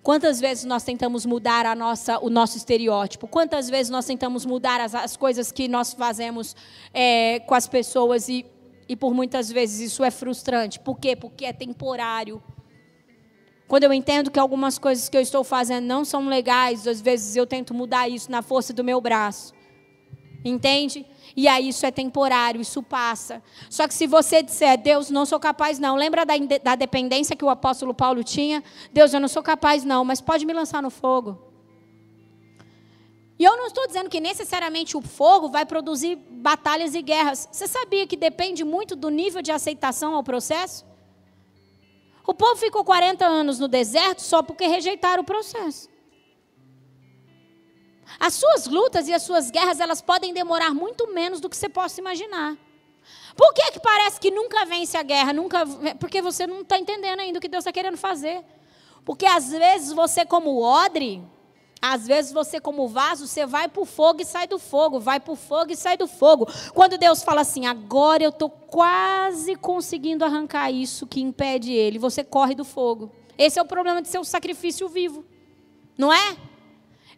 Quantas 0.07 0.39
vezes 0.39 0.63
nós 0.63 0.83
tentamos 0.83 1.25
mudar 1.25 1.65
a 1.65 1.75
nossa, 1.75 2.17
o 2.19 2.29
nosso 2.29 2.55
estereótipo? 2.55 3.27
Quantas 3.27 3.69
vezes 3.69 3.89
nós 3.89 4.05
tentamos 4.05 4.45
mudar 4.45 4.79
as, 4.79 4.95
as 4.95 5.17
coisas 5.17 5.51
que 5.51 5.67
nós 5.67 5.91
fazemos 5.93 6.55
é, 6.93 7.41
com 7.41 7.53
as 7.53 7.67
pessoas 7.67 8.29
e, 8.29 8.45
e 8.87 8.95
por 8.95 9.13
muitas 9.13 9.51
vezes 9.51 9.91
isso 9.91 10.05
é 10.05 10.09
frustrante. 10.09 10.79
Por 10.79 10.97
quê? 10.97 11.13
Porque 11.13 11.43
é 11.43 11.51
temporário. 11.51 12.41
Quando 13.67 13.83
eu 13.83 13.91
entendo 13.91 14.31
que 14.31 14.39
algumas 14.39 14.79
coisas 14.79 15.09
que 15.09 15.17
eu 15.17 15.19
estou 15.19 15.43
fazendo 15.43 15.83
não 15.83 16.05
são 16.05 16.25
legais, 16.29 16.87
às 16.87 17.01
vezes 17.01 17.35
eu 17.35 17.45
tento 17.45 17.73
mudar 17.73 18.07
isso 18.07 18.31
na 18.31 18.41
força 18.41 18.71
do 18.71 18.85
meu 18.85 19.01
braço. 19.01 19.56
Entende? 20.43 21.05
E 21.35 21.47
aí 21.47 21.69
isso 21.69 21.85
é 21.85 21.91
temporário, 21.91 22.61
isso 22.61 22.81
passa. 22.81 23.43
Só 23.69 23.87
que 23.87 23.93
se 23.93 24.07
você 24.07 24.41
disser, 24.41 24.77
Deus, 24.77 25.09
não 25.09 25.25
sou 25.25 25.39
capaz 25.39 25.77
não. 25.77 25.95
Lembra 25.95 26.25
da, 26.25 26.33
da 26.63 26.75
dependência 26.75 27.35
que 27.35 27.45
o 27.45 27.49
apóstolo 27.49 27.93
Paulo 27.93 28.23
tinha? 28.23 28.63
Deus, 28.91 29.13
eu 29.13 29.19
não 29.19 29.27
sou 29.27 29.43
capaz 29.43 29.83
não, 29.83 30.03
mas 30.03 30.21
pode 30.21 30.45
me 30.45 30.53
lançar 30.53 30.81
no 30.81 30.89
fogo. 30.89 31.47
E 33.39 33.43
eu 33.43 33.55
não 33.55 33.67
estou 33.67 33.85
dizendo 33.85 34.09
que 34.09 34.19
necessariamente 34.19 34.97
o 34.97 35.01
fogo 35.01 35.49
vai 35.49 35.65
produzir 35.65 36.15
batalhas 36.15 36.95
e 36.95 37.01
guerras. 37.03 37.47
Você 37.51 37.67
sabia 37.67 38.07
que 38.07 38.17
depende 38.17 38.63
muito 38.63 38.95
do 38.95 39.09
nível 39.09 39.41
de 39.41 39.51
aceitação 39.51 40.15
ao 40.15 40.23
processo? 40.23 40.85
O 42.25 42.33
povo 42.33 42.55
ficou 42.55 42.83
40 42.83 43.25
anos 43.25 43.59
no 43.59 43.67
deserto 43.67 44.21
só 44.21 44.41
porque 44.41 44.65
rejeitaram 44.65 45.21
o 45.21 45.25
processo. 45.25 45.87
As 48.19 48.33
suas 48.33 48.67
lutas 48.67 49.07
e 49.07 49.13
as 49.13 49.21
suas 49.23 49.51
guerras, 49.51 49.79
elas 49.79 50.01
podem 50.01 50.33
demorar 50.33 50.73
muito 50.73 51.13
menos 51.13 51.39
do 51.39 51.49
que 51.49 51.57
você 51.57 51.69
possa 51.69 51.99
imaginar. 51.99 52.57
Por 53.35 53.53
que, 53.53 53.71
que 53.71 53.79
parece 53.79 54.19
que 54.19 54.31
nunca 54.31 54.65
vence 54.65 54.97
a 54.97 55.03
guerra? 55.03 55.31
Nunca, 55.31 55.63
porque 55.99 56.21
você 56.21 56.47
não 56.47 56.61
está 56.61 56.79
entendendo 56.79 57.19
ainda 57.19 57.37
o 57.37 57.41
que 57.41 57.47
Deus 57.47 57.61
está 57.61 57.71
querendo 57.71 57.97
fazer. 57.97 58.43
Porque 59.05 59.25
às 59.25 59.49
vezes 59.49 59.93
você, 59.93 60.25
como 60.25 60.59
odre, 60.61 61.23
às 61.81 62.07
vezes 62.07 62.31
você, 62.31 62.59
como 62.59 62.87
vaso, 62.87 63.27
você 63.27 63.45
vai 63.45 63.67
para 63.67 63.81
o 63.81 63.85
fogo 63.85 64.21
e 64.21 64.25
sai 64.25 64.47
do 64.47 64.57
fogo, 64.57 64.99
vai 64.99 65.19
para 65.19 65.31
o 65.31 65.35
fogo 65.35 65.71
e 65.71 65.75
sai 65.75 65.95
do 65.95 66.07
fogo. 66.07 66.47
Quando 66.73 66.97
Deus 66.97 67.23
fala 67.23 67.41
assim, 67.41 67.65
agora 67.67 68.23
eu 68.23 68.29
estou 68.29 68.49
quase 68.49 69.55
conseguindo 69.55 70.25
arrancar 70.25 70.71
isso 70.71 71.05
que 71.05 71.21
impede 71.21 71.71
ele, 71.71 71.99
você 71.99 72.23
corre 72.23 72.55
do 72.55 72.65
fogo. 72.65 73.11
Esse 73.37 73.59
é 73.59 73.61
o 73.61 73.65
problema 73.65 74.01
de 74.01 74.07
ser 74.07 74.17
um 74.17 74.23
sacrifício 74.23 74.89
vivo, 74.89 75.23
não 75.95 76.11
é? 76.11 76.35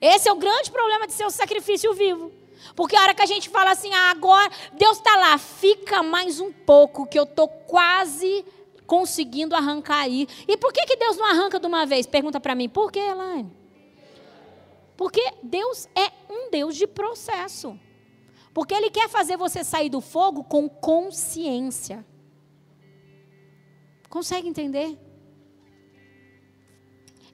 Esse 0.01 0.29
é 0.29 0.31
o 0.31 0.35
grande 0.35 0.71
problema 0.71 1.07
de 1.07 1.13
ser 1.13 1.25
o 1.25 1.31
sacrifício 1.31 1.93
vivo. 1.93 2.31
Porque 2.75 2.95
a 2.95 3.01
hora 3.01 3.13
que 3.13 3.21
a 3.21 3.25
gente 3.25 3.49
fala 3.49 3.71
assim, 3.71 3.93
ah, 3.93 4.11
agora 4.11 4.49
Deus 4.73 4.97
está 4.97 5.15
lá, 5.15 5.37
fica 5.37 6.03
mais 6.03 6.39
um 6.39 6.51
pouco, 6.51 7.05
que 7.05 7.17
eu 7.17 7.23
estou 7.23 7.47
quase 7.47 8.45
conseguindo 8.85 9.55
arrancar 9.55 10.01
aí. 10.01 10.27
E 10.47 10.57
por 10.57 10.73
que, 10.73 10.85
que 10.85 10.95
Deus 10.95 11.17
não 11.17 11.25
arranca 11.25 11.59
de 11.59 11.67
uma 11.67 11.85
vez? 11.85 12.07
Pergunta 12.07 12.39
para 12.39 12.55
mim, 12.55 12.67
por 12.67 12.91
que, 12.91 12.99
Elaine? 12.99 13.51
Porque 14.97 15.21
Deus 15.41 15.87
é 15.95 16.11
um 16.29 16.49
Deus 16.49 16.75
de 16.75 16.87
processo. 16.87 17.79
Porque 18.53 18.73
Ele 18.73 18.89
quer 18.89 19.07
fazer 19.07 19.37
você 19.37 19.63
sair 19.63 19.89
do 19.89 20.01
fogo 20.01 20.43
com 20.43 20.67
consciência. 20.67 22.05
Consegue 24.09 24.49
entender? 24.49 24.97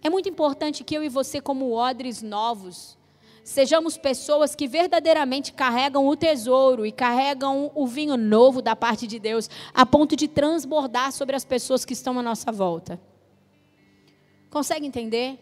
É 0.06 0.10
muito 0.10 0.30
importante 0.30 0.84
que 0.84 0.96
eu 0.96 1.04
e 1.04 1.10
você, 1.10 1.42
como 1.42 1.74
odres 1.74 2.22
novos, 2.22 2.96
sejamos 3.44 3.98
pessoas 3.98 4.54
que 4.54 4.68
verdadeiramente 4.68 5.52
carregam 5.52 6.06
o 6.06 6.16
tesouro 6.16 6.86
e 6.86 6.92
carregam 6.92 7.72
o 7.74 7.88
vinho 7.88 8.16
novo 8.16 8.62
da 8.62 8.76
parte 8.76 9.08
de 9.08 9.18
Deus, 9.18 9.50
a 9.74 9.84
ponto 9.84 10.16
de 10.16 10.28
transbordar 10.28 11.12
sobre 11.12 11.36
as 11.36 11.44
pessoas 11.44 11.84
que 11.84 11.94
estão 11.94 12.20
à 12.20 12.22
nossa 12.22 12.52
volta. 12.52 13.02
Consegue 14.52 14.86
entender? 14.86 15.40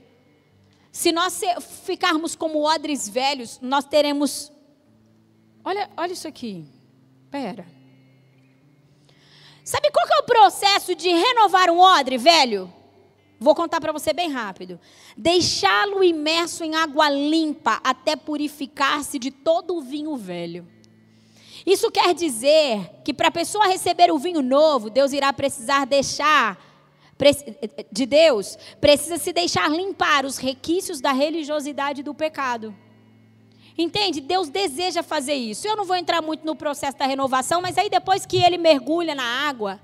Se 0.93 1.11
nós 1.11 1.41
ficarmos 1.83 2.33
como 2.33 2.63
odres 2.65 3.09
velhos, 3.09 3.59
nós 3.61 3.83
teremos. 3.83 4.49
Olha, 5.61 5.89
olha 5.97 6.13
isso 6.13 6.29
aqui. 6.29 6.69
Pera. 7.29 7.67
Sabe 9.65 9.91
qual 9.91 10.07
é 10.07 10.21
o 10.21 10.23
processo 10.23 10.95
de 10.95 11.09
renovar 11.09 11.69
um 11.69 11.81
odre 11.81 12.17
velho? 12.17 12.73
Vou 13.43 13.53
contar 13.53 13.81
para 13.81 13.91
você 13.91 14.13
bem 14.13 14.31
rápido. 14.31 14.79
Deixá-lo 15.17 16.01
imerso 16.01 16.63
em 16.63 16.75
água 16.75 17.09
limpa 17.09 17.81
até 17.83 18.15
purificar-se 18.15 19.19
de 19.19 19.31
todo 19.31 19.75
o 19.75 19.81
vinho 19.81 20.15
velho. 20.15 20.65
Isso 21.65 21.91
quer 21.91 22.13
dizer 22.13 23.01
que 23.03 23.13
para 23.13 23.27
a 23.27 23.31
pessoa 23.31 23.67
receber 23.67 24.09
o 24.11 24.17
vinho 24.17 24.41
novo, 24.41 24.89
Deus 24.89 25.11
irá 25.11 25.33
precisar 25.33 25.85
deixar 25.85 26.57
de 27.91 28.05
Deus, 28.05 28.57
precisa 28.79 29.17
se 29.17 29.33
deixar 29.33 29.69
limpar 29.69 30.25
os 30.25 30.37
requisitos 30.37 31.01
da 31.01 31.11
religiosidade 31.11 32.01
do 32.01 32.13
pecado. 32.13 32.73
Entende? 33.77 34.21
Deus 34.21 34.47
deseja 34.47 35.03
fazer 35.03 35.33
isso. 35.33 35.67
Eu 35.67 35.75
não 35.75 35.83
vou 35.83 35.97
entrar 35.97 36.21
muito 36.21 36.45
no 36.45 36.55
processo 36.55 36.97
da 36.97 37.05
renovação, 37.05 37.61
mas 37.61 37.77
aí 37.77 37.89
depois 37.89 38.25
que 38.25 38.37
ele 38.37 38.57
mergulha 38.57 39.13
na 39.13 39.47
água, 39.47 39.81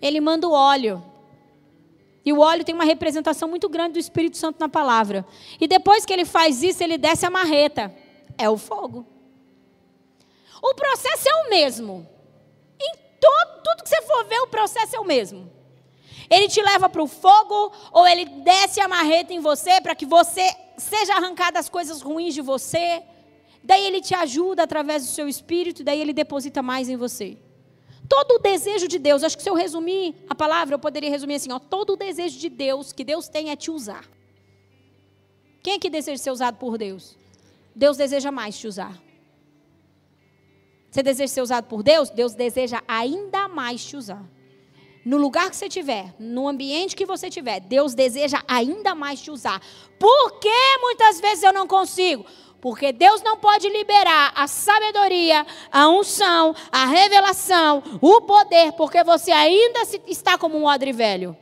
ele 0.00 0.20
manda 0.20 0.46
o 0.46 0.52
óleo. 0.52 1.02
E 2.26 2.32
o 2.32 2.40
óleo 2.40 2.64
tem 2.64 2.74
uma 2.74 2.84
representação 2.84 3.48
muito 3.48 3.68
grande 3.68 3.92
do 3.92 3.98
Espírito 4.00 4.36
Santo 4.36 4.58
na 4.58 4.68
palavra. 4.68 5.24
E 5.60 5.68
depois 5.68 6.04
que 6.04 6.12
ele 6.12 6.24
faz 6.24 6.60
isso, 6.60 6.82
ele 6.82 6.98
desce 6.98 7.24
a 7.24 7.30
marreta. 7.30 7.94
É 8.36 8.50
o 8.50 8.56
fogo. 8.56 9.06
O 10.60 10.74
processo 10.74 11.28
é 11.28 11.34
o 11.46 11.50
mesmo. 11.50 12.04
Em 12.80 12.92
todo, 13.20 13.62
tudo 13.62 13.84
que 13.84 13.88
você 13.88 14.02
for 14.02 14.24
ver, 14.24 14.40
o 14.40 14.48
processo 14.48 14.96
é 14.96 14.98
o 14.98 15.04
mesmo. 15.04 15.48
Ele 16.28 16.48
te 16.48 16.60
leva 16.60 16.88
para 16.88 17.00
o 17.00 17.06
fogo, 17.06 17.72
ou 17.92 18.04
ele 18.04 18.24
desce 18.24 18.80
a 18.80 18.88
marreta 18.88 19.32
em 19.32 19.38
você 19.38 19.80
para 19.80 19.94
que 19.94 20.04
você 20.04 20.52
seja 20.76 21.14
arrancado 21.14 21.58
as 21.58 21.68
coisas 21.68 22.02
ruins 22.02 22.34
de 22.34 22.40
você. 22.40 23.04
Daí 23.62 23.86
ele 23.86 24.00
te 24.00 24.16
ajuda 24.16 24.64
através 24.64 25.04
do 25.04 25.12
seu 25.12 25.28
espírito, 25.28 25.84
daí 25.84 26.00
ele 26.00 26.12
deposita 26.12 26.60
mais 26.60 26.88
em 26.88 26.96
você. 26.96 27.38
Todo 28.08 28.36
o 28.36 28.38
desejo 28.38 28.86
de 28.86 28.98
Deus, 28.98 29.22
acho 29.22 29.36
que 29.36 29.42
se 29.42 29.50
eu 29.50 29.54
resumir 29.54 30.14
a 30.28 30.34
palavra, 30.34 30.74
eu 30.74 30.78
poderia 30.78 31.10
resumir 31.10 31.34
assim: 31.34 31.52
ó, 31.52 31.58
todo 31.58 31.94
o 31.94 31.96
desejo 31.96 32.38
de 32.38 32.48
Deus 32.48 32.92
que 32.92 33.04
Deus 33.04 33.28
tem 33.28 33.50
é 33.50 33.56
te 33.56 33.70
usar. 33.70 34.04
Quem 35.62 35.74
é 35.74 35.78
que 35.78 35.90
deseja 35.90 36.22
ser 36.22 36.30
usado 36.30 36.56
por 36.58 36.78
Deus? 36.78 37.16
Deus 37.74 37.96
deseja 37.96 38.30
mais 38.30 38.56
te 38.56 38.66
usar. 38.68 38.96
Você 40.90 41.02
deseja 41.02 41.32
ser 41.32 41.42
usado 41.42 41.64
por 41.64 41.82
Deus? 41.82 42.08
Deus 42.08 42.34
deseja 42.34 42.82
ainda 42.86 43.48
mais 43.48 43.84
te 43.84 43.96
usar. 43.96 44.24
No 45.04 45.18
lugar 45.18 45.50
que 45.50 45.56
você 45.56 45.66
estiver, 45.66 46.14
no 46.18 46.48
ambiente 46.48 46.96
que 46.96 47.06
você 47.06 47.28
estiver, 47.28 47.60
Deus 47.60 47.94
deseja 47.94 48.42
ainda 48.48 48.94
mais 48.94 49.20
te 49.20 49.30
usar. 49.30 49.60
Por 50.00 50.40
que 50.40 50.78
muitas 50.80 51.20
vezes 51.20 51.44
eu 51.44 51.52
não 51.52 51.66
consigo? 51.66 52.24
Porque 52.66 52.90
Deus 52.90 53.22
não 53.22 53.36
pode 53.36 53.68
liberar 53.68 54.32
a 54.34 54.48
sabedoria, 54.48 55.46
a 55.70 55.88
unção, 55.88 56.52
a 56.72 56.84
revelação, 56.84 57.80
o 58.02 58.22
poder, 58.22 58.72
porque 58.72 59.04
você 59.04 59.30
ainda 59.30 59.82
está 60.04 60.36
como 60.36 60.58
um 60.58 60.64
odre 60.64 60.90
velho. 60.90 61.36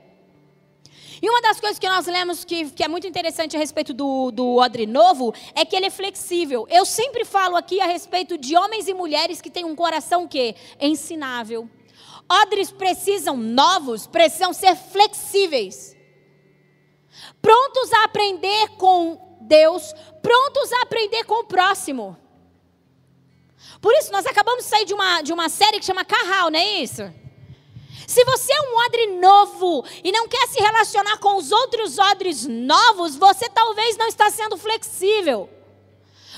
E 1.23 1.27
uma 1.27 1.41
das 1.41 1.59
coisas 1.59 1.79
que 1.79 1.89
nós 1.89 2.07
lemos 2.07 2.45
que, 2.45 2.71
que 2.73 2.85
é 2.85 2.89
muito 2.89 3.07
interessante 3.07 3.57
a 3.57 3.59
respeito 3.59 3.95
do, 3.95 4.31
do 4.33 4.57
odre 4.57 4.85
novo 4.85 5.33
é 5.55 5.65
que 5.65 5.75
ele 5.75 5.87
é 5.87 5.91
flexível. 5.91 6.67
Eu 6.69 6.85
sempre 6.85 7.25
falo 7.25 7.57
aqui 7.57 7.81
a 7.81 7.87
respeito 7.87 8.37
de 8.37 8.55
homens 8.55 8.87
e 8.87 8.93
mulheres 8.93 9.41
que 9.41 9.49
têm 9.49 9.65
um 9.65 9.75
coração 9.75 10.29
que 10.29 10.55
ensinável. 10.79 11.67
Odres 12.31 12.71
precisam 12.71 13.35
novos, 13.35 14.07
precisam 14.07 14.53
ser 14.53 14.77
flexíveis. 14.77 15.97
Prontos 17.41 17.93
a 17.95 18.05
aprender 18.05 18.69
com 18.77 19.24
Deus, 19.47 19.95
prontos 20.23 20.73
a 20.73 20.83
aprender 20.83 21.25
com 21.25 21.41
o 21.41 21.45
próximo. 21.45 22.17
Por 23.81 23.93
isso, 23.95 24.13
nós 24.13 24.27
acabamos 24.27 24.65
de 24.65 24.71
sair 24.71 24.85
de 24.85 24.95
uma, 24.95 25.23
de 25.23 25.33
uma 25.33 25.49
série 25.49 25.79
que 25.79 25.85
chama 25.85 26.05
Carral, 26.05 26.51
não 26.51 26.59
é 26.59 26.81
isso? 26.81 27.03
Se 28.07 28.25
você 28.25 28.53
é 28.53 28.61
um 28.61 28.77
odre 28.87 29.07
novo 29.19 29.85
e 30.03 30.13
não 30.13 30.29
quer 30.29 30.47
se 30.49 30.61
relacionar 30.61 31.19
com 31.19 31.37
os 31.37 31.51
outros 31.51 31.99
odres 31.99 32.47
novos, 32.47 33.17
você 33.17 33.49
talvez 33.49 33.97
não 33.97 34.07
está 34.07 34.31
sendo 34.31 34.57
flexível. 34.57 35.49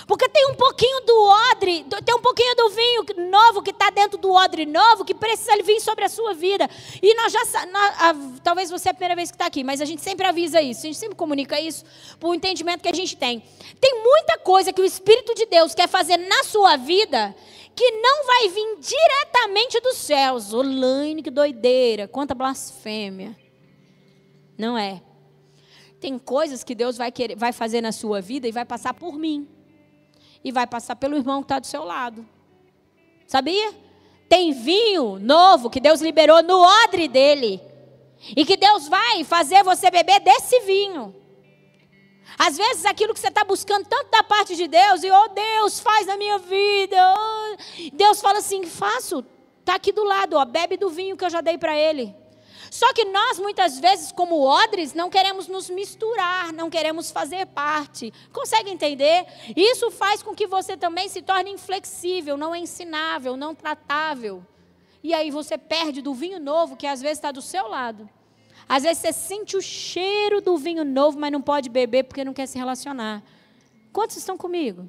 Porque 0.06 0.28
tem 0.28 0.46
um 0.52 0.54
pouquinho 0.54 1.00
do 1.04 1.24
odre, 1.50 1.84
tem 2.04 2.14
um 2.14 2.20
pouquinho 2.20 2.54
do 2.54 2.70
vinho 2.70 3.28
novo 3.28 3.60
que 3.60 3.70
está 3.70 3.90
dentro 3.90 4.16
do 4.16 4.30
odre 4.30 4.64
novo 4.64 5.04
que 5.04 5.12
precisa 5.12 5.60
vir 5.64 5.80
sobre 5.80 6.04
a 6.04 6.08
sua 6.08 6.32
vida. 6.32 6.70
E 7.02 7.12
nós 7.16 7.32
já, 7.32 7.40
a, 7.40 8.14
talvez 8.42 8.70
você 8.70 8.88
é 8.88 8.92
a 8.92 8.94
primeira 8.94 9.16
vez 9.16 9.32
que 9.32 9.34
está 9.34 9.46
aqui, 9.46 9.64
mas 9.64 9.80
a 9.80 9.84
gente 9.84 10.00
sempre 10.02 10.24
avisa 10.24 10.62
isso, 10.62 10.82
a 10.82 10.86
gente 10.86 10.98
sempre 10.98 11.16
comunica 11.16 11.60
isso 11.60 11.84
por 12.20 12.32
entendimento 12.34 12.82
que 12.82 12.88
a 12.88 12.94
gente 12.94 13.16
tem. 13.16 13.42
Tem 13.80 14.00
muita 14.00 14.38
coisa 14.38 14.72
que 14.72 14.80
o 14.80 14.84
Espírito 14.84 15.34
de 15.34 15.44
Deus 15.46 15.74
quer 15.74 15.88
fazer 15.88 16.16
na 16.16 16.44
sua 16.44 16.76
vida 16.76 17.34
que 17.74 17.90
não 17.90 18.26
vai 18.26 18.48
vir 18.48 18.78
diretamente 18.78 19.80
dos 19.80 19.96
céus. 19.96 20.52
Olaine, 20.54 21.20
que 21.20 21.30
doideira, 21.30 22.06
quanta 22.06 22.32
blasfêmia. 22.32 23.36
Não 24.56 24.78
é. 24.78 25.02
Tem 26.00 26.16
coisas 26.16 26.62
que 26.62 26.76
Deus 26.76 26.96
vai, 26.96 27.10
querer, 27.10 27.34
vai 27.34 27.52
fazer 27.52 27.80
na 27.80 27.90
sua 27.90 28.20
vida 28.20 28.46
e 28.46 28.52
vai 28.52 28.64
passar 28.64 28.94
por 28.94 29.18
mim. 29.18 29.55
E 30.44 30.52
vai 30.52 30.66
passar 30.66 30.96
pelo 30.96 31.16
irmão 31.16 31.40
que 31.40 31.46
está 31.46 31.58
do 31.58 31.66
seu 31.66 31.84
lado. 31.84 32.26
Sabia? 33.26 33.74
Tem 34.28 34.52
vinho 34.52 35.18
novo 35.18 35.70
que 35.70 35.80
Deus 35.80 36.00
liberou 36.00 36.42
no 36.42 36.60
odre 36.84 37.08
dele. 37.08 37.60
E 38.36 38.44
que 38.44 38.56
Deus 38.56 38.88
vai 38.88 39.24
fazer 39.24 39.62
você 39.62 39.90
beber 39.90 40.20
desse 40.20 40.60
vinho. 40.60 41.14
Às 42.38 42.56
vezes 42.56 42.84
aquilo 42.84 43.14
que 43.14 43.20
você 43.20 43.28
está 43.28 43.44
buscando 43.44 43.86
tanto 43.86 44.10
da 44.10 44.22
parte 44.22 44.56
de 44.56 44.66
Deus, 44.66 45.02
e 45.02 45.10
oh 45.10 45.28
Deus, 45.28 45.80
faz 45.80 46.06
na 46.06 46.16
minha 46.16 46.38
vida. 46.38 46.96
Oh. 46.96 47.56
Deus 47.92 48.20
fala 48.20 48.38
assim: 48.38 48.64
faço, 48.64 49.24
está 49.60 49.74
aqui 49.74 49.92
do 49.92 50.04
lado, 50.04 50.36
ó, 50.36 50.44
bebe 50.44 50.76
do 50.76 50.90
vinho 50.90 51.16
que 51.16 51.24
eu 51.24 51.30
já 51.30 51.40
dei 51.40 51.56
para 51.56 51.76
ele. 51.76 52.14
Só 52.76 52.92
que 52.92 53.06
nós, 53.06 53.38
muitas 53.38 53.80
vezes, 53.80 54.12
como 54.12 54.42
odres, 54.42 54.92
não 54.92 55.08
queremos 55.08 55.48
nos 55.48 55.70
misturar, 55.70 56.52
não 56.52 56.68
queremos 56.68 57.10
fazer 57.10 57.46
parte. 57.46 58.12
Consegue 58.30 58.68
entender? 58.68 59.24
Isso 59.56 59.90
faz 59.90 60.22
com 60.22 60.34
que 60.34 60.46
você 60.46 60.76
também 60.76 61.08
se 61.08 61.22
torne 61.22 61.50
inflexível, 61.50 62.36
não 62.36 62.54
ensinável, 62.54 63.34
não 63.34 63.54
tratável. 63.54 64.44
E 65.02 65.14
aí 65.14 65.30
você 65.30 65.56
perde 65.56 66.02
do 66.02 66.12
vinho 66.12 66.38
novo 66.38 66.76
que 66.76 66.86
às 66.86 67.00
vezes 67.00 67.16
está 67.16 67.32
do 67.32 67.40
seu 67.40 67.66
lado. 67.66 68.06
Às 68.68 68.82
vezes 68.82 68.98
você 68.98 69.12
sente 69.14 69.56
o 69.56 69.62
cheiro 69.62 70.42
do 70.42 70.58
vinho 70.58 70.84
novo, 70.84 71.18
mas 71.18 71.32
não 71.32 71.40
pode 71.40 71.70
beber 71.70 72.04
porque 72.04 72.26
não 72.26 72.34
quer 72.34 72.44
se 72.46 72.58
relacionar. 72.58 73.22
Quantos 73.90 74.18
estão 74.18 74.36
comigo? 74.36 74.86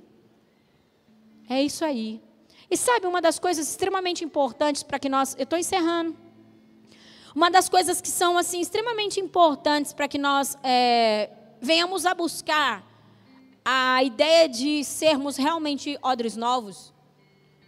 É 1.50 1.64
isso 1.64 1.86
aí. 1.86 2.22
E 2.70 2.76
sabe 2.76 3.08
uma 3.08 3.22
das 3.22 3.40
coisas 3.40 3.66
extremamente 3.66 4.26
importantes 4.26 4.84
para 4.84 5.00
que 5.00 5.08
nós. 5.08 5.36
Eu 5.38 5.44
estou 5.44 5.58
encerrando. 5.58 6.27
Uma 7.38 7.52
das 7.52 7.70
coisas 7.70 8.02
que 8.02 8.10
são 8.10 8.36
assim 8.36 8.60
extremamente 8.60 9.20
importantes 9.20 9.94
para 9.94 10.08
que 10.08 10.18
nós 10.18 10.58
é, 10.64 11.30
venhamos 11.62 12.04
a 12.04 12.16
buscar 12.16 12.84
a 13.64 14.04
ideia 14.04 14.50
de 14.50 14.84
sermos 14.84 15.38
realmente 15.38 16.00
odres 16.02 16.36
novos, 16.36 16.92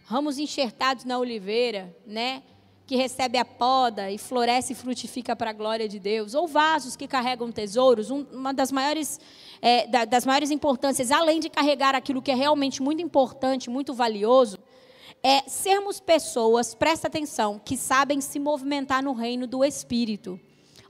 ramos 0.06 0.40
enxertados 0.40 1.04
na 1.04 1.20
oliveira, 1.20 1.96
né? 2.04 2.42
que 2.84 2.96
recebe 2.96 3.38
a 3.38 3.44
poda 3.44 4.10
e 4.10 4.18
floresce 4.18 4.72
e 4.72 4.74
frutifica 4.74 5.36
para 5.36 5.50
a 5.50 5.52
glória 5.52 5.88
de 5.88 6.00
Deus, 6.00 6.34
ou 6.34 6.48
vasos 6.48 6.96
que 6.96 7.06
carregam 7.06 7.52
tesouros, 7.52 8.10
um, 8.10 8.26
uma 8.32 8.52
das 8.52 8.72
maiores, 8.72 9.20
é, 9.62 9.86
da, 9.86 10.04
das 10.04 10.26
maiores 10.26 10.50
importâncias, 10.50 11.12
além 11.12 11.38
de 11.38 11.48
carregar 11.48 11.94
aquilo 11.94 12.20
que 12.20 12.32
é 12.32 12.34
realmente 12.34 12.82
muito 12.82 13.00
importante, 13.00 13.70
muito 13.70 13.94
valioso, 13.94 14.58
é 15.22 15.42
sermos 15.48 16.00
pessoas, 16.00 16.74
presta 16.74 17.06
atenção, 17.06 17.60
que 17.62 17.76
sabem 17.76 18.20
se 18.20 18.38
movimentar 18.38 19.02
no 19.02 19.12
reino 19.12 19.46
do 19.46 19.64
Espírito. 19.64 20.40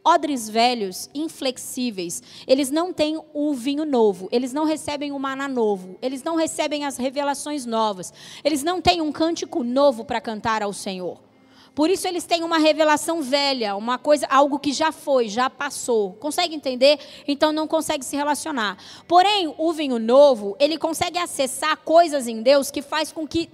Odres 0.02 0.48
velhos, 0.48 1.10
inflexíveis, 1.14 2.22
eles 2.46 2.70
não 2.70 2.90
têm 2.92 3.20
o 3.34 3.52
vinho 3.52 3.84
novo, 3.84 4.28
eles 4.32 4.52
não 4.52 4.64
recebem 4.64 5.12
o 5.12 5.18
maná 5.18 5.46
novo, 5.46 5.98
eles 6.00 6.22
não 6.22 6.36
recebem 6.36 6.86
as 6.86 6.96
revelações 6.96 7.66
novas, 7.66 8.12
eles 8.42 8.62
não 8.62 8.80
têm 8.80 9.02
um 9.02 9.12
cântico 9.12 9.62
novo 9.62 10.04
para 10.04 10.20
cantar 10.20 10.62
ao 10.62 10.72
Senhor. 10.72 11.29
Por 11.74 11.88
isso 11.88 12.06
eles 12.06 12.24
têm 12.24 12.42
uma 12.42 12.58
revelação 12.58 13.22
velha, 13.22 13.76
uma 13.76 13.96
coisa, 13.96 14.26
algo 14.26 14.58
que 14.58 14.72
já 14.72 14.90
foi, 14.90 15.28
já 15.28 15.48
passou. 15.48 16.14
Consegue 16.14 16.54
entender? 16.54 16.98
Então 17.26 17.52
não 17.52 17.66
consegue 17.66 18.04
se 18.04 18.16
relacionar. 18.16 18.76
Porém, 19.06 19.54
o 19.56 19.72
vinho 19.72 19.98
novo, 19.98 20.56
ele 20.58 20.76
consegue 20.76 21.18
acessar 21.18 21.76
coisas 21.78 22.26
em 22.26 22.42
Deus 22.42 22.70
que 22.70 22.82
faz 22.82 23.12
com 23.12 23.26
que 23.26 23.48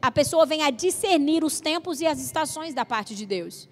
a, 0.00 0.10
pessoa 0.12 0.46
venha 0.46 0.70
discernir 0.70 1.44
os 1.44 1.60
tempos 1.60 2.00
e 2.00 2.06
as 2.06 2.20
estações 2.20 2.72
da 2.72 2.84
parte 2.84 3.14
de 3.14 3.26
Deus. 3.26 3.68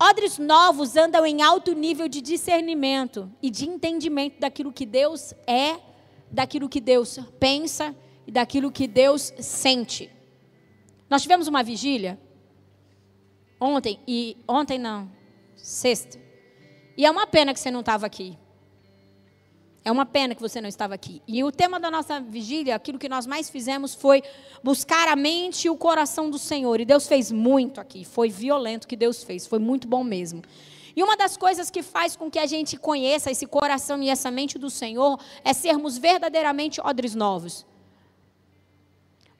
Odres 0.00 0.38
novos 0.38 0.96
andam 0.96 1.26
em 1.26 1.42
alto 1.42 1.72
nível 1.72 2.06
de 2.06 2.20
discernimento 2.20 3.28
e 3.42 3.50
de 3.50 3.68
entendimento 3.68 4.38
daquilo 4.38 4.72
que 4.72 4.86
Deus 4.86 5.34
é, 5.46 5.80
daquilo 6.30 6.68
que 6.68 6.80
Deus 6.80 7.18
pensa 7.40 7.94
e 8.26 8.30
daquilo 8.30 8.70
que 8.70 8.86
Deus 8.86 9.32
sente. 9.40 10.10
Nós 11.10 11.22
tivemos 11.22 11.48
uma 11.48 11.62
vigília 11.62 12.18
Ontem, 13.60 14.00
e 14.06 14.36
ontem 14.48 14.78
não, 14.78 15.10
sexta. 15.56 16.18
E 16.96 17.04
é 17.04 17.10
uma 17.10 17.26
pena 17.26 17.52
que 17.52 17.60
você 17.60 17.70
não 17.70 17.80
estava 17.80 18.06
aqui. 18.06 18.38
É 19.84 19.92
uma 19.92 20.06
pena 20.06 20.34
que 20.34 20.40
você 20.40 20.62
não 20.62 20.68
estava 20.68 20.94
aqui. 20.94 21.20
E 21.28 21.44
o 21.44 21.52
tema 21.52 21.78
da 21.78 21.90
nossa 21.90 22.18
vigília, 22.18 22.74
aquilo 22.74 22.98
que 22.98 23.08
nós 23.08 23.26
mais 23.26 23.50
fizemos 23.50 23.94
foi 23.94 24.22
buscar 24.62 25.08
a 25.08 25.16
mente 25.16 25.66
e 25.66 25.70
o 25.70 25.76
coração 25.76 26.30
do 26.30 26.38
Senhor. 26.38 26.80
E 26.80 26.86
Deus 26.86 27.06
fez 27.06 27.30
muito 27.30 27.80
aqui. 27.80 28.02
Foi 28.02 28.30
violento 28.30 28.88
que 28.88 28.96
Deus 28.96 29.22
fez. 29.22 29.46
Foi 29.46 29.58
muito 29.58 29.86
bom 29.86 30.02
mesmo. 30.02 30.42
E 30.96 31.02
uma 31.02 31.16
das 31.16 31.36
coisas 31.36 31.70
que 31.70 31.82
faz 31.82 32.16
com 32.16 32.30
que 32.30 32.38
a 32.38 32.46
gente 32.46 32.78
conheça 32.78 33.30
esse 33.30 33.46
coração 33.46 34.02
e 34.02 34.08
essa 34.08 34.30
mente 34.30 34.58
do 34.58 34.70
Senhor 34.70 35.20
é 35.44 35.52
sermos 35.52 35.98
verdadeiramente 35.98 36.80
odres 36.80 37.14
novos. 37.14 37.66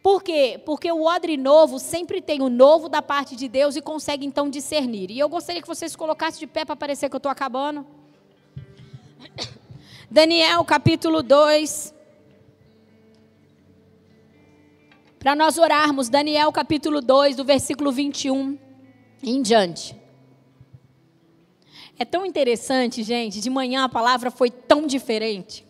Por 0.04 0.22
quê? 0.22 0.60
Porque 0.66 0.92
o 0.92 1.04
odre 1.04 1.34
novo 1.38 1.78
sempre 1.78 2.20
tem 2.20 2.42
o 2.42 2.50
novo 2.50 2.90
da 2.90 3.00
parte 3.00 3.34
de 3.34 3.48
Deus 3.48 3.74
e 3.74 3.80
consegue 3.80 4.26
então 4.26 4.50
discernir. 4.50 5.10
E 5.10 5.18
eu 5.18 5.30
gostaria 5.30 5.62
que 5.62 5.66
vocês 5.66 5.96
colocassem 5.96 6.40
de 6.40 6.46
pé 6.46 6.62
para 6.62 6.76
parecer 6.76 7.08
que 7.08 7.16
eu 7.16 7.16
estou 7.16 7.32
acabando. 7.32 7.86
Daniel 10.10 10.62
capítulo 10.62 11.22
2. 11.22 11.94
Para 15.18 15.34
nós 15.34 15.56
orarmos, 15.56 16.10
Daniel 16.10 16.52
capítulo 16.52 17.00
2, 17.00 17.36
do 17.36 17.42
versículo 17.42 17.90
21 17.90 18.58
em 19.22 19.40
diante. 19.40 19.96
É 21.98 22.04
tão 22.04 22.26
interessante, 22.26 23.02
gente, 23.02 23.40
de 23.40 23.48
manhã 23.48 23.84
a 23.84 23.88
palavra 23.88 24.30
foi 24.30 24.50
tão 24.50 24.86
diferente. 24.86 25.66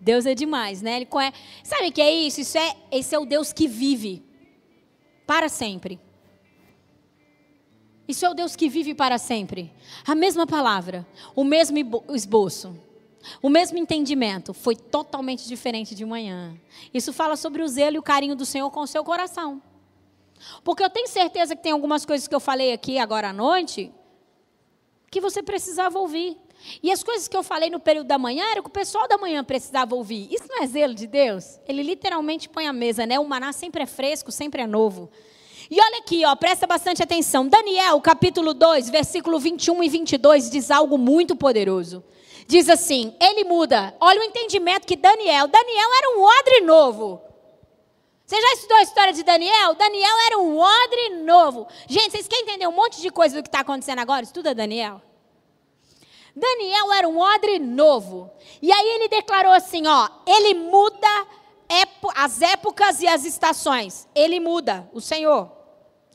Deus 0.00 0.24
é 0.24 0.34
demais, 0.34 0.80
né? 0.80 0.96
Ele 0.96 1.06
conhece. 1.06 1.36
Sabe 1.62 1.88
o 1.88 1.92
que 1.92 2.00
é 2.00 2.10
isso? 2.10 2.40
Isso 2.40 2.56
é, 2.56 2.76
esse 2.90 3.14
é 3.14 3.18
o 3.18 3.26
Deus 3.26 3.52
que 3.52 3.68
vive 3.68 4.24
para 5.26 5.48
sempre. 5.48 6.00
Isso 8.08 8.26
é 8.26 8.30
o 8.30 8.34
Deus 8.34 8.56
que 8.56 8.68
vive 8.68 8.94
para 8.94 9.18
sempre. 9.18 9.72
A 10.06 10.14
mesma 10.14 10.46
palavra, 10.46 11.06
o 11.36 11.44
mesmo 11.44 11.76
esboço, 12.12 12.76
o 13.40 13.48
mesmo 13.48 13.78
entendimento, 13.78 14.52
foi 14.52 14.74
totalmente 14.74 15.46
diferente 15.46 15.94
de 15.94 16.04
manhã. 16.04 16.58
Isso 16.92 17.12
fala 17.12 17.36
sobre 17.36 17.62
o 17.62 17.68
zelo 17.68 17.96
e 17.96 17.98
o 17.98 18.02
carinho 18.02 18.34
do 18.34 18.44
Senhor 18.44 18.70
com 18.70 18.80
o 18.80 18.86
seu 18.86 19.04
coração. 19.04 19.62
Porque 20.64 20.82
eu 20.82 20.90
tenho 20.90 21.06
certeza 21.06 21.54
que 21.54 21.62
tem 21.62 21.72
algumas 21.72 22.04
coisas 22.04 22.26
que 22.26 22.34
eu 22.34 22.40
falei 22.40 22.72
aqui 22.72 22.98
agora 22.98 23.28
à 23.28 23.32
noite 23.32 23.92
que 25.10 25.20
você 25.20 25.42
precisava 25.42 25.98
ouvir. 25.98 26.36
E 26.82 26.90
as 26.90 27.02
coisas 27.02 27.28
que 27.28 27.36
eu 27.36 27.42
falei 27.42 27.70
no 27.70 27.80
período 27.80 28.06
da 28.06 28.18
manhã 28.18 28.44
era 28.50 28.62
que 28.62 28.68
o 28.68 28.72
pessoal 28.72 29.08
da 29.08 29.18
manhã 29.18 29.42
precisava 29.42 29.94
ouvir. 29.94 30.28
Isso 30.32 30.44
não 30.48 30.62
é 30.62 30.66
zelo 30.66 30.94
de 30.94 31.06
Deus? 31.06 31.58
Ele 31.66 31.82
literalmente 31.82 32.48
põe 32.48 32.66
a 32.66 32.72
mesa, 32.72 33.06
né? 33.06 33.18
O 33.18 33.28
maná 33.28 33.52
sempre 33.52 33.82
é 33.82 33.86
fresco, 33.86 34.30
sempre 34.30 34.62
é 34.62 34.66
novo. 34.66 35.10
E 35.70 35.80
olha 35.80 35.98
aqui, 35.98 36.24
ó, 36.24 36.34
presta 36.34 36.66
bastante 36.66 37.02
atenção. 37.02 37.46
Daniel, 37.46 38.00
capítulo 38.00 38.52
2, 38.52 38.90
versículo 38.90 39.38
21 39.38 39.84
e 39.84 39.88
22 39.88 40.50
diz 40.50 40.70
algo 40.70 40.98
muito 40.98 41.36
poderoso. 41.36 42.02
Diz 42.46 42.68
assim: 42.68 43.14
Ele 43.20 43.44
muda. 43.44 43.94
Olha 44.00 44.20
o 44.20 44.24
entendimento 44.24 44.86
que 44.86 44.96
Daniel, 44.96 45.46
Daniel 45.46 45.88
era 45.98 46.18
um 46.18 46.22
odre 46.22 46.60
novo. 46.62 47.22
Você 48.26 48.40
já 48.40 48.52
estudou 48.52 48.76
a 48.76 48.82
história 48.82 49.12
de 49.12 49.22
Daniel? 49.22 49.74
Daniel 49.74 50.16
era 50.26 50.38
um 50.38 50.58
odre 50.58 51.22
novo. 51.24 51.66
Gente, 51.88 52.12
vocês 52.12 52.28
querem 52.28 52.44
entender 52.44 52.66
um 52.66 52.72
monte 52.72 53.00
de 53.00 53.10
coisa 53.10 53.36
do 53.36 53.42
que 53.42 53.48
está 53.48 53.60
acontecendo 53.60 53.98
agora? 53.98 54.22
Estuda 54.22 54.54
Daniel. 54.54 55.02
Daniel 56.34 56.92
era 56.92 57.08
um 57.08 57.18
odre 57.18 57.58
novo. 57.58 58.30
E 58.62 58.72
aí 58.72 58.88
ele 58.88 59.08
declarou 59.08 59.52
assim, 59.52 59.86
ó, 59.86 60.08
ele 60.26 60.54
muda 60.54 61.26
as 62.14 62.42
épocas 62.42 63.00
e 63.00 63.08
as 63.08 63.24
estações. 63.24 64.08
Ele 64.14 64.40
muda, 64.40 64.88
o 64.92 65.00
Senhor. 65.00 65.50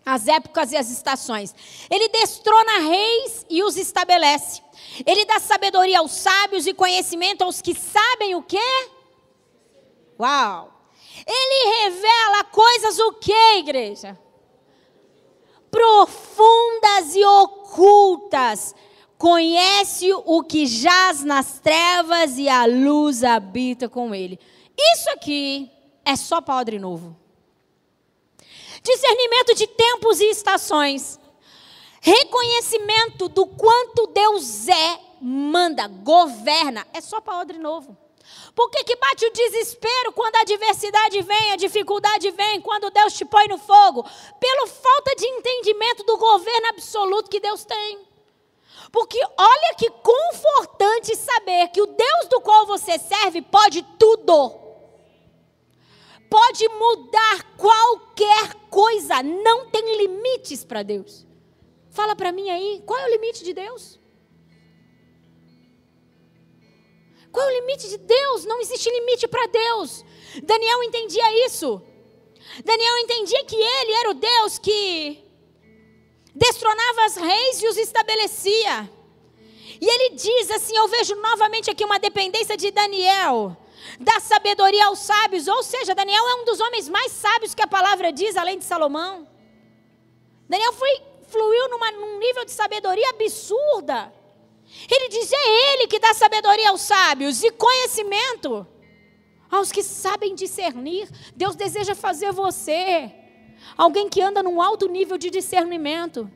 As 0.05 0.28
épocas 0.28 0.72
e 0.72 0.78
as 0.78 0.89
estações. 0.89 1.55
Ele 1.89 2.09
destrona 2.09 2.80
reis 2.80 3.45
e 3.49 3.63
os 3.63 3.76
estabelece. 3.76 4.61
Ele 5.05 5.26
dá 5.26 5.39
sabedoria 5.39 5.99
aos 5.99 6.11
sábios 6.11 6.68
e 6.68 6.74
conhecimento 6.74 7.43
aos 7.43 7.61
que 7.61 7.74
sabem 7.74 8.36
o 8.36 8.43
quê? 8.43 8.89
Uau! 10.20 10.72
Ele 11.26 11.84
revela 11.84 12.43
coisas 12.43 12.99
o 12.99 13.13
quê, 13.13 13.57
igreja? 13.57 14.20
Profundas 15.72 17.16
e 17.16 17.26
ocultas 17.26 18.76
conhece 19.26 20.13
o 20.13 20.43
que 20.43 20.67
jaz 20.67 21.23
nas 21.23 21.59
trevas 21.59 22.38
e 22.38 22.47
a 22.47 22.67
luz 22.67 23.23
habita 23.23 23.89
com 23.89 24.13
ele. 24.13 24.39
Isso 24.78 25.09
aqui 25.09 25.67
é 26.05 26.15
só 26.15 26.39
padre 26.41 26.78
novo. 26.78 27.17
Discernimento 28.84 29.55
de 29.55 29.65
tempos 29.65 30.19
e 30.19 30.26
estações. 30.26 31.19
Reconhecimento 31.99 33.28
do 33.28 33.47
quanto 33.47 34.05
Deus 34.13 34.67
é, 34.67 34.99
manda, 35.19 35.88
governa. 35.88 36.86
É 36.93 37.01
só 37.01 37.19
padre 37.19 37.57
novo. 37.57 37.97
Por 38.53 38.69
que, 38.69 38.84
que 38.84 38.95
bate 38.95 39.26
o 39.26 39.34
desespero 39.34 40.11
quando 40.11 40.36
a 40.36 40.41
adversidade 40.41 41.19
vem, 41.23 41.51
a 41.51 41.55
dificuldade 41.55 42.30
vem, 42.30 42.61
quando 42.61 42.91
Deus 42.91 43.13
te 43.13 43.26
põe 43.26 43.47
no 43.47 43.57
fogo? 43.57 44.05
Pela 44.39 44.67
falta 44.67 45.15
de 45.15 45.26
entendimento 45.26 46.03
do 46.03 46.15
governo 46.15 46.67
absoluto 46.67 47.28
que 47.28 47.39
Deus 47.39 47.65
tem. 47.65 48.05
Porque 48.95 49.19
olha 49.37 49.75
que 49.77 49.89
confortante 49.89 51.17
saber 51.17 51.67
que 51.67 51.81
o 51.81 51.85
Deus 51.85 52.29
do 52.29 52.39
qual 52.39 52.65
você 52.65 52.97
serve 52.97 53.41
pode 53.41 53.83
tudo. 53.99 54.57
Pode 56.29 56.65
mudar 56.69 57.57
qualquer 57.57 58.53
coisa, 58.69 59.21
não 59.21 59.69
tem 59.69 59.97
limites 59.97 60.63
para 60.63 60.81
Deus. 60.81 61.27
Fala 61.89 62.15
para 62.15 62.31
mim 62.31 62.49
aí, 62.49 62.81
qual 62.85 62.97
é 62.97 63.05
o 63.05 63.11
limite 63.11 63.43
de 63.43 63.53
Deus? 63.53 63.99
Qual 67.33 67.49
é 67.49 67.51
o 67.51 67.59
limite 67.59 67.89
de 67.89 67.97
Deus? 67.97 68.45
Não 68.45 68.61
existe 68.61 68.89
limite 68.89 69.27
para 69.27 69.45
Deus. 69.47 70.05
Daniel 70.41 70.81
entendia 70.83 71.45
isso. 71.45 71.81
Daniel 72.63 72.97
entendia 72.99 73.43
que 73.43 73.57
ele 73.57 73.91
era 73.91 74.11
o 74.11 74.13
Deus 74.13 74.57
que 74.57 75.24
destronava 76.36 77.05
os 77.07 77.15
reis 77.15 77.61
e 77.61 77.67
os 77.67 77.77
estabelecia. 77.77 78.89
E 79.79 79.88
ele 79.88 80.15
diz 80.15 80.51
assim: 80.51 80.75
Eu 80.75 80.88
vejo 80.88 81.15
novamente 81.15 81.69
aqui 81.69 81.83
uma 81.83 81.97
dependência 81.97 82.57
de 82.57 82.69
Daniel, 82.71 83.55
da 83.99 84.19
sabedoria 84.19 84.88
aos 84.88 84.99
sábios. 84.99 85.47
Ou 85.47 85.63
seja, 85.63 85.95
Daniel 85.95 86.27
é 86.27 86.36
um 86.36 86.45
dos 86.45 86.59
homens 86.59 86.89
mais 86.89 87.11
sábios 87.11 87.55
que 87.55 87.61
a 87.61 87.67
palavra 87.67 88.11
diz, 88.11 88.36
além 88.36 88.59
de 88.59 88.65
Salomão. 88.65 89.27
Daniel 90.47 90.73
foi, 90.73 91.01
fluiu 91.27 91.69
numa, 91.69 91.91
num 91.91 92.19
nível 92.19 92.45
de 92.45 92.51
sabedoria 92.51 93.09
absurda. 93.09 94.13
Ele 94.89 95.09
diz: 95.09 95.31
É 95.31 95.73
ele 95.73 95.88
que 95.88 95.99
dá 95.99 96.13
sabedoria 96.13 96.69
aos 96.69 96.81
sábios 96.81 97.43
e 97.43 97.51
conhecimento 97.51 98.67
aos 99.49 99.71
que 99.71 99.83
sabem 99.83 100.36
discernir. 100.36 101.09
Deus 101.36 101.55
deseja 101.55 101.95
fazer 101.95 102.31
você 102.31 103.24
alguém 103.77 104.09
que 104.09 104.21
anda 104.21 104.43
num 104.43 104.61
alto 104.61 104.87
nível 104.87 105.17
de 105.17 105.29
discernimento. 105.29 106.29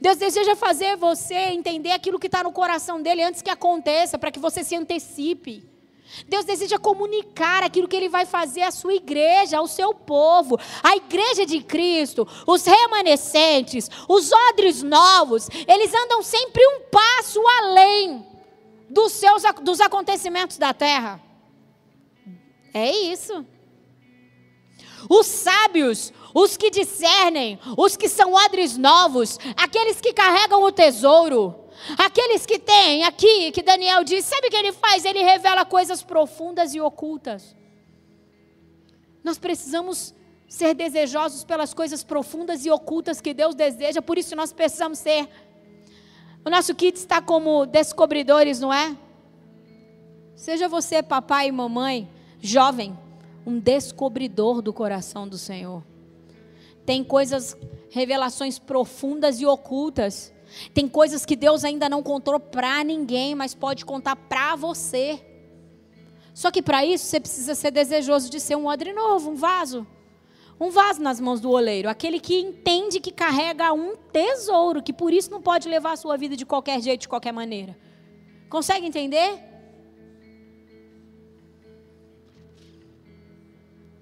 Deus 0.00 0.16
deseja 0.16 0.56
fazer 0.56 0.96
você 0.96 1.34
entender 1.34 1.92
aquilo 1.92 2.18
que 2.18 2.26
está 2.26 2.42
no 2.42 2.52
coração 2.52 3.00
dele 3.00 3.22
antes 3.22 3.42
que 3.42 3.50
aconteça, 3.50 4.18
para 4.18 4.30
que 4.30 4.38
você 4.38 4.64
se 4.64 4.74
antecipe. 4.74 5.68
Deus 6.28 6.44
deseja 6.44 6.78
comunicar 6.78 7.62
aquilo 7.62 7.88
que 7.88 7.96
Ele 7.96 8.08
vai 8.08 8.24
fazer 8.24 8.62
à 8.62 8.70
sua 8.70 8.94
igreja, 8.94 9.58
ao 9.58 9.66
seu 9.66 9.92
povo, 9.92 10.58
à 10.82 10.96
igreja 10.96 11.44
de 11.44 11.62
Cristo, 11.62 12.26
os 12.46 12.64
remanescentes, 12.64 13.90
os 14.08 14.30
odres 14.32 14.82
novos, 14.82 15.48
eles 15.66 15.92
andam 15.92 16.22
sempre 16.22 16.62
um 16.66 16.82
passo 16.90 17.40
além 17.60 18.24
dos, 18.88 19.12
seus, 19.12 19.42
dos 19.62 19.80
acontecimentos 19.80 20.58
da 20.58 20.72
terra. 20.72 21.20
É 22.72 22.90
isso. 22.90 23.44
Os 25.08 25.26
sábios, 25.26 26.12
os 26.38 26.54
que 26.54 26.70
discernem, 26.70 27.58
os 27.78 27.96
que 27.96 28.10
são 28.10 28.34
odres 28.34 28.76
novos, 28.76 29.38
aqueles 29.56 30.02
que 30.02 30.12
carregam 30.12 30.62
o 30.62 30.70
tesouro, 30.70 31.54
aqueles 31.96 32.44
que 32.44 32.58
têm 32.58 33.04
aqui, 33.04 33.50
que 33.52 33.62
Daniel 33.62 34.04
diz, 34.04 34.26
sabe 34.26 34.48
o 34.48 34.50
que 34.50 34.56
ele 34.56 34.70
faz? 34.70 35.06
Ele 35.06 35.22
revela 35.22 35.64
coisas 35.64 36.02
profundas 36.02 36.74
e 36.74 36.80
ocultas. 36.80 37.56
Nós 39.24 39.38
precisamos 39.38 40.14
ser 40.46 40.74
desejosos 40.74 41.42
pelas 41.42 41.72
coisas 41.72 42.04
profundas 42.04 42.66
e 42.66 42.70
ocultas 42.70 43.18
que 43.18 43.32
Deus 43.32 43.54
deseja, 43.54 44.02
por 44.02 44.18
isso 44.18 44.36
nós 44.36 44.52
precisamos 44.52 44.98
ser. 44.98 45.26
O 46.44 46.50
nosso 46.50 46.74
kit 46.74 46.98
está 46.98 47.22
como 47.22 47.64
descobridores, 47.64 48.60
não 48.60 48.70
é? 48.70 48.94
Seja 50.34 50.68
você, 50.68 51.02
papai 51.02 51.48
e 51.48 51.52
mamãe, 51.52 52.06
jovem, 52.42 52.96
um 53.46 53.58
descobridor 53.58 54.60
do 54.60 54.70
coração 54.70 55.26
do 55.26 55.38
Senhor. 55.38 55.95
Tem 56.86 57.02
coisas, 57.02 57.56
revelações 57.90 58.58
profundas 58.58 59.40
e 59.40 59.44
ocultas. 59.44 60.32
Tem 60.72 60.86
coisas 60.86 61.26
que 61.26 61.34
Deus 61.34 61.64
ainda 61.64 61.88
não 61.88 62.02
contou 62.02 62.38
para 62.38 62.84
ninguém, 62.84 63.34
mas 63.34 63.54
pode 63.54 63.84
contar 63.84 64.14
para 64.14 64.54
você. 64.54 65.20
Só 66.32 66.50
que 66.50 66.62
para 66.62 66.84
isso 66.84 67.04
você 67.04 67.18
precisa 67.18 67.54
ser 67.54 67.72
desejoso 67.72 68.30
de 68.30 68.38
ser 68.38 68.56
um 68.56 68.66
odre 68.66 68.92
novo, 68.92 69.30
um 69.30 69.34
vaso. 69.34 69.86
Um 70.58 70.70
vaso 70.70 71.02
nas 71.02 71.20
mãos 71.20 71.40
do 71.40 71.50
oleiro, 71.50 71.88
aquele 71.88 72.18
que 72.18 72.38
entende 72.40 72.98
que 72.98 73.10
carrega 73.10 73.74
um 73.74 73.94
tesouro, 73.96 74.82
que 74.82 74.92
por 74.92 75.12
isso 75.12 75.30
não 75.30 75.42
pode 75.42 75.68
levar 75.68 75.92
a 75.92 75.96
sua 75.96 76.16
vida 76.16 76.34
de 76.34 76.46
qualquer 76.46 76.80
jeito, 76.80 77.02
de 77.02 77.08
qualquer 77.08 77.32
maneira. 77.32 77.76
Consegue 78.48 78.86
entender? 78.86 79.38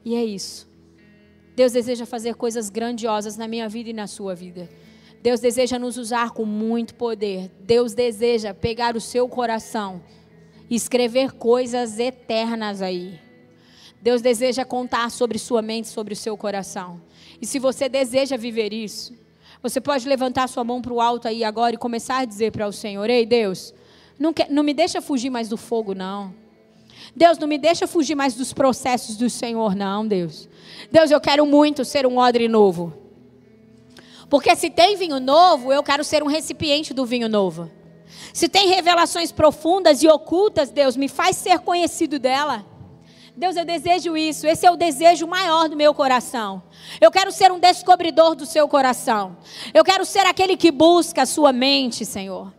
E 0.05 0.14
é 0.14 0.24
isso. 0.24 0.68
Deus 1.55 1.73
deseja 1.73 2.05
fazer 2.05 2.35
coisas 2.35 2.69
grandiosas 2.69 3.37
na 3.37 3.47
minha 3.47 3.69
vida 3.69 3.91
e 3.91 3.93
na 3.93 4.07
sua 4.07 4.35
vida. 4.35 4.69
Deus 5.23 5.41
deseja 5.41 5.79
nos 5.79 5.97
usar 5.97 6.33
com 6.33 6.45
muito 6.45 6.95
poder. 6.95 7.51
Deus 7.61 7.95
deseja 7.95 8.53
pegar 8.53 8.97
o 8.97 9.01
seu 9.01 9.29
coração 9.29 10.03
e 10.69 10.75
escrever 10.75 11.33
coisas 11.33 11.99
eternas 11.99 12.83
aí. 12.83 13.21
Deus 14.03 14.21
deseja 14.21 14.67
contar 14.67 15.11
sobre 15.11 15.39
sua 15.39 15.63
mente, 15.63 15.89
sobre 15.89 16.13
o 16.13 16.17
seu 16.17 16.37
coração. 16.37 17.01
E 17.41 17.47
se 17.47 17.59
você 17.59 17.89
deseja 17.89 18.37
viver 18.37 18.73
isso, 18.73 19.15
você 19.63 19.81
pode 19.81 20.07
levantar 20.07 20.47
sua 20.47 20.63
mão 20.63 20.83
para 20.83 20.93
o 20.93 21.01
alto 21.01 21.27
aí 21.27 21.43
agora 21.43 21.75
e 21.75 21.79
começar 21.79 22.19
a 22.19 22.25
dizer 22.27 22.53
para 22.53 22.67
o 22.67 22.73
Senhor: 22.73 23.09
Ei, 23.09 23.25
Deus, 23.25 23.73
não, 24.19 24.31
quer, 24.31 24.51
não 24.51 24.63
me 24.63 24.75
deixa 24.75 25.01
fugir 25.01 25.31
mais 25.31 25.49
do 25.49 25.57
fogo, 25.57 25.95
não. 25.95 26.35
Deus, 27.17 27.39
não 27.39 27.47
me 27.47 27.59
deixa 27.59 27.87
fugir 27.87 28.15
mais 28.15 28.35
dos 28.35 28.53
processos 28.53 29.17
do 29.17 29.31
Senhor, 29.31 29.75
não, 29.75 30.07
Deus. 30.07 30.49
Deus, 30.91 31.11
eu 31.11 31.21
quero 31.21 31.47
muito 31.47 31.85
ser 31.85 32.07
um 32.07 32.19
odre 32.19 32.49
novo. 32.49 32.93
Porque 34.29 34.55
se 34.57 34.69
tem 34.69 34.97
vinho 34.97 35.21
novo, 35.21 35.73
eu 35.73 35.83
quero 35.83 36.03
ser 36.03 36.23
um 36.23 36.27
recipiente 36.27 36.93
do 36.93 37.07
vinho 37.07 37.29
novo. 37.29 37.71
Se 38.33 38.49
tem 38.49 38.69
revelações 38.69 39.31
profundas 39.31 40.03
e 40.03 40.09
ocultas, 40.09 40.71
Deus, 40.71 40.97
me 40.97 41.09
faz 41.09 41.37
ser 41.37 41.61
conhecido 41.61 42.19
dela. 42.19 42.67
Deus, 43.37 43.57
eu 43.57 43.65
desejo 43.65 44.17
isso. 44.17 44.47
Esse 44.47 44.67
é 44.67 44.71
o 44.71 44.77
desejo 44.77 45.27
maior 45.27 45.69
do 45.69 45.77
meu 45.77 45.95
coração. 45.95 46.62
Eu 47.01 47.11
quero 47.11 47.31
ser 47.31 47.53
um 47.53 47.59
descobridor 47.59 48.35
do 48.35 48.47
seu 48.47 48.69
coração. 48.69 49.37
Eu 49.73 49.85
quero 49.85 50.05
ser 50.05 50.27
aquele 50.27 50.57
que 50.57 50.71
busca 50.71 51.23
a 51.23 51.27
sua 51.27 51.53
mente, 51.53 52.05
Senhor. 52.05 52.53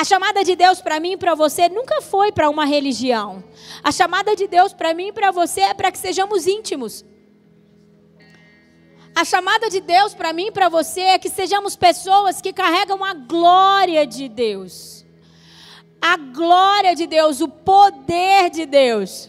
A 0.00 0.04
chamada 0.04 0.42
de 0.42 0.56
Deus 0.56 0.80
para 0.80 0.98
mim 0.98 1.12
e 1.12 1.16
para 1.18 1.34
você 1.34 1.68
nunca 1.68 2.00
foi 2.00 2.32
para 2.32 2.48
uma 2.48 2.64
religião. 2.64 3.44
A 3.84 3.92
chamada 3.92 4.34
de 4.34 4.46
Deus 4.46 4.72
para 4.72 4.94
mim 4.94 5.08
e 5.08 5.12
para 5.12 5.30
você 5.30 5.60
é 5.60 5.74
para 5.74 5.92
que 5.92 5.98
sejamos 5.98 6.46
íntimos. 6.46 7.04
A 9.14 9.26
chamada 9.26 9.68
de 9.68 9.78
Deus 9.78 10.14
para 10.14 10.32
mim 10.32 10.46
e 10.46 10.50
para 10.50 10.70
você 10.70 11.02
é 11.02 11.18
que 11.18 11.28
sejamos 11.28 11.76
pessoas 11.76 12.40
que 12.40 12.50
carregam 12.50 13.04
a 13.04 13.12
glória 13.12 14.06
de 14.06 14.26
Deus. 14.26 15.04
A 16.00 16.16
glória 16.16 16.94
de 16.94 17.06
Deus, 17.06 17.42
o 17.42 17.48
poder 17.48 18.48
de 18.48 18.64
Deus. 18.64 19.28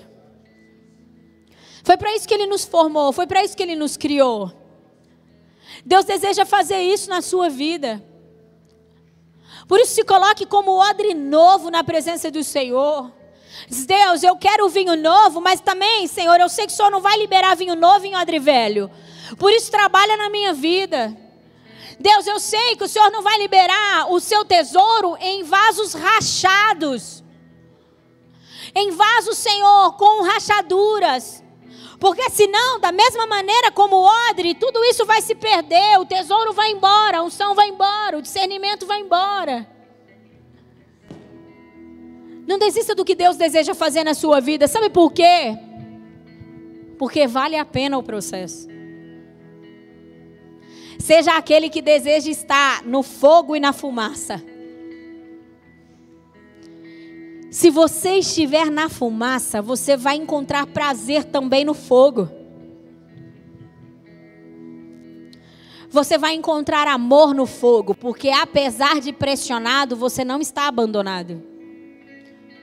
Foi 1.83 1.97
para 1.97 2.15
isso 2.15 2.25
que 2.25 2.33
Ele 2.33 2.45
nos 2.45 2.63
formou, 2.63 3.11
foi 3.11 3.27
para 3.27 3.43
isso 3.43 3.57
que 3.57 3.63
Ele 3.63 3.75
nos 3.75 3.97
criou. 3.97 4.49
Deus 5.85 6.05
deseja 6.05 6.45
fazer 6.45 6.79
isso 6.79 7.09
na 7.09 7.21
sua 7.21 7.49
vida. 7.49 8.01
Por 9.71 9.79
isso, 9.79 9.93
se 9.93 10.03
coloque 10.03 10.45
como 10.45 10.81
odre 10.81 11.13
novo 11.13 11.71
na 11.71 11.81
presença 11.81 12.29
do 12.29 12.43
Senhor. 12.43 13.09
Diz, 13.69 13.85
Deus, 13.85 14.21
eu 14.21 14.35
quero 14.35 14.67
vinho 14.67 14.97
novo, 14.97 15.39
mas 15.39 15.61
também, 15.61 16.07
Senhor, 16.07 16.37
eu 16.41 16.49
sei 16.49 16.67
que 16.67 16.73
o 16.73 16.75
Senhor 16.75 16.91
não 16.91 16.99
vai 16.99 17.17
liberar 17.17 17.55
vinho 17.55 17.73
novo 17.73 18.05
em 18.05 18.13
odre 18.13 18.37
velho. 18.37 18.91
Por 19.39 19.49
isso, 19.49 19.71
trabalha 19.71 20.17
na 20.17 20.29
minha 20.29 20.53
vida. 20.53 21.17
Deus, 21.97 22.27
eu 22.27 22.37
sei 22.37 22.75
que 22.75 22.83
o 22.83 22.87
Senhor 22.89 23.09
não 23.11 23.21
vai 23.21 23.37
liberar 23.37 24.11
o 24.11 24.19
seu 24.19 24.43
tesouro 24.43 25.15
em 25.21 25.41
vasos 25.43 25.93
rachados. 25.93 27.23
Em 28.75 28.91
vasos, 28.91 29.37
Senhor, 29.37 29.93
com 29.93 30.23
rachaduras. 30.23 31.40
Porque 32.01 32.31
senão, 32.31 32.79
da 32.79 32.91
mesma 32.91 33.27
maneira 33.27 33.71
como 33.71 33.97
o 33.97 34.29
odre, 34.31 34.55
tudo 34.55 34.83
isso 34.85 35.05
vai 35.05 35.21
se 35.21 35.35
perder, 35.35 35.99
o 35.99 36.05
tesouro 36.05 36.51
vai 36.51 36.71
embora, 36.71 37.19
a 37.19 37.23
unção 37.23 37.53
vai 37.53 37.69
embora, 37.69 38.17
o 38.17 38.23
discernimento 38.23 38.87
vai 38.87 39.01
embora. 39.01 39.69
Não 42.47 42.57
desista 42.57 42.95
do 42.95 43.05
que 43.05 43.13
Deus 43.13 43.37
deseja 43.37 43.75
fazer 43.75 44.03
na 44.03 44.15
sua 44.15 44.41
vida. 44.41 44.67
Sabe 44.67 44.89
por 44.89 45.13
quê? 45.13 45.55
Porque 46.97 47.27
vale 47.27 47.55
a 47.55 47.63
pena 47.63 47.99
o 47.99 48.03
processo. 48.03 48.67
Seja 50.97 51.37
aquele 51.37 51.69
que 51.69 51.83
deseja 51.83 52.31
estar 52.31 52.83
no 52.83 53.03
fogo 53.03 53.55
e 53.55 53.59
na 53.59 53.73
fumaça. 53.73 54.43
Se 57.51 57.69
você 57.69 58.11
estiver 58.19 58.71
na 58.71 58.87
fumaça, 58.87 59.61
você 59.61 59.97
vai 59.97 60.15
encontrar 60.15 60.65
prazer 60.67 61.25
também 61.25 61.65
no 61.65 61.73
fogo. 61.73 62.29
Você 65.89 66.17
vai 66.17 66.33
encontrar 66.33 66.87
amor 66.87 67.35
no 67.35 67.45
fogo, 67.45 67.93
porque 67.93 68.29
apesar 68.29 69.01
de 69.01 69.11
pressionado, 69.11 69.97
você 69.97 70.23
não 70.23 70.39
está 70.39 70.65
abandonado. 70.65 71.43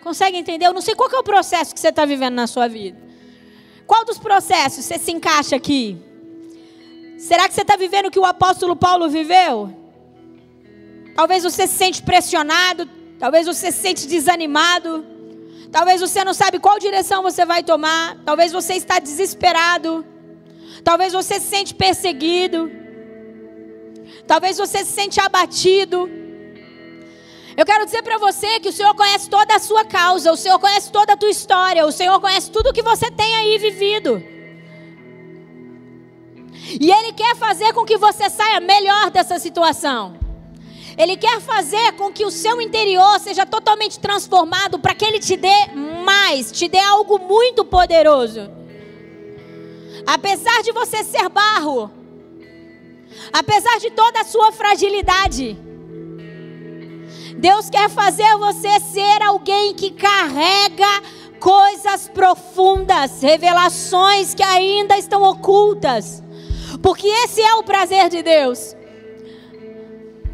Consegue 0.03 0.39
entender? 0.39 0.65
Eu 0.65 0.73
não 0.73 0.81
sei 0.81 0.95
qual 0.95 1.11
é 1.13 1.19
o 1.19 1.23
processo 1.23 1.75
que 1.75 1.81
você 1.81 1.89
está 1.89 2.07
vivendo 2.07 2.37
na 2.37 2.47
sua 2.47 2.67
vida. 2.67 2.99
Qual 3.87 4.07
dos 4.07 4.17
processos 4.17 4.87
você 4.87 4.99
se 4.99 5.13
encaixa 5.13 5.55
aqui? 5.55 5.99
Será 7.19 7.47
que 7.47 7.53
você 7.53 7.61
está 7.61 7.77
vivendo 7.77 8.07
o 8.07 8.11
que 8.11 8.19
o 8.19 8.25
apóstolo 8.25 8.75
Paulo 8.75 9.11
viveu? 9.11 9.71
Talvez 11.15 11.43
você 11.43 11.67
se 11.67 11.75
sente 11.75 12.03
pressionado, 12.03 12.89
talvez 13.19 13.47
você 13.47 13.73
se 13.73 13.79
sente 13.79 14.07
desanimado, 14.07 15.05
talvez 15.73 16.01
você 16.01 16.25
não 16.25 16.33
sabe 16.33 16.59
qual 16.59 16.79
direção 16.79 17.23
você 17.23 17.45
vai 17.45 17.63
tomar, 17.63 18.17
talvez 18.25 18.53
você 18.53 18.75
está 18.75 18.99
desesperado, 18.99 20.05
talvez 20.85 21.13
você 21.13 21.41
se 21.41 21.47
sente 21.47 21.75
perseguido, 21.75 22.71
talvez 24.27 24.57
você 24.57 24.85
se 24.85 24.93
sente 24.93 25.21
abatido. 25.21 26.09
Eu 27.57 27.67
quero 27.67 27.85
dizer 27.85 28.03
para 28.03 28.19
você 28.19 28.61
que 28.61 28.69
o 28.69 28.73
Senhor 28.73 28.95
conhece 28.95 29.29
toda 29.29 29.57
a 29.57 29.59
sua 29.59 29.85
causa, 29.85 30.33
o 30.33 30.37
Senhor 30.37 30.61
conhece 30.61 30.93
toda 30.93 31.15
a 31.15 31.17
tua 31.17 31.31
história, 31.31 31.85
o 31.85 31.91
Senhor 31.91 32.21
conhece 32.21 32.51
tudo 32.53 32.73
que 32.73 32.83
você 32.83 33.11
tem 33.11 33.35
aí 33.37 33.59
vivido. 33.59 34.23
E 36.81 36.91
Ele 36.91 37.13
quer 37.13 37.35
fazer 37.35 37.73
com 37.73 37.85
que 37.85 37.97
você 37.97 38.31
saia 38.31 38.61
melhor 38.61 39.11
dessa 39.11 39.39
situação. 39.41 40.28
Ele 40.99 41.17
quer 41.17 41.41
fazer 41.41 41.93
com 41.93 42.13
que 42.13 42.25
o 42.27 42.31
seu 42.31 42.61
interior 42.61 43.21
seja 43.21 43.47
totalmente 43.47 44.01
transformado 44.01 44.81
para 44.81 44.97
que 44.97 45.05
Ele 45.05 45.21
te 45.21 45.37
dê 45.37 45.69
mais, 46.05 46.51
te 46.51 46.67
dê 46.67 46.81
algo 46.81 47.21
muito 47.21 47.65
poderoso. 47.65 48.51
Apesar 50.05 50.61
de 50.65 50.73
você 50.73 51.05
ser 51.05 51.29
barro, 51.29 51.89
apesar 53.33 53.79
de 53.79 53.91
toda 53.93 54.23
a 54.23 54.25
sua 54.25 54.51
fragilidade, 54.51 55.57
Deus 57.37 57.71
quer 57.71 57.89
fazer 57.89 58.37
você 58.37 58.81
ser 58.81 59.23
alguém 59.23 59.75
que 59.75 59.93
carrega 59.93 61.03
coisas 61.39 62.09
profundas, 62.09 63.23
revelações 63.23 64.35
que 64.35 64.43
ainda 64.43 64.99
estão 64.99 65.23
ocultas. 65.23 66.25
Porque 66.83 67.07
esse 67.07 67.41
é 67.41 67.55
o 67.55 67.63
prazer 67.63 68.09
de 68.09 68.21
Deus. 68.21 68.77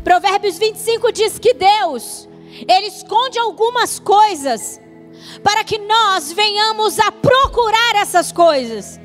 Provérbios 0.05 0.59
25 0.59 1.11
diz 1.11 1.39
que 1.39 1.55
Deus, 1.55 2.29
Ele 2.69 2.87
esconde 2.87 3.39
algumas 3.39 3.99
coisas 3.99 4.81
para 5.43 5.65
que 5.65 5.79
nós 5.79 6.31
venhamos 6.33 6.99
a 7.01 7.11
procurar 7.11 7.97
essas 7.97 8.31
coisas. 8.31 9.01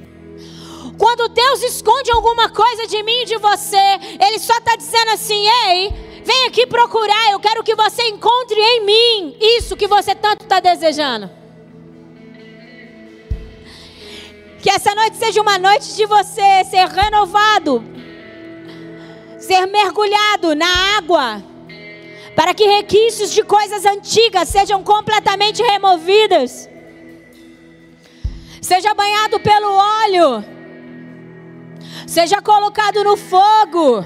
Quando 0.98 1.30
Deus 1.30 1.64
esconde 1.64 2.12
alguma 2.12 2.50
coisa 2.50 2.86
de 2.86 3.02
mim 3.04 3.22
e 3.22 3.26
de 3.26 3.38
você, 3.38 4.00
Ele 4.20 4.38
só 4.38 4.58
está 4.58 4.76
dizendo 4.76 5.12
assim: 5.12 5.48
ei, 5.68 5.94
Vem 6.30 6.46
aqui 6.46 6.68
procurar. 6.68 7.32
Eu 7.32 7.40
quero 7.40 7.64
que 7.64 7.74
você 7.74 8.04
encontre 8.04 8.60
em 8.60 8.86
mim 8.86 9.38
isso 9.40 9.76
que 9.76 9.88
você 9.88 10.14
tanto 10.14 10.44
está 10.44 10.60
desejando. 10.60 11.28
Que 14.62 14.70
essa 14.70 14.94
noite 14.94 15.18
seja 15.18 15.42
uma 15.42 15.58
noite 15.58 15.96
de 15.96 16.06
você 16.06 16.66
ser 16.66 16.86
renovado, 16.88 17.84
ser 19.50 19.66
mergulhado 19.66 20.54
na 20.54 20.72
água, 20.96 21.44
para 22.36 22.54
que 22.54 22.64
requisitos 22.68 23.32
de 23.32 23.42
coisas 23.42 23.84
antigas 23.84 24.48
sejam 24.48 24.84
completamente 24.84 25.64
removidas. 25.64 26.70
Seja 28.62 28.94
banhado 28.94 29.40
pelo 29.40 29.72
óleo, 30.04 30.46
seja 32.06 32.40
colocado 32.44 33.04
no 33.04 33.18
fogo 33.18 34.06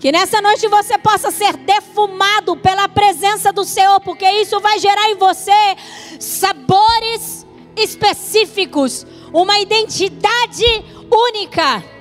que 0.00 0.10
nessa 0.10 0.40
noite 0.40 0.66
você 0.68 0.96
possa 0.96 1.30
ser 1.30 1.56
defumado 1.58 2.56
pela 2.56 2.88
presença 2.88 3.52
do 3.52 3.64
Senhor, 3.64 4.00
porque 4.00 4.26
isso 4.42 4.60
vai 4.60 4.78
gerar 4.78 5.10
em 5.10 5.16
você 5.16 5.76
sabores 6.18 7.46
específicos, 7.76 9.06
uma 9.32 9.58
identidade 9.60 10.84
única. 11.10 11.93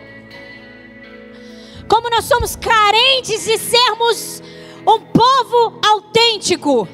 Como 1.87 2.09
nós 2.09 2.25
somos 2.25 2.55
carentes 2.55 3.45
de 3.45 3.57
sermos 3.57 4.41
um 4.87 4.99
povo 4.99 5.79
autêntico. 5.85 6.87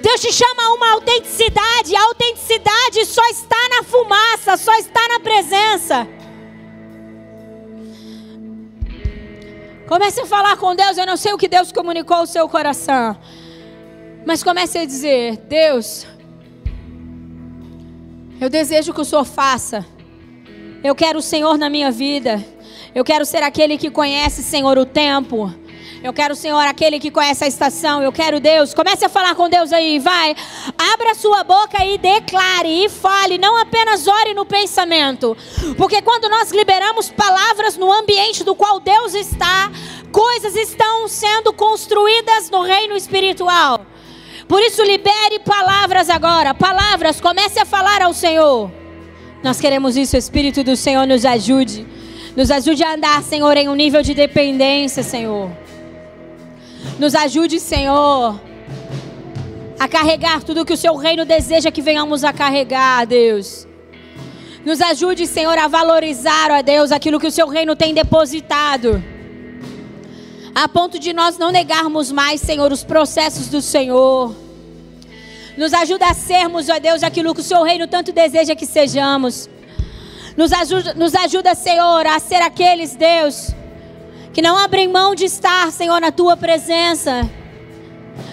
Deus 0.00 0.20
te 0.20 0.32
chama 0.32 0.62
a 0.62 0.74
uma 0.74 0.92
autenticidade. 0.92 1.94
A 1.94 2.02
autenticidade 2.04 3.04
só 3.04 3.24
está 3.28 3.68
na 3.68 3.82
fumaça, 3.82 4.56
só 4.56 4.74
está 4.76 5.06
na 5.08 5.20
presença. 5.20 6.08
Comece 9.86 10.20
a 10.20 10.26
falar 10.26 10.56
com 10.56 10.74
Deus. 10.74 10.96
Eu 10.96 11.06
não 11.06 11.16
sei 11.16 11.32
o 11.32 11.38
que 11.38 11.48
Deus 11.48 11.72
comunicou 11.72 12.18
ao 12.18 12.26
seu 12.26 12.48
coração. 12.48 13.18
Mas 14.24 14.42
comece 14.42 14.78
a 14.78 14.84
dizer: 14.86 15.36
Deus, 15.48 16.06
eu 18.40 18.48
desejo 18.48 18.94
que 18.94 19.00
o 19.00 19.04
Senhor 19.04 19.24
faça. 19.24 19.84
Eu 20.82 20.94
quero 20.94 21.18
o 21.18 21.22
Senhor 21.22 21.58
na 21.58 21.68
minha 21.68 21.90
vida. 21.90 22.42
Eu 22.94 23.04
quero 23.04 23.24
ser 23.24 23.42
aquele 23.42 23.78
que 23.78 23.90
conhece, 23.90 24.42
Senhor, 24.42 24.76
o 24.76 24.84
tempo. 24.84 25.52
Eu 26.02 26.14
quero, 26.14 26.34
Senhor, 26.34 26.60
aquele 26.60 26.98
que 26.98 27.10
conhece 27.10 27.44
a 27.44 27.46
estação. 27.46 28.02
Eu 28.02 28.10
quero 28.10 28.40
Deus. 28.40 28.72
Comece 28.72 29.04
a 29.04 29.08
falar 29.08 29.34
com 29.34 29.50
Deus 29.50 29.70
aí, 29.70 29.98
vai. 29.98 30.34
Abra 30.94 31.14
sua 31.14 31.44
boca 31.44 31.84
e 31.84 31.98
declare 31.98 32.86
e 32.86 32.88
fale. 32.88 33.36
Não 33.36 33.58
apenas 33.58 34.08
ore 34.08 34.32
no 34.32 34.46
pensamento. 34.46 35.36
Porque 35.76 36.00
quando 36.00 36.28
nós 36.30 36.50
liberamos 36.52 37.10
palavras 37.10 37.76
no 37.76 37.92
ambiente 37.92 38.42
do 38.42 38.54
qual 38.54 38.80
Deus 38.80 39.14
está, 39.14 39.70
coisas 40.10 40.56
estão 40.56 41.06
sendo 41.06 41.52
construídas 41.52 42.48
no 42.50 42.62
reino 42.62 42.96
espiritual. 42.96 43.84
Por 44.48 44.62
isso, 44.62 44.82
libere 44.82 45.38
palavras 45.44 46.08
agora. 46.08 46.54
Palavras, 46.54 47.20
comece 47.20 47.60
a 47.60 47.66
falar 47.66 48.00
ao 48.02 48.14
Senhor. 48.14 48.72
Nós 49.42 49.60
queremos 49.60 49.96
isso, 49.96 50.16
o 50.16 50.18
Espírito 50.18 50.64
do 50.64 50.74
Senhor 50.76 51.06
nos 51.06 51.24
ajude. 51.26 51.86
Nos 52.36 52.50
ajude 52.50 52.84
a 52.84 52.94
andar, 52.94 53.22
Senhor, 53.22 53.56
em 53.56 53.68
um 53.68 53.74
nível 53.74 54.02
de 54.02 54.14
dependência, 54.14 55.02
Senhor. 55.02 55.50
Nos 56.98 57.14
ajude, 57.14 57.58
Senhor, 57.58 58.40
a 59.78 59.88
carregar 59.88 60.42
tudo 60.42 60.64
que 60.64 60.72
o 60.72 60.76
seu 60.76 60.94
reino 60.94 61.24
deseja 61.24 61.70
que 61.70 61.82
venhamos 61.82 62.22
a 62.22 62.32
carregar, 62.32 63.04
Deus. 63.06 63.66
Nos 64.64 64.80
ajude, 64.80 65.26
Senhor, 65.26 65.56
a 65.58 65.66
valorizar, 65.66 66.50
ó 66.50 66.62
Deus, 66.62 66.92
aquilo 66.92 67.18
que 67.18 67.26
o 67.26 67.30
seu 67.30 67.48
reino 67.48 67.74
tem 67.74 67.94
depositado. 67.94 69.02
A 70.54 70.68
ponto 70.68 70.98
de 70.98 71.12
nós 71.12 71.38
não 71.38 71.50
negarmos 71.50 72.12
mais, 72.12 72.40
Senhor, 72.40 72.70
os 72.70 72.84
processos 72.84 73.48
do 73.48 73.60
Senhor. 73.60 74.36
Nos 75.56 75.72
ajuda 75.72 76.06
a 76.06 76.14
sermos, 76.14 76.68
ó 76.68 76.78
Deus, 76.78 77.02
aquilo 77.02 77.34
que 77.34 77.40
o 77.40 77.44
seu 77.44 77.62
reino 77.62 77.86
tanto 77.86 78.12
deseja 78.12 78.54
que 78.54 78.66
sejamos. 78.66 79.48
Nos 80.36 80.52
ajuda, 80.52 80.94
nos 80.94 81.14
ajuda, 81.14 81.54
Senhor, 81.54 82.06
a 82.06 82.18
ser 82.18 82.42
aqueles, 82.42 82.94
Deus, 82.94 83.54
que 84.32 84.40
não 84.40 84.56
abrem 84.56 84.88
mão 84.88 85.14
de 85.14 85.24
estar, 85.24 85.70
Senhor, 85.72 86.00
na 86.00 86.12
tua 86.12 86.36
presença. 86.36 87.28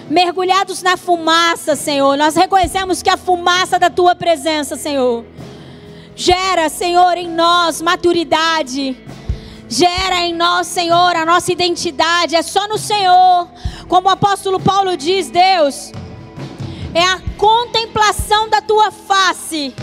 Mergulhados 0.10 0.82
na 0.82 0.96
fumaça, 0.96 1.76
Senhor. 1.76 2.16
Nós 2.18 2.36
reconhecemos 2.36 3.02
que 3.02 3.10
a 3.10 3.18
fumaça 3.18 3.80
da 3.80 3.90
tua 3.90 4.16
presença, 4.16 4.76
Senhor, 4.76 5.26
gera, 6.16 6.70
Senhor, 6.70 7.18
em 7.18 7.30
nós 7.30 7.82
maturidade. 7.82 8.98
Gera 9.68 10.22
em 10.22 10.34
nós, 10.34 10.68
Senhor, 10.68 11.16
a 11.16 11.26
nossa 11.26 11.52
identidade. 11.52 12.36
É 12.36 12.42
só 12.42 12.68
no 12.68 12.78
Senhor. 12.78 13.50
Como 13.90 14.08
o 14.08 14.12
apóstolo 14.12 14.60
Paulo 14.60 14.96
diz, 14.96 15.30
Deus, 15.30 15.92
é 16.94 17.04
a 17.04 17.20
contemplação 17.38 18.50
da 18.50 18.62
tua 18.62 18.92
face 18.92 19.74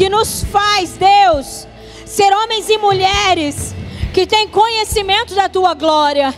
que 0.00 0.08
nos 0.08 0.44
faz, 0.44 0.92
Deus, 0.92 1.68
ser 2.06 2.32
homens 2.32 2.70
e 2.70 2.78
mulheres 2.78 3.74
que 4.14 4.26
tem 4.26 4.48
conhecimento 4.48 5.34
da 5.34 5.46
tua 5.46 5.74
glória. 5.74 6.34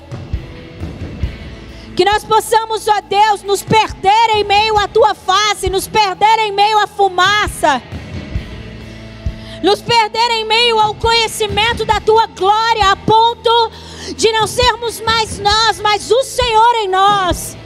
Que 1.94 2.04
nós 2.04 2.24
possamos, 2.24 2.88
ó 2.88 3.00
Deus, 3.02 3.44
nos 3.44 3.62
perder 3.62 4.30
em 4.34 4.42
meio 4.42 4.76
à 4.76 4.88
tua 4.88 5.14
face, 5.14 5.70
nos 5.70 5.86
perder 5.86 6.40
em 6.40 6.50
meio 6.50 6.76
à 6.76 6.88
fumaça, 6.88 7.80
nos 9.62 9.80
perder 9.80 10.28
em 10.32 10.44
meio 10.44 10.80
ao 10.80 10.96
conhecimento 10.96 11.84
da 11.84 12.00
tua 12.00 12.26
glória, 12.26 12.90
a 12.90 12.96
ponto 12.96 13.70
de 14.16 14.32
não 14.32 14.48
sermos 14.48 15.00
mais 15.02 15.38
nós, 15.38 15.78
mas 15.78 16.10
o 16.10 16.24
Senhor 16.24 16.74
em 16.82 16.88
nós. 16.88 17.56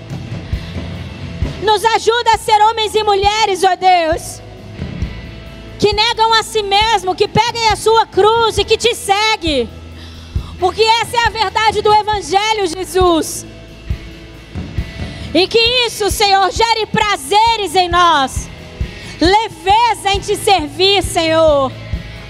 Nos 1.62 1.82
ajuda 1.86 2.32
a 2.34 2.38
ser 2.38 2.60
homens 2.64 2.94
e 2.94 3.02
mulheres, 3.02 3.64
ó 3.64 3.74
Deus, 3.74 4.44
que 5.78 5.92
negam 5.92 6.32
a 6.34 6.42
si 6.42 6.62
mesmo, 6.62 7.14
que 7.14 7.28
peguem 7.28 7.68
a 7.68 7.76
sua 7.76 8.06
cruz 8.06 8.58
e 8.58 8.64
que 8.64 8.76
te 8.76 8.94
seguem. 8.94 9.68
Porque 10.58 10.82
essa 10.82 11.16
é 11.16 11.26
a 11.26 11.30
verdade 11.30 11.82
do 11.82 11.92
Evangelho, 11.92 12.66
Jesus. 12.66 13.44
E 15.34 15.46
que 15.46 15.58
isso, 15.86 16.10
Senhor, 16.10 16.50
gere 16.50 16.86
prazeres 16.86 17.74
em 17.74 17.88
nós, 17.88 18.48
leveza 19.20 20.14
em 20.14 20.20
te 20.20 20.34
servir, 20.34 21.02
Senhor, 21.02 21.70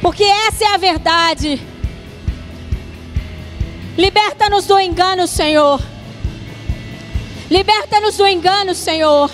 porque 0.03 0.25
essa 0.25 0.65
é 0.65 0.75
a 0.75 0.77
verdade. 0.77 1.61
Liberta-nos 3.97 4.67
do 4.67 4.79
engano, 4.81 5.27
Senhor. 5.27 5.81
Liberta-nos 7.49 8.17
do 8.17 8.27
engano, 8.27 8.75
Senhor. 8.75 9.31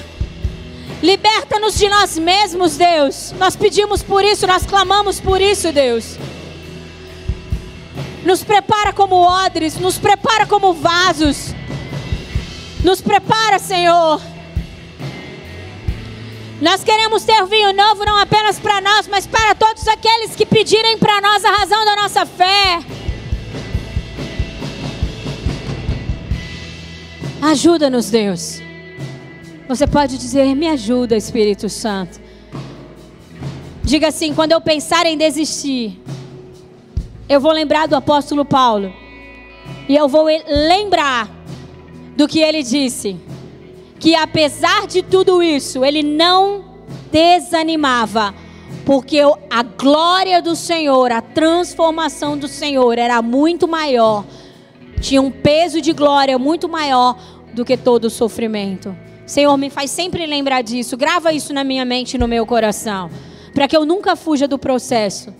Liberta-nos 1.02 1.76
de 1.76 1.88
nós 1.88 2.16
mesmos, 2.16 2.76
Deus. 2.76 3.32
Nós 3.36 3.56
pedimos 3.56 4.02
por 4.02 4.24
isso, 4.24 4.46
nós 4.46 4.64
clamamos 4.64 5.20
por 5.20 5.40
isso, 5.40 5.72
Deus. 5.72 6.16
Nos 8.24 8.44
prepara 8.44 8.92
como 8.92 9.16
odres, 9.16 9.76
nos 9.78 9.98
prepara 9.98 10.46
como 10.46 10.72
vasos. 10.72 11.54
Nos 12.84 13.00
prepara, 13.00 13.58
Senhor. 13.58 14.20
Nós 16.60 16.84
queremos 16.84 17.24
ter 17.24 17.44
vinho 17.46 17.72
novo 17.72 18.04
não 18.04 18.16
apenas 18.16 18.60
para 18.60 18.80
nós, 18.80 19.08
mas 19.08 19.26
para 19.26 19.56
todos 19.56 19.88
aqueles 19.88 20.36
que 20.36 20.46
pedirem 20.46 20.96
para 20.96 21.20
nós 21.20 21.44
a 21.44 21.50
razão 21.50 21.84
da 21.84 21.96
nossa 21.96 22.24
fé. 22.24 22.78
Ajuda-nos, 27.42 28.08
Deus. 28.08 28.61
Você 29.72 29.86
pode 29.86 30.18
dizer: 30.18 30.54
Me 30.54 30.68
ajuda, 30.68 31.16
Espírito 31.16 31.66
Santo. 31.70 32.20
Diga 33.82 34.08
assim: 34.08 34.34
quando 34.34 34.52
eu 34.52 34.60
pensar 34.60 35.06
em 35.06 35.16
desistir, 35.16 35.98
eu 37.26 37.40
vou 37.40 37.52
lembrar 37.52 37.88
do 37.88 37.96
apóstolo 37.96 38.44
Paulo. 38.44 38.92
E 39.88 39.96
eu 39.96 40.08
vou 40.08 40.26
lembrar 40.46 41.26
do 42.14 42.28
que 42.28 42.40
ele 42.40 42.62
disse. 42.62 43.16
Que 43.98 44.14
apesar 44.14 44.86
de 44.86 45.00
tudo 45.02 45.42
isso, 45.42 45.82
ele 45.82 46.02
não 46.02 46.66
desanimava. 47.10 48.34
Porque 48.84 49.20
a 49.48 49.62
glória 49.62 50.42
do 50.42 50.54
Senhor, 50.54 51.10
a 51.10 51.22
transformação 51.22 52.36
do 52.36 52.46
Senhor 52.46 52.98
era 52.98 53.22
muito 53.22 53.66
maior. 53.66 54.22
Tinha 55.00 55.22
um 55.22 55.30
peso 55.30 55.80
de 55.80 55.94
glória 55.94 56.38
muito 56.38 56.68
maior 56.68 57.16
do 57.54 57.64
que 57.64 57.74
todo 57.74 58.04
o 58.04 58.10
sofrimento. 58.10 58.94
Senhor, 59.26 59.56
me 59.56 59.70
faz 59.70 59.90
sempre 59.90 60.26
lembrar 60.26 60.62
disso. 60.62 60.96
Grava 60.96 61.32
isso 61.32 61.52
na 61.52 61.64
minha 61.64 61.84
mente 61.84 62.14
e 62.14 62.18
no 62.18 62.28
meu 62.28 62.44
coração. 62.44 63.10
Para 63.54 63.68
que 63.68 63.76
eu 63.76 63.86
nunca 63.86 64.16
fuja 64.16 64.48
do 64.48 64.58
processo. 64.58 65.32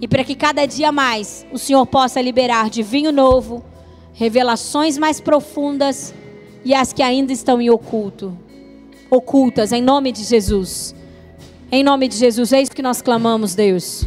E 0.00 0.08
para 0.08 0.24
que 0.24 0.34
cada 0.34 0.66
dia 0.66 0.90
mais 0.90 1.46
o 1.52 1.58
Senhor 1.58 1.86
possa 1.86 2.20
liberar 2.20 2.68
de 2.68 2.82
vinho 2.82 3.12
novo, 3.12 3.64
revelações 4.12 4.98
mais 4.98 5.20
profundas 5.20 6.14
e 6.64 6.74
as 6.74 6.92
que 6.92 7.02
ainda 7.02 7.32
estão 7.32 7.60
em 7.60 7.70
oculto. 7.70 8.36
Ocultas, 9.10 9.72
em 9.72 9.82
nome 9.82 10.10
de 10.12 10.24
Jesus. 10.24 10.94
Em 11.70 11.82
nome 11.82 12.08
de 12.08 12.16
Jesus, 12.16 12.52
é 12.52 12.62
isso 12.62 12.72
que 12.72 12.82
nós 12.82 13.00
clamamos, 13.00 13.54
Deus. 13.54 14.06